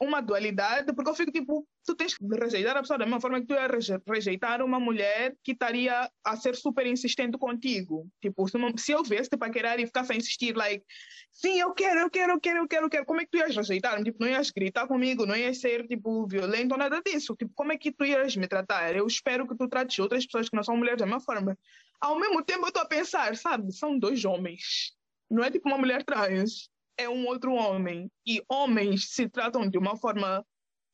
uma 0.00 0.20
dualidade, 0.20 0.92
porque 0.94 1.10
eu 1.10 1.14
fico 1.14 1.32
tipo, 1.32 1.66
tu 1.84 1.94
tens 1.94 2.16
que 2.16 2.24
rejeitar 2.24 2.76
a 2.76 2.80
pessoa 2.80 2.98
da 2.98 3.04
mesma 3.04 3.20
forma 3.20 3.40
que 3.40 3.46
tu 3.46 3.54
ia 3.54 3.68
rejeitar 4.06 4.62
uma 4.62 4.78
mulher 4.78 5.36
que 5.42 5.52
estaria 5.52 6.08
a 6.24 6.36
ser 6.36 6.54
super 6.54 6.86
insistente 6.86 7.36
contigo. 7.36 8.08
Tipo, 8.20 8.46
se, 8.48 8.56
não, 8.56 8.76
se 8.76 8.92
eu 8.92 9.02
viesse 9.02 9.30
para 9.30 9.50
querer 9.50 9.80
e 9.80 9.86
ficasse 9.86 10.12
a 10.12 10.16
insistir, 10.16 10.56
like, 10.56 10.84
sim, 11.32 11.58
eu 11.58 11.72
quero, 11.72 12.00
eu 12.00 12.10
quero, 12.10 12.32
eu 12.32 12.40
quero, 12.40 12.58
eu 12.58 12.68
quero, 12.68 12.86
eu 12.86 12.90
quero, 12.90 13.06
como 13.06 13.20
é 13.20 13.24
que 13.24 13.30
tu 13.32 13.38
ias 13.38 13.56
rejeitar? 13.56 14.02
Tipo, 14.04 14.18
não 14.20 14.28
ias 14.28 14.50
gritar 14.50 14.86
comigo, 14.86 15.26
não 15.26 15.36
ias 15.36 15.58
ser, 15.60 15.86
tipo, 15.88 16.26
violento 16.28 16.72
ou 16.72 16.78
nada 16.78 17.02
disso. 17.04 17.34
Tipo, 17.36 17.52
como 17.54 17.72
é 17.72 17.76
que 17.76 17.90
tu 17.90 18.04
ias 18.04 18.36
me 18.36 18.46
tratar? 18.46 18.94
Eu 18.94 19.06
espero 19.06 19.48
que 19.48 19.56
tu 19.56 19.68
trates 19.68 19.98
outras 19.98 20.24
pessoas 20.24 20.48
que 20.48 20.56
não 20.56 20.62
são 20.62 20.76
mulheres 20.76 21.00
da 21.00 21.06
mesma 21.06 21.20
forma. 21.20 21.58
Ao 22.00 22.18
mesmo 22.18 22.44
tempo, 22.44 22.62
eu 22.62 22.68
estou 22.68 22.82
a 22.82 22.86
pensar, 22.86 23.36
sabe, 23.36 23.72
são 23.72 23.98
dois 23.98 24.24
homens. 24.24 24.96
Não 25.28 25.42
é 25.42 25.50
tipo 25.50 25.68
uma 25.68 25.76
mulher 25.76 26.04
trans 26.04 26.70
é 26.98 27.08
um 27.08 27.26
outro 27.26 27.52
homem. 27.54 28.10
E 28.26 28.42
homens 28.48 29.10
se 29.14 29.28
tratam 29.28 29.70
de 29.70 29.78
uma 29.78 29.96
forma 29.96 30.44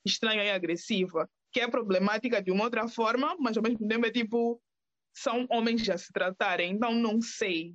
estranha 0.07 0.44
e 0.44 0.50
agressiva, 0.50 1.28
que 1.50 1.61
é 1.61 1.68
problemática 1.68 2.42
de 2.42 2.50
uma 2.52 2.64
outra 2.64 2.86
forma, 2.86 3.34
mas 3.40 3.57
ao 3.57 3.62
mesmo 3.62 3.88
tempo 3.88 4.07
é 4.07 4.11
tipo, 4.11 4.61
são 5.16 5.46
homens 5.50 5.88
a 5.88 5.96
se 5.96 6.12
tratarem, 6.12 6.72
então 6.72 6.92
não 6.92 7.20
sei. 7.20 7.74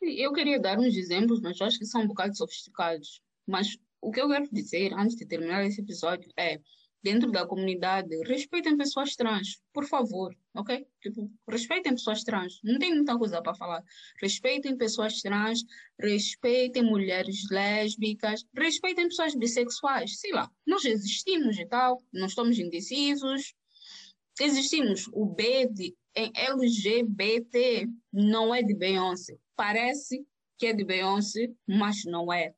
Eu 0.00 0.32
queria 0.32 0.58
dar 0.58 0.78
uns 0.78 0.96
exemplos, 0.96 1.40
mas 1.40 1.58
eu 1.60 1.66
acho 1.66 1.78
que 1.78 1.84
são 1.84 2.02
um 2.02 2.06
bocado 2.06 2.36
sofisticados. 2.36 3.20
Mas 3.46 3.76
o 4.00 4.10
que 4.10 4.20
eu 4.20 4.28
quero 4.28 4.48
dizer, 4.50 4.92
antes 4.94 5.16
de 5.16 5.26
terminar 5.26 5.64
esse 5.64 5.80
episódio, 5.80 6.30
é 6.38 6.60
dentro 7.02 7.30
da 7.30 7.46
comunidade, 7.46 8.14
respeitem 8.26 8.76
pessoas 8.76 9.16
trans, 9.16 9.60
por 9.72 9.86
favor, 9.86 10.36
ok? 10.54 10.86
Tipo, 11.00 11.30
respeitem 11.48 11.92
pessoas 11.92 12.22
trans. 12.22 12.60
Não 12.62 12.78
tem 12.78 12.94
muita 12.94 13.18
coisa 13.18 13.42
para 13.42 13.54
falar. 13.54 13.82
Respeitem 14.20 14.76
pessoas 14.76 15.20
trans, 15.20 15.64
respeitem 15.98 16.82
mulheres 16.82 17.48
lésbicas, 17.50 18.44
respeitem 18.54 19.08
pessoas 19.08 19.34
bissexuais. 19.34 20.18
Sei 20.18 20.32
lá, 20.32 20.50
nós 20.66 20.84
existimos 20.84 21.58
e 21.58 21.66
tal, 21.66 22.02
não 22.12 22.26
estamos 22.26 22.58
indecisos. 22.58 23.54
Existimos. 24.40 25.08
O 25.12 25.26
B 25.26 25.66
de, 25.68 25.94
em 26.14 26.30
LGBT 26.34 27.86
não 28.12 28.54
é 28.54 28.62
de 28.62 28.74
Beyoncé. 28.74 29.38
Parece 29.56 30.24
que 30.58 30.66
é 30.66 30.72
de 30.72 30.84
Beyoncé, 30.84 31.50
mas 31.66 32.04
não 32.04 32.32
é. 32.32 32.54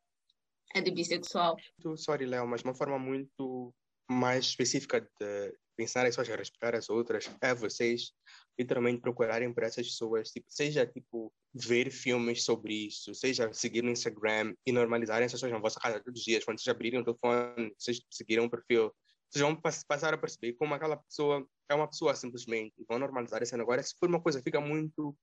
É 0.75 0.81
de 0.81 0.91
bissexual. 0.91 1.57
Sorry, 1.97 2.25
Léo, 2.25 2.49
mas 2.49 2.63
de 2.63 2.69
uma 2.69 2.75
forma 2.75 2.99
muito 2.99 3.75
mais 4.13 4.47
específica 4.47 5.01
de 5.01 5.55
pensar 5.77 6.07
em 6.07 6.13
só 6.13 6.23
respeitar 6.23 6.75
as 6.75 6.89
outras 6.89 7.31
é 7.41 7.55
vocês 7.55 8.13
literalmente 8.59 9.01
procurarem 9.01 9.53
por 9.53 9.63
essas 9.63 9.87
pessoas, 9.89 10.31
tipo, 10.31 10.47
seja 10.49 10.87
tipo 10.87 11.33
ver 11.55 11.91
filmes 11.91 12.45
sobre 12.45 12.87
isso, 12.87 13.15
seja 13.15 13.53
seguir 13.53 13.83
no 13.83 13.91
Instagram 13.91 14.55
e 14.67 14.73
normalizarem 14.73 15.25
essas 15.25 15.41
pessoas 15.41 15.53
na 15.53 15.59
vossa 15.59 15.81
casa 15.81 16.01
todos 16.01 16.21
os 16.21 16.25
dias, 16.25 16.45
quando 16.45 16.61
vocês 16.61 16.75
abrirem 16.75 17.01
o 17.01 17.05
telefone, 17.05 17.75
vocês 17.79 18.01
seguirem 18.11 18.45
um 18.45 18.49
perfil, 18.49 18.95
vocês 19.31 19.43
vão 19.43 19.57
passar 19.57 20.13
a 20.13 20.19
perceber 20.19 20.53
como 20.55 20.75
aquela 20.75 20.97
pessoa 20.97 21.47
é 21.69 21.75
uma 21.75 21.89
pessoa 21.89 22.15
simplesmente, 22.15 22.75
vão 22.87 22.99
normalizar 22.99 23.43
esse 23.43 23.55
agora, 23.55 23.83
se 23.83 23.97
for 23.99 24.09
uma 24.09 24.21
coisa 24.21 24.43
fica 24.43 24.61
muito 24.61 25.17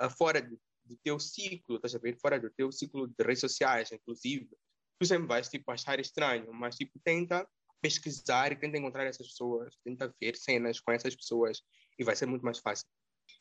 uh, 0.00 0.10
fora 0.16 0.40
do, 0.40 0.58
do 0.84 0.96
teu 1.02 1.18
ciclo, 1.18 1.76
estás 1.76 1.94
a 1.94 1.98
ver? 1.98 2.16
Fora 2.20 2.38
do 2.38 2.50
teu 2.50 2.70
ciclo 2.70 3.08
de 3.08 3.24
redes 3.24 3.40
sociais, 3.40 3.90
inclusive, 3.90 4.48
tu 4.98 5.06
sempre 5.06 5.26
vais 5.26 5.48
tipo 5.48 5.70
achar 5.70 5.98
estranho, 5.98 6.52
mas 6.52 6.76
tipo 6.76 7.00
tenta 7.04 7.48
pesquisar 7.80 8.52
e 8.52 8.56
tenta 8.56 8.78
encontrar 8.78 9.06
essas 9.06 9.26
pessoas, 9.28 9.74
tenta 9.84 10.12
ver 10.20 10.36
cenas 10.36 10.80
com 10.80 10.92
essas 10.92 11.14
pessoas 11.14 11.62
e 11.98 12.04
vai 12.04 12.16
ser 12.16 12.26
muito 12.26 12.42
mais 12.42 12.58
fácil. 12.58 12.86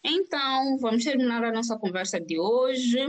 Então, 0.03 0.77
vamos 0.79 1.03
terminar 1.03 1.43
a 1.43 1.51
nossa 1.51 1.77
conversa 1.77 2.19
de 2.19 2.39
hoje 2.39 2.99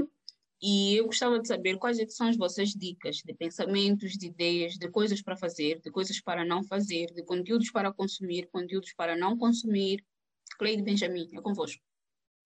e 0.61 0.97
eu 0.97 1.07
gostava 1.07 1.39
de 1.39 1.47
saber 1.47 1.79
quais 1.79 1.99
é 1.99 2.07
são 2.09 2.29
as 2.29 2.37
vossas 2.37 2.71
dicas 2.71 3.17
de 3.17 3.33
pensamentos, 3.35 4.13
de 4.13 4.27
ideias, 4.27 4.75
de 4.75 4.91
coisas 4.91 5.23
para 5.23 5.37
fazer, 5.37 5.81
de 5.81 5.91
coisas 5.91 6.21
para 6.21 6.45
não 6.45 6.65
fazer, 6.65 7.07
de 7.15 7.23
conteúdos 7.25 7.71
para 7.71 7.93
consumir, 7.93 8.49
conteúdos 8.51 8.93
para 8.95 9.17
não 9.17 9.37
consumir. 9.37 10.05
Cleide 10.59 10.83
Benjamin, 10.83 11.29
é 11.33 11.41
convosco. 11.41 11.81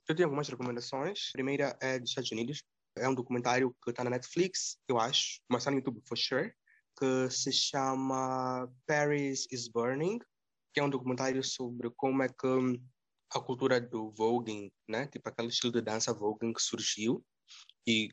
Eu 0.08 0.14
tenho 0.14 0.26
algumas 0.26 0.48
recomendações. 0.48 1.30
A 1.30 1.32
primeira 1.32 1.76
é 1.80 1.98
dos 1.98 2.10
Estados 2.10 2.30
Unidos. 2.32 2.62
É 2.96 3.08
um 3.08 3.14
documentário 3.14 3.74
que 3.82 3.90
está 3.90 4.04
na 4.04 4.10
Netflix, 4.10 4.76
eu 4.86 4.98
acho, 4.98 5.40
mas 5.48 5.62
está 5.62 5.70
no 5.70 5.78
YouTube 5.78 6.02
for 6.04 6.18
sure 6.18 6.52
que 6.98 7.30
se 7.30 7.52
chama 7.52 8.70
Paris 8.86 9.46
is 9.50 9.68
Burning, 9.68 10.18
que 10.72 10.80
é 10.80 10.82
um 10.82 10.90
documentário 10.90 11.42
sobre 11.42 11.90
como 11.96 12.22
é 12.22 12.28
que 12.28 12.80
a 13.34 13.40
cultura 13.40 13.80
do 13.80 14.10
voguing, 14.12 14.70
né, 14.88 15.06
tipo 15.06 15.28
aquele 15.28 15.48
estilo 15.48 15.72
de 15.72 15.80
dança 15.80 16.12
voguing 16.12 16.52
que 16.52 16.62
surgiu 16.62 17.24
e 17.86 18.10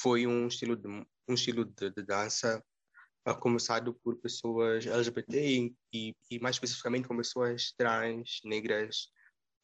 foi 0.00 0.26
um 0.26 0.48
estilo 0.48 0.76
de 0.76 0.88
um 0.88 1.34
estilo 1.34 1.64
de, 1.64 1.90
de 1.90 2.02
dança 2.02 2.62
uh, 3.28 3.38
começado 3.38 3.94
por 3.94 4.16
pessoas 4.16 4.86
LGBT 4.86 5.74
e, 5.92 6.14
e, 6.30 6.40
mais 6.40 6.56
especificamente 6.56 7.08
com 7.08 7.16
pessoas 7.16 7.72
trans, 7.76 8.40
negras, 8.44 9.08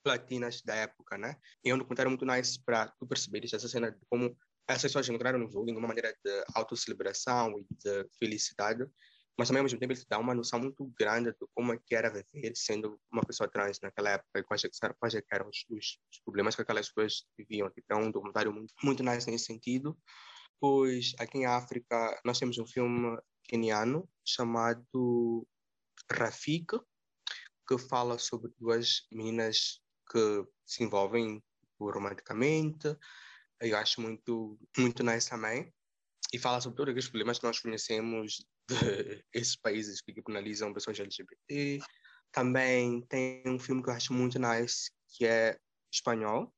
latinas 0.04 0.60
da 0.62 0.74
época, 0.74 1.16
né? 1.16 1.36
E 1.64 1.70
é 1.70 1.74
um 1.74 1.78
documentário 1.78 2.10
muito 2.10 2.26
nice 2.26 2.60
para 2.62 2.88
tu 2.98 3.06
perceberes 3.06 3.52
essa 3.52 3.68
cena 3.68 3.90
de 3.90 4.00
como 4.10 4.36
essas 4.68 4.82
pessoas 4.82 5.08
encontraram 5.08 5.38
no 5.38 5.50
jogo 5.50 5.70
uma 5.70 5.88
maneira 5.88 6.16
de 6.24 6.44
autocelebração 6.54 7.58
e 7.58 7.66
de 7.70 8.08
felicidade, 8.18 8.86
mas 9.36 9.48
também 9.48 9.60
ao 9.60 9.64
mesmo 9.64 9.78
tempo 9.78 9.92
ele 9.92 10.04
dá 10.08 10.18
uma 10.18 10.34
noção 10.34 10.60
muito 10.60 10.84
grande 10.98 11.30
de 11.30 11.46
como 11.54 11.72
é 11.72 11.78
que 11.78 11.94
era 11.94 12.10
viver 12.10 12.54
sendo 12.54 13.00
uma 13.10 13.24
pessoa 13.24 13.48
trans 13.48 13.80
naquela 13.80 14.10
época 14.10 14.38
e 14.38 14.42
quais, 14.42 14.64
é 14.64 14.68
quais 14.98 15.14
é 15.14 15.22
eram 15.32 15.48
os, 15.48 15.64
os, 15.70 15.98
problemas 16.24 16.54
que 16.54 16.62
aquelas 16.62 16.88
pessoas 16.88 17.24
viviam. 17.36 17.70
Então, 17.76 18.02
um 18.02 18.10
documentário 18.10 18.52
muito, 18.52 18.74
muito 18.82 19.02
nice 19.02 19.30
nesse 19.30 19.46
sentido. 19.46 19.98
Pois, 20.60 21.12
aqui 21.18 21.38
em 21.38 21.46
África, 21.46 22.20
nós 22.24 22.38
temos 22.38 22.58
um 22.58 22.66
filme 22.66 23.18
keniano 23.44 24.08
chamado 24.24 25.46
Rafik, 26.10 26.78
que 27.66 27.78
fala 27.78 28.18
sobre 28.18 28.52
duas 28.58 29.06
meninas 29.10 29.80
que 30.10 30.46
se 30.66 30.84
envolvem 30.84 31.42
romanticamente, 31.80 32.96
eu 33.62 33.76
acho 33.76 34.00
muito, 34.00 34.58
muito 34.76 35.02
nice 35.02 35.28
também. 35.28 35.72
E 36.32 36.38
fala 36.38 36.60
sobre 36.60 36.76
todos 36.76 36.96
os 36.96 37.10
problemas 37.10 37.38
que 37.38 37.44
nós 37.44 37.60
conhecemos 37.60 38.44
desses 39.32 39.56
países 39.60 40.00
que 40.00 40.22
penalizam 40.22 40.72
pessoas 40.72 40.98
LGBT, 40.98 41.78
Também 42.32 43.02
tem 43.02 43.42
um 43.46 43.58
filme 43.58 43.82
que 43.82 43.90
eu 43.90 43.94
acho 43.94 44.12
muito 44.12 44.38
nice, 44.38 44.90
que 45.08 45.26
é 45.26 45.58
espanhol. 45.92 46.52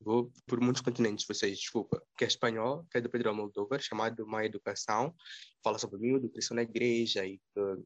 Vou 0.00 0.32
por 0.46 0.60
muitos 0.60 0.80
continentes, 0.80 1.26
vocês, 1.26 1.58
desculpa. 1.58 2.02
Que 2.16 2.24
é 2.24 2.28
espanhol, 2.28 2.86
que 2.90 2.98
é 2.98 3.00
do 3.00 3.10
Pedro 3.10 3.28
Almodóvar, 3.30 3.80
chamado 3.80 4.26
Má 4.26 4.44
Educação. 4.44 5.14
Fala 5.62 5.78
sobre 5.78 5.98
mil 5.98 6.16
educação 6.16 6.54
na 6.54 6.62
igreja 6.62 7.26
e 7.26 7.38
que 7.38 7.84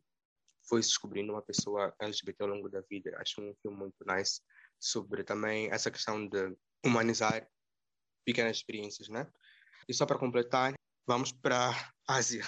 foi 0.69 0.83
se 0.83 0.91
descobrindo 0.91 1.33
uma 1.33 1.43
pessoa 1.43 1.95
LGBT 1.99 2.45
ao 2.45 2.51
longo 2.51 2.69
da 2.69 2.83
vida. 2.83 3.17
Acho 3.19 3.41
um 3.41 3.55
filme 3.61 3.77
muito 3.77 4.05
nice 4.07 4.41
sobre 4.79 5.25
também 5.25 5.71
essa 5.73 5.91
questão 5.91 6.29
de 6.29 6.55
humanizar 6.85 7.49
pequenas 8.25 8.59
experiências, 8.59 9.09
né? 9.09 9.31
E 9.89 9.95
só 9.95 10.07
para 10.07 10.19
completar, 10.19 10.75
vamos 11.07 11.33
para 11.33 11.71
Ásia. 12.07 12.45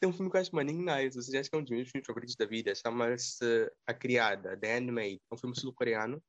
Tem 0.00 0.08
um 0.08 0.12
filme 0.12 0.30
que 0.30 0.36
eu 0.36 0.40
acho 0.40 0.54
maninho 0.54 0.84
nice, 0.84 1.18
ou 1.18 1.40
acho 1.40 1.50
que 1.50 1.56
é 1.56 1.58
um 1.58 1.62
dos 1.62 1.70
meus 1.70 1.90
filmes 1.90 2.06
favoritos 2.06 2.36
da 2.36 2.46
vida, 2.46 2.74
chama-se 2.74 3.70
A 3.86 3.94
Criada, 3.94 4.56
The 4.56 4.78
Handmaid, 4.78 5.20
é 5.30 5.34
um 5.34 5.38
filme 5.38 5.58
sul-coreano, 5.58 6.22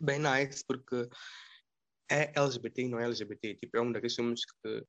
bem 0.00 0.18
nice, 0.18 0.64
porque 0.66 1.08
é 2.10 2.32
LGBT 2.36 2.82
e 2.82 2.88
não 2.88 2.98
é 2.98 3.04
LGBT, 3.04 3.54
tipo, 3.54 3.76
é 3.76 3.80
um 3.80 3.92
daqueles 3.92 4.14
filmes 4.14 4.44
que 4.44 4.86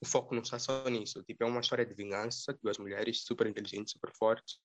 o 0.00 0.06
foco 0.06 0.34
não 0.34 0.42
está 0.42 0.58
só 0.58 0.88
nisso, 0.88 1.22
tipo, 1.24 1.42
é 1.42 1.46
uma 1.46 1.60
história 1.60 1.84
de 1.84 1.94
vingança 1.94 2.52
de 2.52 2.60
duas 2.62 2.78
mulheres 2.78 3.22
super 3.24 3.46
inteligentes, 3.46 3.92
super 3.92 4.12
fortes, 4.16 4.58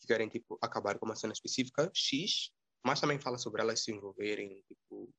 que 0.00 0.06
querem, 0.06 0.28
tipo, 0.28 0.58
acabar 0.62 0.98
com 0.98 1.06
uma 1.06 1.16
cena 1.16 1.32
específica, 1.32 1.90
X, 1.94 2.50
mas 2.84 3.00
também 3.00 3.18
fala 3.18 3.38
sobre 3.38 3.62
elas 3.62 3.82
se 3.82 3.90
envolverem, 3.90 4.62
tipo, 4.68 5.10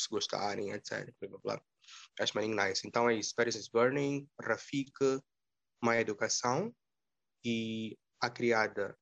se 0.00 0.08
gostarem, 0.08 0.72
etc. 0.72 1.12
Blá, 1.20 1.28
blá, 1.28 1.38
blá. 1.42 1.62
Acho 2.20 2.34
bem 2.34 2.54
nice. 2.54 2.86
Então 2.86 3.08
é 3.08 3.14
isso. 3.14 3.34
Paris 3.34 3.54
is 3.54 3.68
Burning, 3.68 4.28
Rafik, 4.40 4.92
Má 5.82 5.96
Educação 6.00 6.74
e 7.44 7.98
A 8.20 8.30
Criada 8.30 8.96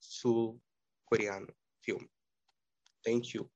Sul-Coreano 0.00 1.54
filme. 1.84 2.08
Thank 3.04 3.36
you. 3.36 3.50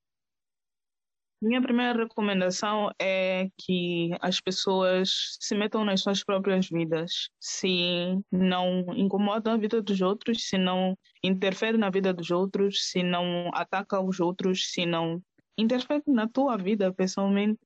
Minha 1.41 1.61
primeira 1.61 1.93
recomendação 1.93 2.91
é 2.99 3.49
que 3.59 4.11
as 4.21 4.41
pessoas 4.41 5.37
se 5.39 5.55
metam 5.55 5.85
nas 5.85 6.01
suas 6.01 6.25
próprias 6.25 6.69
vidas. 6.69 7.29
Se 7.39 8.19
não 8.33 8.87
incomodam 8.97 9.53
a 9.53 9.59
vida 9.59 9.83
dos 9.83 10.01
outros, 10.01 10.49
se 10.49 10.57
não 10.57 10.97
interferem 11.23 11.79
na 11.79 11.91
vida 11.91 12.13
dos 12.13 12.31
outros, 12.31 12.89
se 12.91 13.03
não 13.03 13.51
atacam 13.53 14.07
os 14.09 14.19
outros, 14.19 14.73
se 14.73 14.87
não 14.87 15.23
interferem 15.59 16.03
na 16.07 16.29
tua 16.29 16.57
vida 16.57 16.93
pessoalmente, 16.93 17.61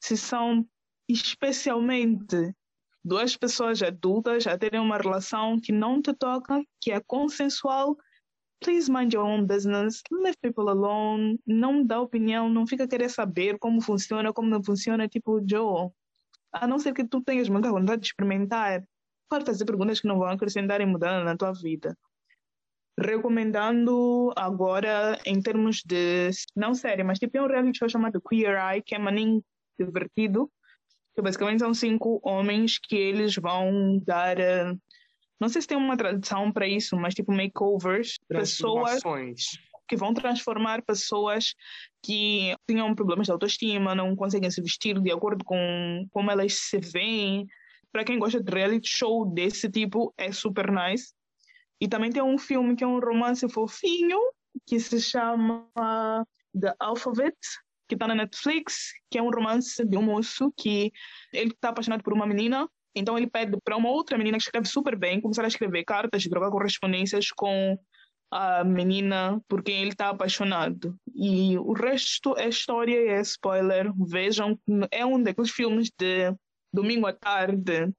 se 0.00 0.16
são 0.16 0.66
especialmente 1.08 2.54
duas 3.04 3.36
pessoas 3.36 3.82
adultas 3.82 4.46
a 4.46 4.56
terem 4.56 4.80
uma 4.80 4.98
relação 4.98 5.60
que 5.60 5.72
não 5.72 6.00
te 6.00 6.12
toca, 6.14 6.62
que 6.80 6.92
é 6.92 7.00
consensual 7.00 7.96
please 8.62 8.88
mind 8.88 9.12
your 9.12 9.24
own 9.24 9.44
business, 9.44 10.02
leave 10.10 10.36
people 10.40 10.68
alone, 10.68 11.38
não 11.44 11.84
dá 11.84 12.00
opinião, 12.00 12.48
não 12.48 12.66
fica 12.66 12.86
querer 12.86 13.10
saber 13.10 13.58
como 13.58 13.80
funciona, 13.80 14.32
como 14.32 14.48
não 14.48 14.62
funciona, 14.62 15.08
tipo, 15.08 15.42
Joe, 15.44 15.90
a 16.52 16.66
não 16.66 16.78
ser 16.78 16.94
que 16.94 17.04
tu 17.04 17.20
tenhas 17.20 17.48
muita 17.48 17.70
vontade 17.70 18.02
de 18.02 18.08
experimentar, 18.08 18.84
pode 19.28 19.44
fazer 19.44 19.64
perguntas 19.64 20.00
que 20.00 20.06
não 20.06 20.18
vão 20.18 20.28
acrescentar 20.28 20.80
e 20.80 20.86
mudar 20.86 21.24
na 21.24 21.36
tua 21.36 21.52
vida. 21.52 21.96
Recomendando 22.98 24.32
agora 24.36 25.18
em 25.24 25.40
termos 25.40 25.82
de, 25.84 26.30
não 26.54 26.74
série, 26.74 27.02
mas 27.02 27.18
tipo 27.18 27.36
é 27.38 27.42
um 27.42 27.46
reality 27.46 27.78
show 27.78 27.88
chamado 27.88 28.20
Queer 28.20 28.58
Eye, 28.58 28.82
que 28.82 28.94
é 28.94 28.98
maninho 28.98 29.42
divertido, 29.78 30.50
que 31.14 31.22
basicamente 31.22 31.60
são 31.60 31.72
cinco 31.72 32.20
homens 32.22 32.78
que 32.78 32.94
eles 32.94 33.34
vão 33.36 33.98
dar 34.04 34.38
uh, 34.38 34.78
não 35.42 35.48
sei 35.48 35.60
se 35.60 35.66
tem 35.66 35.76
uma 35.76 35.96
tradução 35.96 36.52
para 36.52 36.68
isso, 36.68 36.94
mas 36.96 37.14
tipo 37.14 37.32
makeovers, 37.32 38.16
pessoas 38.28 39.00
que 39.88 39.96
vão 39.96 40.14
transformar 40.14 40.82
pessoas 40.82 41.52
que 42.00 42.54
tinham 42.64 42.94
problemas 42.94 43.26
de 43.26 43.32
autoestima, 43.32 43.92
não 43.92 44.14
conseguem 44.14 44.48
se 44.52 44.62
vestir 44.62 45.00
de 45.00 45.10
acordo 45.10 45.44
com 45.44 46.06
como 46.12 46.30
elas 46.30 46.54
se 46.54 46.78
veem. 46.78 47.44
Para 47.90 48.04
quem 48.04 48.20
gosta 48.20 48.40
de 48.40 48.52
reality 48.52 48.88
show 48.88 49.26
desse 49.34 49.68
tipo, 49.68 50.14
é 50.16 50.30
super 50.30 50.70
nice. 50.70 51.12
E 51.82 51.88
também 51.88 52.12
tem 52.12 52.22
um 52.22 52.38
filme 52.38 52.76
que 52.76 52.84
é 52.84 52.86
um 52.86 53.00
romance 53.00 53.46
fofinho, 53.48 54.18
que 54.64 54.78
se 54.78 55.00
chama 55.00 55.66
The 56.58 56.74
Alphabet, 56.78 57.36
que 57.88 57.96
está 57.96 58.06
na 58.06 58.14
Netflix, 58.14 58.92
que 59.10 59.18
é 59.18 59.22
um 59.22 59.30
romance 59.30 59.84
de 59.84 59.96
um 59.96 60.02
moço 60.02 60.52
que 60.56 60.92
ele 61.32 61.50
está 61.50 61.70
apaixonado 61.70 62.02
por 62.02 62.12
uma 62.12 62.26
menina 62.26 62.68
então 62.94 63.16
ele 63.16 63.26
pede 63.26 63.56
para 63.64 63.76
uma 63.76 63.88
outra 63.88 64.18
menina 64.18 64.36
que 64.36 64.44
escreve 64.44 64.68
super 64.68 64.96
bem 64.96 65.20
começar 65.20 65.44
a 65.44 65.48
escrever 65.48 65.84
cartas, 65.84 66.24
trocar 66.24 66.50
correspondências 66.50 67.30
com 67.30 67.78
a 68.30 68.64
menina 68.64 69.40
por 69.48 69.62
quem 69.62 69.80
ele 69.80 69.90
está 69.90 70.10
apaixonado. 70.10 70.96
E 71.14 71.56
o 71.58 71.72
resto 71.72 72.36
é 72.36 72.48
história 72.48 72.94
e 72.94 73.08
é 73.08 73.20
spoiler. 73.20 73.92
Vejam, 73.96 74.58
é 74.90 75.04
um 75.04 75.22
daqueles 75.22 75.50
filmes 75.50 75.90
de 75.98 76.34
domingo 76.72 77.06
à 77.06 77.12
tarde. 77.12 77.90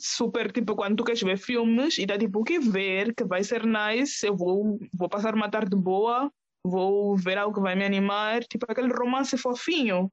Super, 0.00 0.50
tipo, 0.50 0.74
quando 0.74 0.96
tu 0.96 1.04
queres 1.04 1.20
ver 1.20 1.36
filmes 1.36 1.98
e 1.98 2.06
dá 2.06 2.18
tipo, 2.18 2.40
o 2.40 2.44
que 2.44 2.58
ver, 2.58 3.14
que 3.14 3.24
vai 3.24 3.44
ser 3.44 3.66
nice, 3.66 4.26
eu 4.26 4.34
vou, 4.34 4.78
vou 4.94 5.08
passar 5.08 5.34
uma 5.34 5.50
tarde 5.50 5.76
boa, 5.76 6.32
vou 6.64 7.16
ver 7.16 7.36
algo 7.36 7.54
que 7.54 7.60
vai 7.60 7.74
me 7.74 7.84
animar, 7.84 8.42
tipo 8.44 8.64
aquele 8.66 8.92
romance 8.92 9.36
fofinho. 9.36 10.10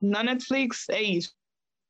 Na 0.00 0.22
Netflix 0.22 0.88
é 0.88 1.02
isso. 1.02 1.34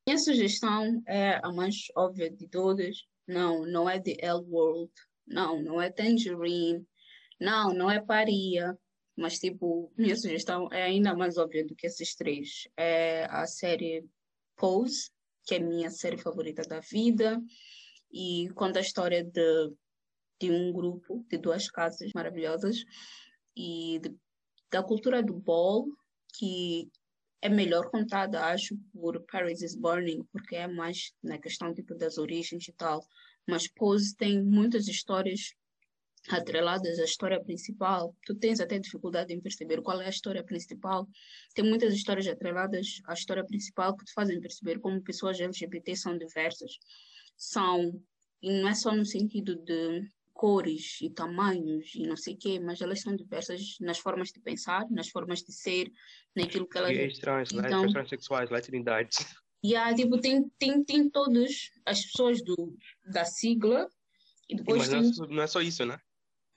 Minha 0.05 0.17
sugestão 0.17 1.01
é 1.05 1.39
a 1.43 1.51
mais 1.51 1.87
óbvia 1.95 2.29
de 2.29 2.47
todas. 2.47 3.05
Não, 3.27 3.65
não 3.65 3.89
é 3.89 3.99
The 3.99 4.15
L 4.19 4.45
World. 4.47 4.91
Não, 5.25 5.61
não 5.61 5.81
é 5.81 5.89
Tangerine. 5.89 6.85
Não, 7.39 7.73
não 7.73 7.91
é 7.91 7.99
Paria. 7.99 8.77
Mas, 9.17 9.39
tipo, 9.39 9.91
minha 9.97 10.15
sugestão 10.15 10.69
é 10.71 10.83
ainda 10.83 11.15
mais 11.15 11.37
óbvia 11.37 11.65
do 11.65 11.75
que 11.75 11.87
esses 11.87 12.15
três. 12.15 12.67
É 12.77 13.25
a 13.25 13.45
série 13.45 14.05
Pose, 14.55 15.09
que 15.47 15.55
é 15.55 15.59
minha 15.59 15.89
série 15.89 16.17
favorita 16.17 16.61
da 16.63 16.81
vida. 16.81 17.41
E 18.11 18.49
conta 18.53 18.79
a 18.79 18.81
história 18.81 19.23
de, 19.23 19.73
de 20.39 20.51
um 20.51 20.73
grupo, 20.73 21.25
de 21.29 21.37
duas 21.37 21.71
casas 21.71 22.11
maravilhosas. 22.13 22.83
E 23.55 23.99
de, 23.99 24.13
da 24.69 24.83
cultura 24.83 25.23
do 25.23 25.33
ball, 25.33 25.87
que 26.37 26.91
é 27.41 27.47
melhor 27.47 27.89
contada, 27.89 28.45
acho, 28.45 28.77
por 28.91 29.23
Paris 29.31 29.61
is 29.61 29.75
Burning, 29.75 30.23
porque 30.31 30.57
é 30.57 30.67
mais 30.67 31.13
na 31.23 31.37
questão 31.37 31.73
tipo, 31.73 31.95
das 31.95 32.17
origens 32.17 32.67
e 32.67 32.73
tal. 32.73 33.07
Mas 33.47 33.67
Pose 33.67 34.15
tem 34.15 34.43
muitas 34.43 34.87
histórias 34.87 35.53
atreladas 36.29 36.99
à 36.99 37.03
história 37.03 37.41
principal. 37.43 38.15
Tu 38.25 38.35
tens 38.35 38.59
até 38.59 38.77
dificuldade 38.79 39.33
em 39.33 39.39
perceber 39.39 39.81
qual 39.81 40.01
é 40.01 40.07
a 40.07 40.09
história 40.09 40.43
principal. 40.43 41.07
Tem 41.53 41.63
muitas 41.63 41.93
histórias 41.93 42.27
atreladas 42.27 43.01
à 43.05 43.13
história 43.13 43.45
principal 43.45 43.95
que 43.95 44.05
te 44.05 44.13
fazem 44.13 44.39
perceber 44.39 44.79
como 44.79 45.01
pessoas 45.01 45.39
LGBT 45.39 45.95
são 45.95 46.17
diversas. 46.17 46.77
São, 47.35 48.01
e 48.41 48.61
não 48.61 48.69
é 48.69 48.73
só 48.73 48.93
no 48.93 49.05
sentido 49.05 49.55
de 49.55 50.09
cores 50.33 50.99
e 51.01 51.09
tamanhos 51.09 51.95
e 51.95 52.03
não 52.03 52.15
sei 52.15 52.35
o 52.35 52.37
quê, 52.37 52.59
mas 52.59 52.79
elas 52.79 53.01
são 53.01 53.15
diversas 53.15 53.77
nas 53.81 53.97
formas 53.97 54.29
de 54.29 54.39
pensar, 54.39 54.87
nas 54.91 55.09
formas 55.09 55.41
de 55.41 55.51
ser, 55.51 55.91
naquilo 56.35 56.67
que 56.67 56.77
elas... 56.77 56.95
Gays, 56.95 57.19
trans, 57.19 57.51
então, 57.51 57.85
né? 57.85 57.91
transexuais, 57.91 58.49
latinidades. 58.49 59.17
E 59.63 59.71
yeah, 59.71 59.93
tipo, 59.95 60.19
tem, 60.19 60.47
tem, 60.59 60.83
tem 60.83 61.09
todas 61.09 61.71
as 61.83 62.05
pessoas 62.05 62.43
do, 62.43 62.77
da 63.11 63.25
sigla 63.25 63.89
e 64.47 64.55
depois 64.55 64.87
mas 64.87 64.89
tem... 64.89 65.01
não, 65.01 65.25
é, 65.25 65.35
não 65.35 65.43
é 65.43 65.47
só 65.47 65.61
isso, 65.61 65.83
né? 65.83 65.99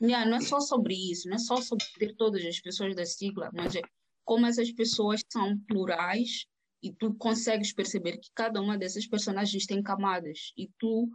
Yeah, 0.02 0.28
não 0.28 0.38
é 0.38 0.40
só 0.40 0.60
sobre 0.60 0.94
isso, 0.94 1.28
não 1.28 1.36
é 1.36 1.38
só 1.38 1.56
sobre 1.60 2.14
todas 2.16 2.44
as 2.44 2.58
pessoas 2.58 2.96
da 2.96 3.04
sigla, 3.04 3.50
mas 3.52 3.74
é 3.76 3.82
como 4.24 4.46
essas 4.46 4.72
pessoas 4.72 5.20
são 5.30 5.58
plurais 5.68 6.46
e 6.82 6.92
tu 6.92 7.14
consegues 7.14 7.72
perceber 7.74 8.16
que 8.18 8.30
cada 8.34 8.60
uma 8.62 8.78
dessas 8.78 9.06
personagens 9.06 9.66
tem 9.66 9.82
camadas 9.82 10.52
e 10.56 10.70
tu 10.78 11.10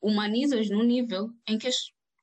humanizas 0.00 0.68
no 0.68 0.82
nível 0.82 1.30
em 1.48 1.56
que 1.56 1.68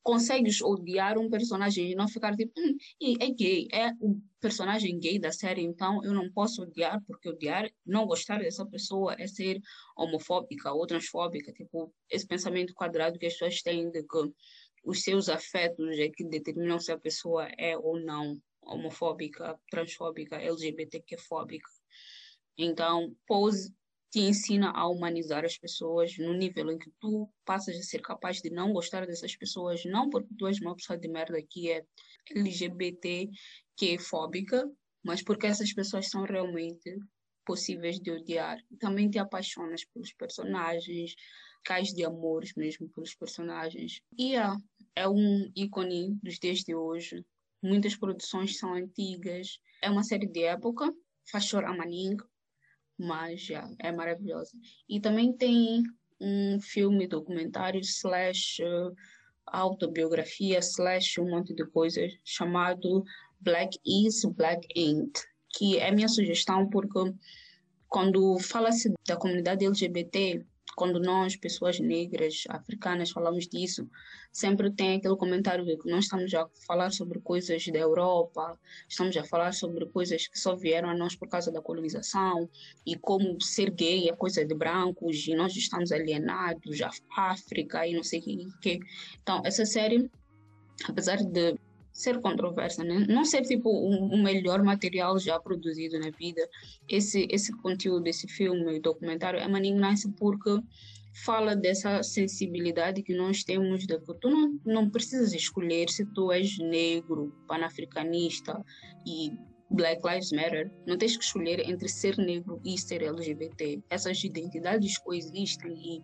consegues 0.03 0.61
odiar 0.61 1.17
um 1.17 1.29
personagem 1.29 1.91
e 1.91 1.95
não 1.95 2.07
ficar 2.07 2.35
tipo, 2.35 2.51
hum, 2.57 2.75
é 3.19 3.29
gay, 3.29 3.67
é 3.71 3.91
o 3.99 4.19
personagem 4.39 4.99
gay 4.99 5.19
da 5.19 5.31
série, 5.31 5.61
então 5.61 6.03
eu 6.03 6.13
não 6.13 6.31
posso 6.31 6.63
odiar, 6.63 7.01
porque 7.05 7.29
odiar, 7.29 7.69
não 7.85 8.05
gostar 8.05 8.39
dessa 8.39 8.65
pessoa 8.65 9.15
é 9.17 9.27
ser 9.27 9.61
homofóbica 9.95 10.73
ou 10.73 10.87
transfóbica, 10.87 11.51
tipo, 11.53 11.93
esse 12.09 12.27
pensamento 12.27 12.73
quadrado 12.73 13.19
que 13.19 13.27
as 13.27 13.33
pessoas 13.33 13.61
têm 13.61 13.91
de 13.91 14.01
que 14.03 14.33
os 14.83 15.03
seus 15.03 15.29
afetos 15.29 15.97
é 15.97 16.09
que 16.09 16.23
determinam 16.23 16.79
se 16.79 16.91
a 16.91 16.97
pessoa 16.97 17.47
é 17.57 17.77
ou 17.77 17.99
não 17.99 18.41
homofóbica, 18.61 19.59
transfóbica, 19.69 20.41
LGBTQ-fóbica. 20.41 21.69
Então, 22.57 23.15
pose 23.25 23.73
te 24.11 24.19
ensina 24.19 24.71
a 24.71 24.87
humanizar 24.87 25.45
as 25.45 25.57
pessoas 25.57 26.17
no 26.17 26.33
nível 26.33 26.69
em 26.69 26.77
que 26.77 26.91
tu 26.99 27.29
passas 27.45 27.77
a 27.77 27.81
ser 27.81 28.01
capaz 28.01 28.41
de 28.41 28.49
não 28.49 28.73
gostar 28.73 29.07
dessas 29.07 29.35
pessoas, 29.37 29.85
não 29.85 30.09
porque 30.09 30.35
tu 30.37 30.47
és 30.47 30.59
uma 30.59 30.75
pessoa 30.75 30.99
de 30.99 31.07
merda 31.07 31.41
que 31.41 31.71
é 31.71 31.85
LGBT, 32.35 33.29
que 33.77 33.93
é 33.93 33.97
fóbica, 33.97 34.69
mas 35.01 35.23
porque 35.23 35.47
essas 35.47 35.71
pessoas 35.73 36.09
são 36.09 36.23
realmente 36.23 36.93
possíveis 37.45 37.99
de 38.01 38.11
odiar. 38.11 38.57
Também 38.79 39.09
te 39.09 39.17
apaixonas 39.17 39.85
pelos 39.85 40.13
personagens, 40.13 41.15
cais 41.63 41.93
de 41.93 42.03
amores 42.03 42.53
mesmo 42.55 42.89
pelos 42.89 43.15
personagens. 43.15 44.01
E 44.17 44.33
yeah, 44.33 44.57
é 44.95 45.07
um 45.07 45.51
ícone 45.55 46.17
dos 46.21 46.39
dias 46.39 46.59
de 46.59 46.75
hoje. 46.75 47.25
Muitas 47.61 47.95
produções 47.95 48.57
são 48.57 48.73
antigas. 48.73 49.59
É 49.81 49.89
uma 49.89 50.03
série 50.03 50.27
de 50.27 50.43
época, 50.43 50.93
faz 51.29 51.45
chorar 51.45 51.75
mas 52.97 53.41
já 53.41 53.69
é 53.79 53.91
maravilhosa. 53.91 54.51
E 54.87 54.99
também 54.99 55.33
tem 55.33 55.83
um 56.19 56.59
filme 56.59 57.07
documentário 57.07 57.79
slash 57.81 58.63
uh, 58.63 58.95
autobiografia 59.47 60.59
slash 60.59 61.19
um 61.19 61.29
monte 61.29 61.53
de 61.53 61.65
coisas 61.65 62.13
chamado 62.23 63.03
Black 63.39 63.79
is 63.85 64.23
Black 64.35 64.67
Ain't, 64.77 65.19
que 65.49 65.79
é 65.79 65.91
minha 65.91 66.07
sugestão 66.07 66.69
porque 66.69 67.13
quando 67.87 68.39
fala-se 68.39 68.93
da 69.05 69.17
comunidade 69.17 69.65
LGBT, 69.65 70.45
quando 70.75 70.99
nós, 70.99 71.35
pessoas 71.35 71.79
negras, 71.79 72.43
africanas, 72.49 73.11
falamos 73.11 73.47
disso, 73.47 73.89
sempre 74.31 74.71
tem 74.71 74.97
aquele 74.97 75.15
comentário 75.15 75.65
que 75.77 75.89
nós 75.89 76.05
estamos 76.05 76.33
a 76.33 76.47
falar 76.65 76.91
sobre 76.91 77.19
coisas 77.19 77.65
da 77.67 77.79
Europa, 77.79 78.57
estamos 78.87 79.15
a 79.17 79.23
falar 79.23 79.53
sobre 79.53 79.85
coisas 79.87 80.27
que 80.27 80.39
só 80.39 80.55
vieram 80.55 80.89
a 80.89 80.95
nós 80.95 81.15
por 81.15 81.27
causa 81.27 81.51
da 81.51 81.61
colonização, 81.61 82.49
e 82.85 82.95
como 82.95 83.41
ser 83.41 83.69
gay 83.71 84.09
é 84.09 84.15
coisa 84.15 84.45
de 84.45 84.55
brancos, 84.55 85.27
e 85.27 85.35
nós 85.35 85.55
estamos 85.55 85.91
alienados, 85.91 86.81
a 86.81 86.91
África 87.31 87.85
e 87.85 87.93
não 87.93 88.03
sei 88.03 88.19
o 88.19 88.59
que. 88.59 88.79
Então, 89.21 89.41
essa 89.45 89.65
série, 89.65 90.09
apesar 90.87 91.17
de 91.17 91.55
ser 91.91 92.19
controversa, 92.21 92.83
né? 92.83 93.05
não 93.07 93.25
ser 93.25 93.41
tipo 93.41 93.69
o 93.69 94.17
melhor 94.17 94.63
material 94.63 95.19
já 95.19 95.39
produzido 95.39 95.99
na 95.99 96.09
vida. 96.09 96.47
Esse 96.87 97.27
esse 97.29 97.51
conteúdo, 97.57 98.07
esse 98.07 98.27
filme, 98.27 98.79
documentário 98.79 99.39
é 99.39 99.47
nice 99.47 100.09
porque 100.17 100.59
fala 101.13 101.55
dessa 101.55 102.01
sensibilidade 102.03 103.03
que 103.03 103.13
nós 103.13 103.43
temos 103.43 103.85
que 103.85 104.13
tu 104.19 104.29
não, 104.29 104.59
não 104.65 104.89
precisas 104.89 105.33
escolher 105.33 105.89
se 105.89 106.05
tu 106.05 106.31
és 106.31 106.57
negro, 106.57 107.35
panafricanista 107.47 108.63
e 109.05 109.31
Black 109.69 110.01
Lives 110.07 110.31
Matter. 110.31 110.71
Não 110.85 110.97
tens 110.97 111.17
que 111.17 111.23
escolher 111.23 111.59
entre 111.69 111.89
ser 111.89 112.17
negro 112.17 112.61
e 112.63 112.77
ser 112.77 113.01
LGBT. 113.01 113.81
Essas 113.89 114.23
identidades 114.23 114.97
coexistem 114.97 115.73
e, 115.73 116.01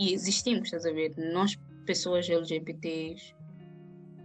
e 0.00 0.14
existimos, 0.14 0.64
estás 0.64 0.86
a 0.86 0.92
ver? 0.92 1.14
Nós, 1.16 1.58
pessoas 1.86 2.28
LGBTs, 2.28 3.34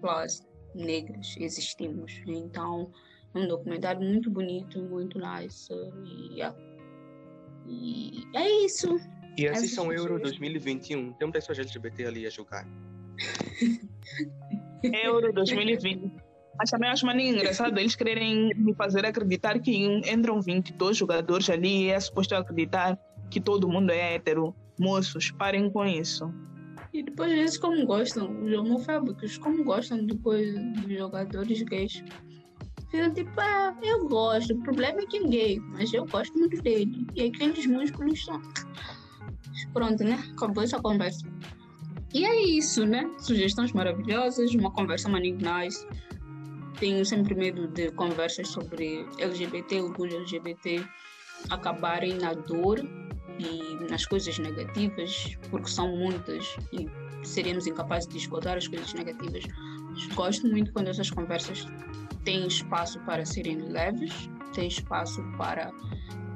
plus 0.02 0.45
negras 0.76 1.36
existimos. 1.40 2.22
Então, 2.28 2.92
é 3.34 3.40
um 3.40 3.48
documentário 3.48 4.02
muito 4.02 4.30
bonito, 4.30 4.82
muito 4.82 5.20
nice. 5.20 5.74
E, 6.04 6.42
e 7.68 8.24
é 8.36 8.66
isso. 8.66 9.00
E 9.38 9.48
assistam 9.48 9.92
Euro 9.92 10.20
2021. 10.20 11.14
Tem 11.14 11.28
muitas 11.28 11.46
pessoas 11.46 11.60
LGBT 11.60 12.06
ali 12.06 12.26
a 12.26 12.30
jogar. 12.30 12.68
Euro 14.84 15.34
2020. 15.34 16.14
Mas 16.58 16.70
também 16.70 16.90
acho 16.90 17.06
mais 17.06 17.22
engraçado 17.22 17.78
eles 17.78 17.96
quererem 17.96 18.54
me 18.56 18.74
fazer 18.74 19.06
acreditar 19.06 19.60
que 19.60 19.76
entram 20.10 20.42
22 20.42 20.96
jogadores 20.96 21.50
ali 21.50 21.86
e 21.86 21.90
é 21.90 22.00
suposto 22.00 22.34
acreditar 22.34 22.98
que 23.30 23.42
todo 23.42 23.68
mundo 23.68 23.92
é 23.92 24.16
hétero. 24.16 24.56
Moços, 24.80 25.32
parem 25.32 25.70
com 25.70 25.86
isso. 25.86 26.34
E 26.96 27.04
depois 27.04 27.30
eles 27.30 27.58
como 27.58 27.86
gostam, 27.86 28.42
os 28.42 28.54
homofóbicos, 28.54 29.38
como 29.40 29.66
gostam 29.66 30.06
depois 30.06 30.54
dos 30.54 30.98
jogadores 30.98 31.62
gays. 31.64 32.02
Ficam 32.90 33.14
tipo, 33.14 33.32
ah, 33.38 33.78
eu 33.84 34.08
gosto, 34.08 34.54
o 34.54 34.64
problema 34.64 35.02
é 35.02 35.06
que 35.06 35.18
é 35.18 35.24
gay, 35.24 35.60
mas 35.60 35.94
eu 35.94 36.06
gosto 36.06 36.40
muito 36.40 36.62
dele. 36.62 37.06
E 37.14 37.24
aqueles 37.24 37.66
músculos 37.66 38.24
são. 38.24 38.42
Pronto, 39.74 40.06
né? 40.06 40.18
Acabou 40.38 40.64
essa 40.64 40.82
conversa. 40.82 41.28
E 42.14 42.24
é 42.24 42.42
isso, 42.46 42.86
né? 42.86 43.14
Sugestões 43.20 43.74
maravilhosas, 43.74 44.56
uma 44.56 44.72
conversa 44.72 45.10
nice. 45.10 45.86
Tenho 46.80 47.04
sempre 47.04 47.36
medo 47.36 47.68
de 47.68 47.92
conversas 47.92 48.48
sobre 48.48 49.06
LGBT, 49.20 49.82
orgulho 49.82 50.16
LGBT, 50.16 50.82
acabarem 51.50 52.14
na 52.14 52.34
dor 52.34 52.80
e 53.40 53.90
nas 53.90 54.06
coisas 54.06 54.38
negativas, 54.40 55.38
porque 55.50 55.70
são 55.70 55.96
muitas 55.96 56.56
e 56.72 56.90
seríamos 57.24 57.68
incapazes 57.68 58.08
de 58.08 58.18
esgotar 58.18 58.58
as 58.58 58.68
coisas 58.68 58.94
negativas. 58.94 59.44
Gosto 60.14 60.48
muito 60.48 60.72
quando 60.74 60.90
essas 60.90 61.10
conversas 61.10 61.66
têm 62.24 62.48
espaço 62.48 63.00
para 63.02 63.26
serem 63.26 63.58
leves, 63.58 64.30
têm 64.54 64.68
espaço 64.68 65.24
para 65.38 65.72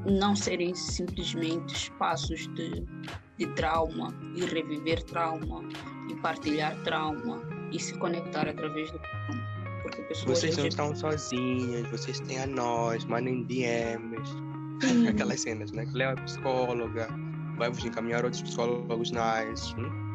não 0.09 0.35
serem 0.35 0.73
simplesmente 0.73 1.73
espaços 1.75 2.47
de, 2.53 2.85
de 3.37 3.47
trauma 3.55 4.13
e 4.35 4.45
reviver 4.45 5.03
trauma 5.03 5.61
e 6.09 6.15
partilhar 6.15 6.75
trauma 6.83 7.41
e 7.71 7.79
se 7.79 7.97
conectar 7.97 8.47
através 8.47 8.91
do 8.91 8.99
porque 9.81 10.13
vocês 10.25 10.57
não 10.57 10.67
estão 10.67 10.95
sozinhas, 10.95 11.87
vocês 11.89 12.19
têm 12.21 12.39
a 12.39 12.47
nós, 12.47 13.05
mandem 13.05 13.43
DMs, 13.43 14.29
Aquelas 15.09 15.41
cenas, 15.41 15.71
né? 15.71 15.85
Léo 15.93 16.11
é 16.11 16.15
psicóloga, 16.15 17.07
vai 17.57 17.69
vos 17.69 17.83
encaminhar 17.83 18.23
outros 18.23 18.41
psicólogos 18.41 19.11
nice. 19.11 19.75
Hum? 19.75 20.09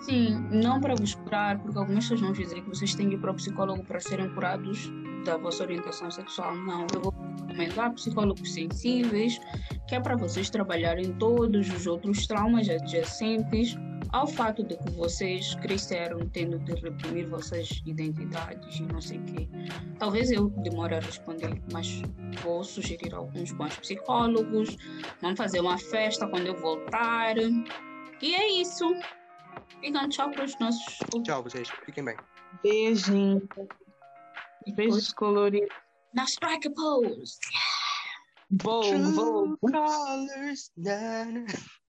Sim, 0.00 0.38
não 0.50 0.80
para 0.80 0.94
vos 0.94 1.14
curar, 1.14 1.58
porque 1.58 1.78
algumas 1.78 2.04
pessoas 2.04 2.20
vão 2.20 2.32
dizer 2.32 2.62
que 2.62 2.68
vocês 2.68 2.94
têm 2.94 3.08
que 3.08 3.16
ir 3.16 3.18
para 3.18 3.32
o 3.32 3.34
psicólogo 3.34 3.84
para 3.84 4.00
serem 4.00 4.28
curados 4.30 4.90
da 5.24 5.36
vossa 5.36 5.64
orientação 5.64 6.10
sexual. 6.10 6.54
Não, 6.56 6.86
eu 6.94 7.00
vou 7.00 7.14
recomendar 7.48 7.92
psicólogos 7.92 8.54
sensíveis, 8.54 9.40
que 9.88 9.94
é 9.94 10.00
para 10.00 10.16
vocês 10.16 10.50
trabalharem 10.50 11.14
todos 11.14 11.68
os 11.70 11.86
outros 11.86 12.26
traumas 12.26 12.68
adjacentes 12.68 13.74
ao 14.12 14.26
fato 14.26 14.62
de 14.62 14.76
que 14.76 14.90
vocês 14.92 15.54
cresceram 15.56 16.28
tendo 16.28 16.58
de 16.58 16.74
reprimir 16.74 17.26
vossas 17.26 17.82
identidades 17.86 18.78
e 18.78 18.82
não 18.82 19.00
sei 19.00 19.18
o 19.18 19.24
quê. 19.24 19.48
Talvez 19.98 20.30
eu 20.30 20.50
demore 20.50 20.94
a 20.94 21.00
responder, 21.00 21.60
mas 21.72 22.02
vou 22.42 22.62
sugerir 22.62 23.14
alguns 23.14 23.50
bons 23.52 23.76
psicólogos. 23.78 24.76
Vamos 25.22 25.38
fazer 25.38 25.60
uma 25.60 25.78
festa 25.78 26.28
quando 26.28 26.46
eu 26.46 26.56
voltar. 26.60 27.36
E 27.38 28.34
é 28.34 28.60
isso. 28.60 28.84
Ficam 29.80 30.08
tchau 30.10 30.30
para 30.30 30.44
os 30.44 30.58
nossos. 30.58 30.98
Tchau, 31.24 31.42
vocês. 31.42 31.68
Fiquem 31.86 32.04
bem. 32.04 32.16
Beijinho. 32.62 33.48
Beijos 34.74 35.14
coloridos. 35.14 35.74
Na 36.12 36.24
strike 36.24 36.70
pose. 36.70 37.38
Vou, 38.50 39.12
vou. 39.12 39.58